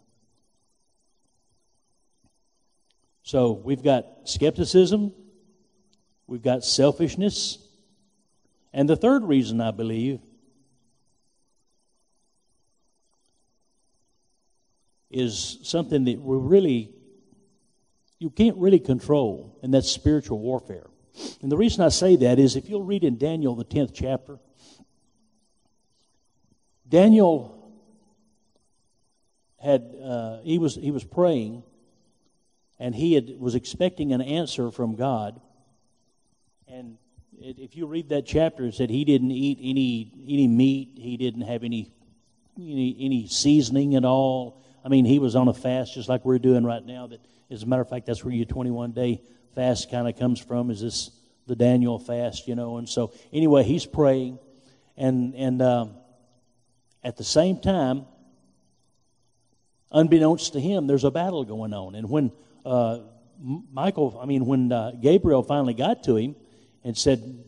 So 3.22 3.52
we've 3.52 3.84
got 3.84 4.08
skepticism, 4.24 5.14
we've 6.26 6.42
got 6.42 6.66
selfishness, 6.66 7.60
and 8.74 8.90
the 8.90 8.98
third 8.98 9.26
reason 9.26 9.62
I 9.62 9.70
believe 9.70 10.22
is 15.10 15.60
something 15.64 16.06
that 16.06 16.20
we 16.20 16.38
really 16.38 16.96
you 18.20 18.30
can't 18.30 18.58
really 18.58 18.80
control, 18.80 19.60
and 19.62 19.74
that's 19.74 19.92
spiritual 19.92 20.40
warfare. 20.40 20.88
And 21.42 21.52
the 21.52 21.58
reason 21.58 21.84
I 21.84 21.90
say 21.90 22.16
that 22.18 22.40
is 22.40 22.56
if 22.56 22.70
you'll 22.70 22.84
read 22.84 23.04
in 23.04 23.18
Daniel, 23.18 23.56
the 23.56 23.66
10th 23.66 23.92
chapter, 23.94 24.40
Daniel 26.88 27.72
had, 29.62 29.96
uh, 30.04 30.40
he, 30.44 30.58
was, 30.58 30.76
he 30.76 30.92
was 30.92 31.04
praying, 31.04 31.64
and 32.80 32.94
he 32.94 33.14
had, 33.14 33.40
was 33.40 33.56
expecting 33.56 34.14
an 34.14 34.22
answer 34.22 34.72
from 34.72 34.96
God. 34.96 35.40
And 36.68 36.98
if 37.40 37.76
you 37.76 37.86
read 37.86 38.10
that 38.10 38.26
chapter, 38.26 38.66
it 38.66 38.76
said 38.76 38.90
he 38.90 39.06
didn't 39.06 39.32
eat 39.32 39.60
any 39.62 40.12
any 40.28 40.48
meat. 40.48 40.94
He 40.96 41.16
didn't 41.16 41.44
have 41.44 41.64
any 41.64 41.94
any, 42.58 42.96
any 43.00 43.28
seasoning 43.28 43.96
at 43.96 44.04
all. 44.04 44.65
I 44.86 44.88
mean, 44.88 45.04
he 45.04 45.18
was 45.18 45.36
on 45.36 45.48
a 45.48 45.54
fast 45.54 45.96
just 45.96 46.08
like 46.08 46.24
we're 46.24 46.38
doing 46.38 46.64
right 46.64 46.86
now. 46.86 47.08
That, 47.08 47.20
as 47.50 47.64
a 47.64 47.66
matter 47.66 47.82
of 47.82 47.90
fact, 47.90 48.06
that's 48.06 48.24
where 48.24 48.34
your 48.34 48.46
21 48.46 48.92
day 48.92 49.20
fast 49.56 49.90
kind 49.90 50.08
of 50.08 50.18
comes 50.18 50.40
from. 50.40 50.70
Is 50.70 50.80
this 50.80 51.10
the 51.48 51.56
Daniel 51.56 51.98
fast, 51.98 52.48
you 52.48 52.54
know? 52.54 52.78
And 52.78 52.88
so 52.88 53.12
anyway, 53.34 53.64
he's 53.64 53.86
praying, 53.88 54.38
and 54.96 55.34
and 55.34 55.60
um, 55.64 55.96
at 57.04 57.18
the 57.18 57.24
same 57.24 57.60
time, 57.60 58.06
unbeknownst 59.92 60.54
to 60.54 60.62
him, 60.62 60.86
there's 60.86 61.04
a 61.04 61.12
battle 61.12 61.44
going 61.46 61.74
on. 61.74 61.96
And 61.96 62.08
when 62.08 62.32
uh, 62.64 63.00
Michael, 63.40 64.20
I 64.22 64.28
mean, 64.28 64.46
when 64.46 64.72
uh, 64.72 64.92
Gabriel 65.02 65.42
finally 65.42 65.74
got 65.74 66.04
to 66.04 66.16
him 66.16 66.36
and 66.84 66.96
said, 66.96 67.44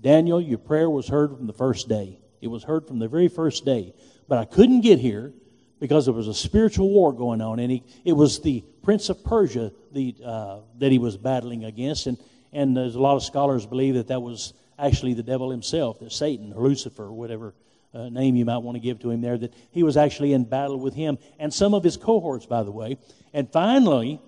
Daniel, 0.00 0.40
your 0.40 0.58
prayer 0.58 0.90
was 0.90 1.06
heard 1.06 1.36
from 1.36 1.46
the 1.46 1.52
first 1.52 1.88
day. 1.88 2.18
It 2.40 2.48
was 2.48 2.64
heard 2.64 2.88
from 2.88 2.98
the 2.98 3.06
very 3.06 3.28
first 3.28 3.64
day. 3.64 3.94
But 4.26 4.38
I 4.38 4.44
couldn't 4.46 4.80
get 4.80 4.98
here 4.98 5.32
because 5.80 6.04
there 6.04 6.14
was 6.14 6.28
a 6.28 6.34
spiritual 6.34 6.90
war 6.90 7.12
going 7.12 7.40
on, 7.40 7.58
and 7.58 7.72
he, 7.72 7.82
it 8.04 8.12
was 8.12 8.40
the 8.40 8.62
prince 8.82 9.08
of 9.08 9.24
Persia 9.24 9.72
the, 9.92 10.14
uh, 10.24 10.58
that 10.78 10.92
he 10.92 10.98
was 10.98 11.16
battling 11.16 11.64
against. 11.64 12.06
And, 12.06 12.18
and 12.52 12.76
there's 12.76 12.94
a 12.94 13.00
lot 13.00 13.16
of 13.16 13.24
scholars 13.24 13.66
believe 13.66 13.94
that 13.94 14.08
that 14.08 14.20
was 14.20 14.52
actually 14.78 15.14
the 15.14 15.22
devil 15.22 15.50
himself, 15.50 15.98
that 16.00 16.12
Satan 16.12 16.52
Lucifer, 16.54 17.10
whatever 17.10 17.54
uh, 17.94 18.08
name 18.10 18.36
you 18.36 18.44
might 18.44 18.58
want 18.58 18.76
to 18.76 18.80
give 18.80 19.00
to 19.00 19.10
him 19.10 19.22
there, 19.22 19.38
that 19.38 19.54
he 19.72 19.82
was 19.82 19.96
actually 19.96 20.34
in 20.34 20.44
battle 20.44 20.78
with 20.78 20.94
him 20.94 21.18
and 21.38 21.52
some 21.52 21.74
of 21.74 21.82
his 21.82 21.96
cohorts, 21.96 22.46
by 22.46 22.62
the 22.62 22.70
way. 22.70 22.98
And 23.32 23.50
finally, 23.50 24.20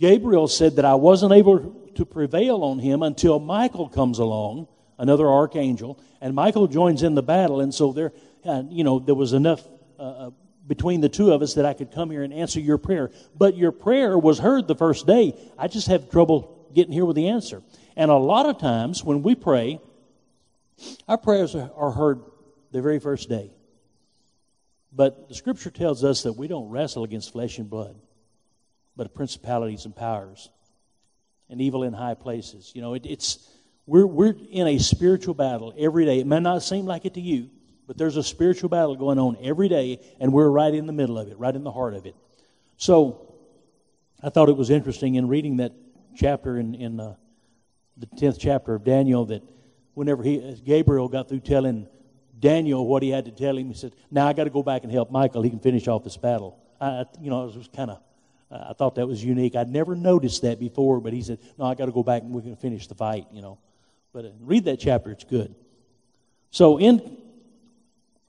Gabriel 0.00 0.48
said 0.48 0.76
that 0.76 0.84
I 0.84 0.94
wasn't 0.94 1.32
able 1.32 1.90
to 1.94 2.04
prevail 2.04 2.64
on 2.64 2.78
him 2.78 3.02
until 3.02 3.38
Michael 3.38 3.88
comes 3.88 4.18
along, 4.18 4.68
another 4.98 5.28
archangel, 5.28 6.00
and 6.20 6.34
Michael 6.34 6.66
joins 6.66 7.02
in 7.02 7.14
the 7.14 7.22
battle. 7.22 7.60
And 7.60 7.74
so 7.74 7.92
there, 7.92 8.12
uh, 8.44 8.62
you 8.68 8.84
know, 8.84 8.98
there 8.98 9.14
was 9.14 9.32
enough 9.32 9.62
uh, 10.02 10.04
uh, 10.04 10.30
between 10.66 11.00
the 11.00 11.08
two 11.08 11.32
of 11.32 11.42
us 11.42 11.54
that 11.54 11.64
I 11.64 11.74
could 11.74 11.92
come 11.92 12.10
here 12.10 12.24
and 12.24 12.34
answer 12.34 12.58
your 12.58 12.76
prayer. 12.76 13.12
But 13.36 13.56
your 13.56 13.70
prayer 13.70 14.18
was 14.18 14.40
heard 14.40 14.66
the 14.66 14.74
first 14.74 15.06
day. 15.06 15.38
I 15.56 15.68
just 15.68 15.86
have 15.86 16.10
trouble 16.10 16.68
getting 16.74 16.92
here 16.92 17.04
with 17.04 17.14
the 17.14 17.28
answer. 17.28 17.62
And 17.96 18.10
a 18.10 18.16
lot 18.16 18.46
of 18.46 18.58
times 18.58 19.04
when 19.04 19.22
we 19.22 19.36
pray, 19.36 19.80
our 21.06 21.18
prayers 21.18 21.54
are 21.54 21.90
heard 21.92 22.20
the 22.72 22.82
very 22.82 22.98
first 22.98 23.28
day. 23.28 23.52
But 24.92 25.28
the 25.28 25.36
scripture 25.36 25.70
tells 25.70 26.02
us 26.02 26.24
that 26.24 26.32
we 26.32 26.48
don't 26.48 26.68
wrestle 26.70 27.04
against 27.04 27.32
flesh 27.32 27.58
and 27.58 27.70
blood, 27.70 27.94
but 28.96 29.14
principalities 29.14 29.84
and 29.84 29.94
powers 29.94 30.50
and 31.48 31.60
evil 31.60 31.84
in 31.84 31.92
high 31.92 32.14
places. 32.14 32.72
You 32.74 32.82
know, 32.82 32.94
it, 32.94 33.06
it's 33.06 33.48
we're 33.86 34.06
we're 34.06 34.34
in 34.50 34.66
a 34.66 34.78
spiritual 34.78 35.34
battle 35.34 35.72
every 35.78 36.04
day. 36.04 36.18
It 36.18 36.26
may 36.26 36.40
not 36.40 36.62
seem 36.62 36.86
like 36.86 37.04
it 37.04 37.14
to 37.14 37.20
you, 37.20 37.50
but 37.92 37.98
there's 37.98 38.16
a 38.16 38.22
spiritual 38.22 38.70
battle 38.70 38.96
going 38.96 39.18
on 39.18 39.36
every 39.42 39.68
day, 39.68 40.00
and 40.18 40.32
we're 40.32 40.48
right 40.48 40.72
in 40.72 40.86
the 40.86 40.94
middle 40.94 41.18
of 41.18 41.28
it, 41.28 41.38
right 41.38 41.54
in 41.54 41.62
the 41.62 41.70
heart 41.70 41.92
of 41.92 42.06
it. 42.06 42.16
So, 42.78 43.34
I 44.22 44.30
thought 44.30 44.48
it 44.48 44.56
was 44.56 44.70
interesting 44.70 45.16
in 45.16 45.28
reading 45.28 45.58
that 45.58 45.72
chapter 46.16 46.56
in 46.56 46.74
in 46.74 46.98
uh, 46.98 47.16
the 47.98 48.06
tenth 48.06 48.38
chapter 48.38 48.74
of 48.74 48.82
Daniel 48.82 49.26
that 49.26 49.42
whenever 49.92 50.22
he 50.22 50.58
Gabriel 50.64 51.06
got 51.06 51.28
through 51.28 51.40
telling 51.40 51.86
Daniel 52.40 52.86
what 52.86 53.02
he 53.02 53.10
had 53.10 53.26
to 53.26 53.30
tell 53.30 53.58
him, 53.58 53.68
he 53.68 53.74
said, 53.74 53.92
"Now 54.10 54.26
I 54.26 54.32
got 54.32 54.44
to 54.44 54.50
go 54.50 54.62
back 54.62 54.84
and 54.84 54.90
help 54.90 55.10
Michael. 55.10 55.42
He 55.42 55.50
can 55.50 55.60
finish 55.60 55.86
off 55.86 56.02
this 56.02 56.16
battle." 56.16 56.58
I, 56.80 57.04
you 57.20 57.28
know, 57.28 57.46
it 57.46 57.54
was 57.54 57.68
kind 57.76 57.90
of. 57.90 58.00
I 58.50 58.72
thought 58.72 58.94
that 58.94 59.06
was 59.06 59.22
unique. 59.22 59.54
I'd 59.54 59.68
never 59.68 59.94
noticed 59.94 60.40
that 60.42 60.58
before, 60.58 61.02
but 61.02 61.12
he 61.12 61.20
said, 61.20 61.40
"No, 61.58 61.66
I 61.66 61.74
got 61.74 61.84
to 61.86 61.92
go 61.92 62.02
back 62.02 62.22
and 62.22 62.32
we 62.32 62.40
can 62.40 62.56
finish 62.56 62.86
the 62.86 62.94
fight." 62.94 63.26
You 63.32 63.42
know, 63.42 63.58
but 64.14 64.24
uh, 64.24 64.30
read 64.40 64.64
that 64.64 64.78
chapter; 64.80 65.10
it's 65.10 65.24
good. 65.24 65.54
So, 66.50 66.78
in 66.78 67.18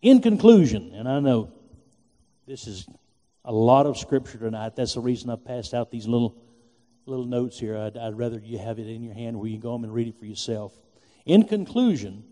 in 0.04 0.22
conclusion, 0.22 0.92
and 0.94 1.08
I 1.08 1.20
know 1.22 1.50
this 2.46 2.68
is 2.68 2.86
a 3.46 3.52
lot 3.52 3.86
of 3.86 3.98
scripture 3.98 4.38
tonight. 4.38 4.76
That's 4.76 4.94
the 4.94 5.00
reason 5.00 5.30
I've 5.30 5.46
passed 5.46 5.74
out 5.74 5.90
these 5.90 6.08
little 6.08 6.36
little 7.06 7.26
notes 7.26 7.60
here. 7.60 7.78
I'd, 7.78 7.98
I'd 7.98 8.18
rather 8.18 8.40
you 8.40 8.60
have 8.60 8.80
it 8.80 8.88
in 8.88 9.02
your 9.02 9.14
hand 9.14 9.38
where 9.38 9.48
you 9.48 9.56
can 9.56 9.62
go 9.62 9.72
home 9.72 9.84
and 9.84 9.94
read 9.94 10.08
it 10.08 10.20
for 10.20 10.26
yourself. 10.26 10.74
In 11.26 11.44
conclusion, 11.46 12.24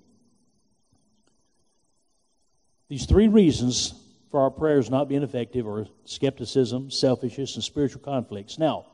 these 2.88 3.06
three 3.06 3.28
reasons 3.28 3.94
for 4.32 4.42
our 4.42 4.52
prayers 4.52 4.90
not 4.90 5.10
being 5.10 5.24
effective 5.24 5.68
are 5.68 5.88
skepticism, 6.06 6.92
selfishness, 6.92 7.56
and 7.56 7.64
spiritual 7.64 8.02
conflicts. 8.02 8.58
Now, 8.58 8.86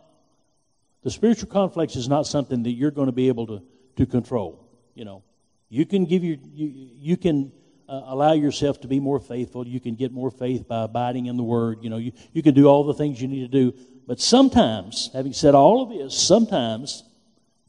the 1.03 1.11
spiritual 1.11 1.49
conflicts 1.49 1.95
is 1.95 2.07
not 2.07 2.25
something 2.25 2.63
that 2.63 2.71
you're 2.71 2.91
going 2.91 3.07
to 3.07 3.11
be 3.11 3.28
able 3.28 3.47
to, 3.47 3.63
to 3.97 4.05
control. 4.05 4.67
You 4.95 5.05
know, 5.05 5.23
you 5.69 5.86
can 5.86 6.05
give 6.05 6.23
your, 6.23 6.38
you, 6.53 6.67
you 6.99 7.17
can 7.17 7.51
uh, 7.88 8.02
allow 8.06 8.34
yourself 8.34 8.82
to 8.82 8.88
be 8.88 9.00
more 9.00 9.20
faithful. 9.20 9.68
You 9.68 9.80
can 9.80 9.96
get 9.96 10.12
more 10.12 10.32
faith 10.32 10.68
by 10.68 10.84
abiding 10.84 11.28
in 11.28 11.38
the 11.38 11.44
Word. 11.44 11.80
You 11.82 11.90
know, 11.90 11.98
you, 11.98 12.12
you 12.34 12.44
can 12.44 12.54
do 12.54 12.68
all 12.68 12.84
the 12.84 12.94
things 12.94 13.22
you 13.22 13.28
need 13.28 13.50
to 13.52 13.72
do. 13.72 13.78
But 14.06 14.20
sometimes, 14.20 15.10
having 15.14 15.34
said 15.34 15.56
all 15.56 15.82
of 15.84 15.90
this, 15.90 16.18
sometimes 16.18 17.04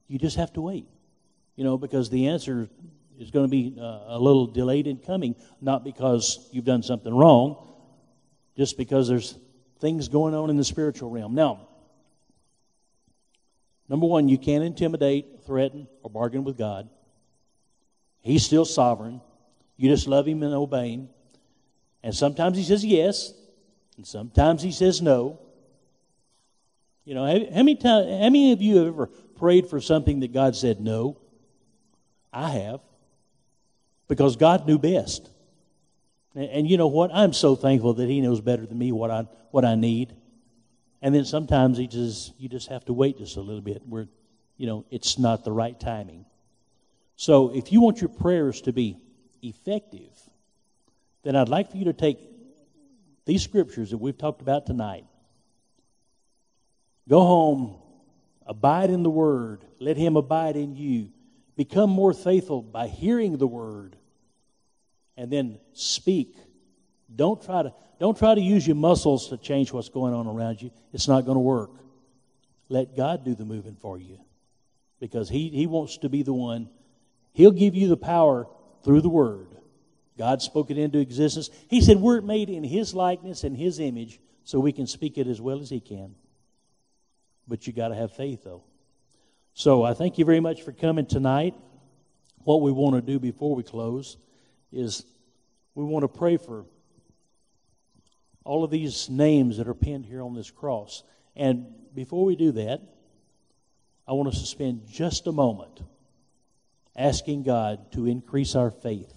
you 0.07 0.19
just 0.19 0.37
have 0.37 0.53
to 0.55 0.61
wait 0.61 0.87
you 1.59 1.65
know, 1.65 1.77
because 1.77 2.09
the 2.09 2.29
answer 2.29 2.69
is 3.19 3.33
going 3.33 3.45
to 3.45 3.51
be 3.51 3.77
uh, 3.77 3.83
a 4.07 4.19
little 4.21 4.47
delayed 4.47 4.87
in 4.87 4.97
coming, 4.97 5.35
not 5.61 5.83
because 5.83 6.49
you've 6.53 6.65
done 6.65 6.85
something 6.85 7.13
wrong, 7.13 7.75
just 8.57 8.79
because 8.79 9.09
there's 9.09 9.37
things 9.81 10.07
going 10.07 10.35
on 10.35 10.51
in 10.51 10.57
the 10.57 10.63
spiritual 10.63 11.11
realm. 11.11 11.35
Now, 11.35 11.67
number 13.89 14.07
one, 14.07 14.29
you 14.29 14.39
can't 14.39 14.63
intimidate, 14.63 15.41
threaten, 15.45 15.89
or 16.05 16.11
bargain 16.11 16.45
with 16.45 16.57
God. 16.57 16.89
He's 18.21 18.45
still 18.45 18.65
sovereign. 18.65 19.21
You 19.79 19.89
just 19.89 20.09
love 20.09 20.27
Him 20.27 20.43
and 20.43 20.53
obey 20.53 20.91
Him. 20.91 21.09
And 22.03 22.15
sometimes 22.15 22.59
He 22.59 22.65
says 22.65 22.85
yes, 22.85 23.33
and 23.97 24.07
sometimes 24.07 24.61
He 24.61 24.73
says 24.73 25.01
no. 25.01 25.39
You 27.05 27.15
know, 27.15 27.25
how, 27.25 27.63
many 27.63 27.77
times, 27.77 28.07
how 28.07 28.25
many 28.25 28.53
of 28.53 28.61
you 28.61 28.77
have 28.79 28.89
ever 28.89 29.07
prayed 29.07 29.71
for 29.71 29.81
something 29.81 30.21
that 30.21 30.35
God 30.35 30.55
said 30.55 30.81
no? 30.81 31.17
I 32.33 32.51
have. 32.51 32.81
Because 34.09 34.37
God 34.37 34.67
knew 34.67 34.79
best. 34.79 35.31
And, 36.35 36.51
and, 36.51 36.71
you 36.71 36.77
know 36.77 36.89
what? 36.89 37.11
I'm 37.15 37.33
so 37.33 37.57
thankful 37.57 37.95
that 37.95 38.09
He 38.09 38.21
knows 38.21 38.41
better 38.41 38.67
than 38.67 38.77
me 38.77 38.93
what 38.93 39.11
I, 39.11 39.27
what 39.53 39.65
I 39.65 39.75
need. 39.75 40.15
And 41.01 41.15
then 41.15 41.25
sometimes 41.25 41.79
He 41.79 41.87
just, 41.87 42.35
you 42.39 42.49
just 42.49 42.69
have 42.69 42.85
to 42.87 42.93
wait 42.93 43.19
just 43.19 43.37
a 43.37 43.41
little 43.41 43.63
bit 43.63 43.83
where, 43.87 44.09
you 44.57 44.67
know, 44.67 44.85
it's 44.91 45.19
not 45.19 45.45
the 45.45 45.53
right 45.53 45.79
timing. 45.79 46.27
So 47.17 47.55
if 47.55 47.73
you 47.73 47.81
want 47.81 48.01
your 48.01 48.11
prayers 48.11 48.61
to 48.63 48.73
be 48.73 48.99
effective, 49.43 50.11
then 51.23 51.37
I'd 51.37 51.49
like 51.49 51.71
for 51.71 51.77
you 51.77 51.87
to 51.87 51.93
take 51.93 52.19
these 53.25 53.43
scriptures 53.43 53.91
that 53.91 53.99
we've 53.99 54.17
talked 54.17 54.41
about 54.41 54.67
tonight. 54.67 55.05
Go 57.09 57.21
home, 57.21 57.77
abide 58.47 58.91
in 58.91 59.03
the 59.03 59.11
Word, 59.11 59.65
let 59.79 59.97
Him 59.97 60.17
abide 60.17 60.57
in 60.57 60.77
you. 60.77 61.11
Become 61.57 61.91
more 61.91 62.13
faithful 62.13 62.63
by 62.63 62.87
hearing 62.87 63.37
the 63.37 63.47
word 63.47 63.97
and 65.17 65.29
then 65.29 65.59
speak. 65.73 66.37
Don't 67.13 67.45
try 67.45 67.65
to 67.65 67.75
don't 67.99 68.17
try 68.17 68.37
to 68.37 68.41
use 68.41 68.65
your 68.65 68.77
muscles 68.77 69.31
to 69.31 69.37
change 69.37 69.73
what's 69.73 69.89
going 69.89 70.15
on 70.15 70.29
around 70.29 70.63
you. 70.63 70.71
It's 70.93 71.09
not 71.09 71.25
going 71.25 71.35
to 71.35 71.41
work. 71.41 71.73
Let 72.69 72.97
God 72.97 73.25
do 73.25 73.35
the 73.35 73.45
moving 73.45 73.75
for 73.75 73.99
you. 73.99 74.21
Because 75.01 75.29
he, 75.29 75.49
he 75.49 75.67
wants 75.67 75.99
to 75.99 76.09
be 76.09 76.23
the 76.23 76.33
one. 76.33 76.69
He'll 77.33 77.51
give 77.51 77.75
you 77.75 77.89
the 77.89 77.97
power 77.97 78.47
through 78.85 79.01
the 79.01 79.09
word. 79.09 79.49
God 80.17 80.43
spoke 80.43 80.71
it 80.71 80.79
into 80.79 80.99
existence. 80.99 81.49
He 81.69 81.81
said 81.81 81.99
we're 81.99 82.21
made 82.21 82.51
in 82.51 82.65
his 82.65 82.95
likeness 82.95 83.45
and 83.45 83.57
his 83.57 83.79
image 83.79 84.21
so 84.45 84.59
we 84.59 84.73
can 84.73 84.87
speak 84.87 85.17
it 85.17 85.27
as 85.29 85.41
well 85.41 85.61
as 85.61 85.71
he 85.71 85.81
can. 85.81 86.15
But 87.47 87.67
you 87.67 87.73
got 87.73 87.89
to 87.89 87.95
have 87.95 88.13
faith 88.13 88.43
though. 88.45 88.65
So 89.55 89.83
I 89.83 89.95
thank 89.95 90.19
you 90.19 90.25
very 90.25 90.41
much 90.41 90.63
for 90.63 90.73
coming 90.73 91.07
tonight. 91.07 91.55
What 92.45 92.63
we 92.63 92.73
want 92.73 92.97
to 92.97 93.03
do 93.03 93.19
before 93.19 93.55
we 93.55 93.63
close 93.63 94.17
is 94.73 95.05
we 95.75 95.85
want 95.85 96.03
to 96.03 96.09
pray 96.09 96.37
for 96.37 96.65
all 98.45 98.65
of 98.65 98.71
these 98.71 99.09
names 99.09 99.59
that 99.59 99.69
are 99.69 99.75
pinned 99.75 100.07
here 100.07 100.23
on 100.23 100.35
this 100.35 100.51
cross. 100.51 101.03
And 101.37 101.67
before 101.95 102.25
we 102.25 102.35
do 102.35 102.53
that, 102.53 102.81
I 104.07 104.13
want 104.13 104.33
to 104.33 104.39
spend 104.39 104.89
just 104.89 105.27
a 105.27 105.33
moment 105.33 105.83
asking 106.99 107.45
God 107.45 107.93
to 107.93 108.07
increase 108.07 108.55
our 108.55 108.71
faith, 108.71 109.13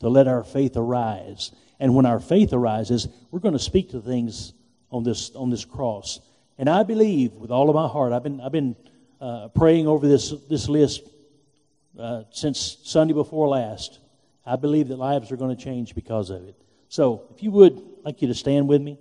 to 0.00 0.08
let 0.08 0.28
our 0.28 0.44
faith 0.44 0.76
arise. 0.76 1.50
And 1.80 1.94
when 1.94 2.06
our 2.06 2.20
faith 2.20 2.52
arises, 2.52 3.08
we're 3.30 3.40
going 3.40 3.54
to 3.54 3.58
speak 3.58 3.90
to 3.90 4.00
things 4.00 4.52
on 4.90 5.02
this 5.02 5.30
on 5.34 5.50
this 5.50 5.64
cross. 5.64 6.20
And 6.58 6.68
I 6.68 6.84
believe 6.84 7.32
with 7.32 7.50
all 7.50 7.68
of 7.68 7.74
my 7.74 7.88
heart, 7.88 8.12
I've 8.12 8.22
been 8.22 8.40
I've 8.40 8.52
been 8.52 8.76
uh, 9.20 9.48
praying 9.48 9.86
over 9.86 10.06
this, 10.06 10.34
this 10.50 10.68
list 10.68 11.02
uh, 11.98 12.24
since 12.30 12.78
Sunday 12.84 13.14
before 13.14 13.48
last. 13.48 13.98
I 14.44 14.56
believe 14.56 14.88
that 14.88 14.96
lives 14.96 15.32
are 15.32 15.36
going 15.36 15.56
to 15.56 15.62
change 15.62 15.94
because 15.94 16.28
of 16.28 16.46
it. 16.46 16.54
So, 16.90 17.22
if 17.34 17.42
you 17.42 17.50
would, 17.52 17.72
I'd 17.72 18.04
like 18.04 18.22
you 18.22 18.28
to 18.28 18.34
stand 18.34 18.68
with 18.68 18.82
me. 18.82 18.98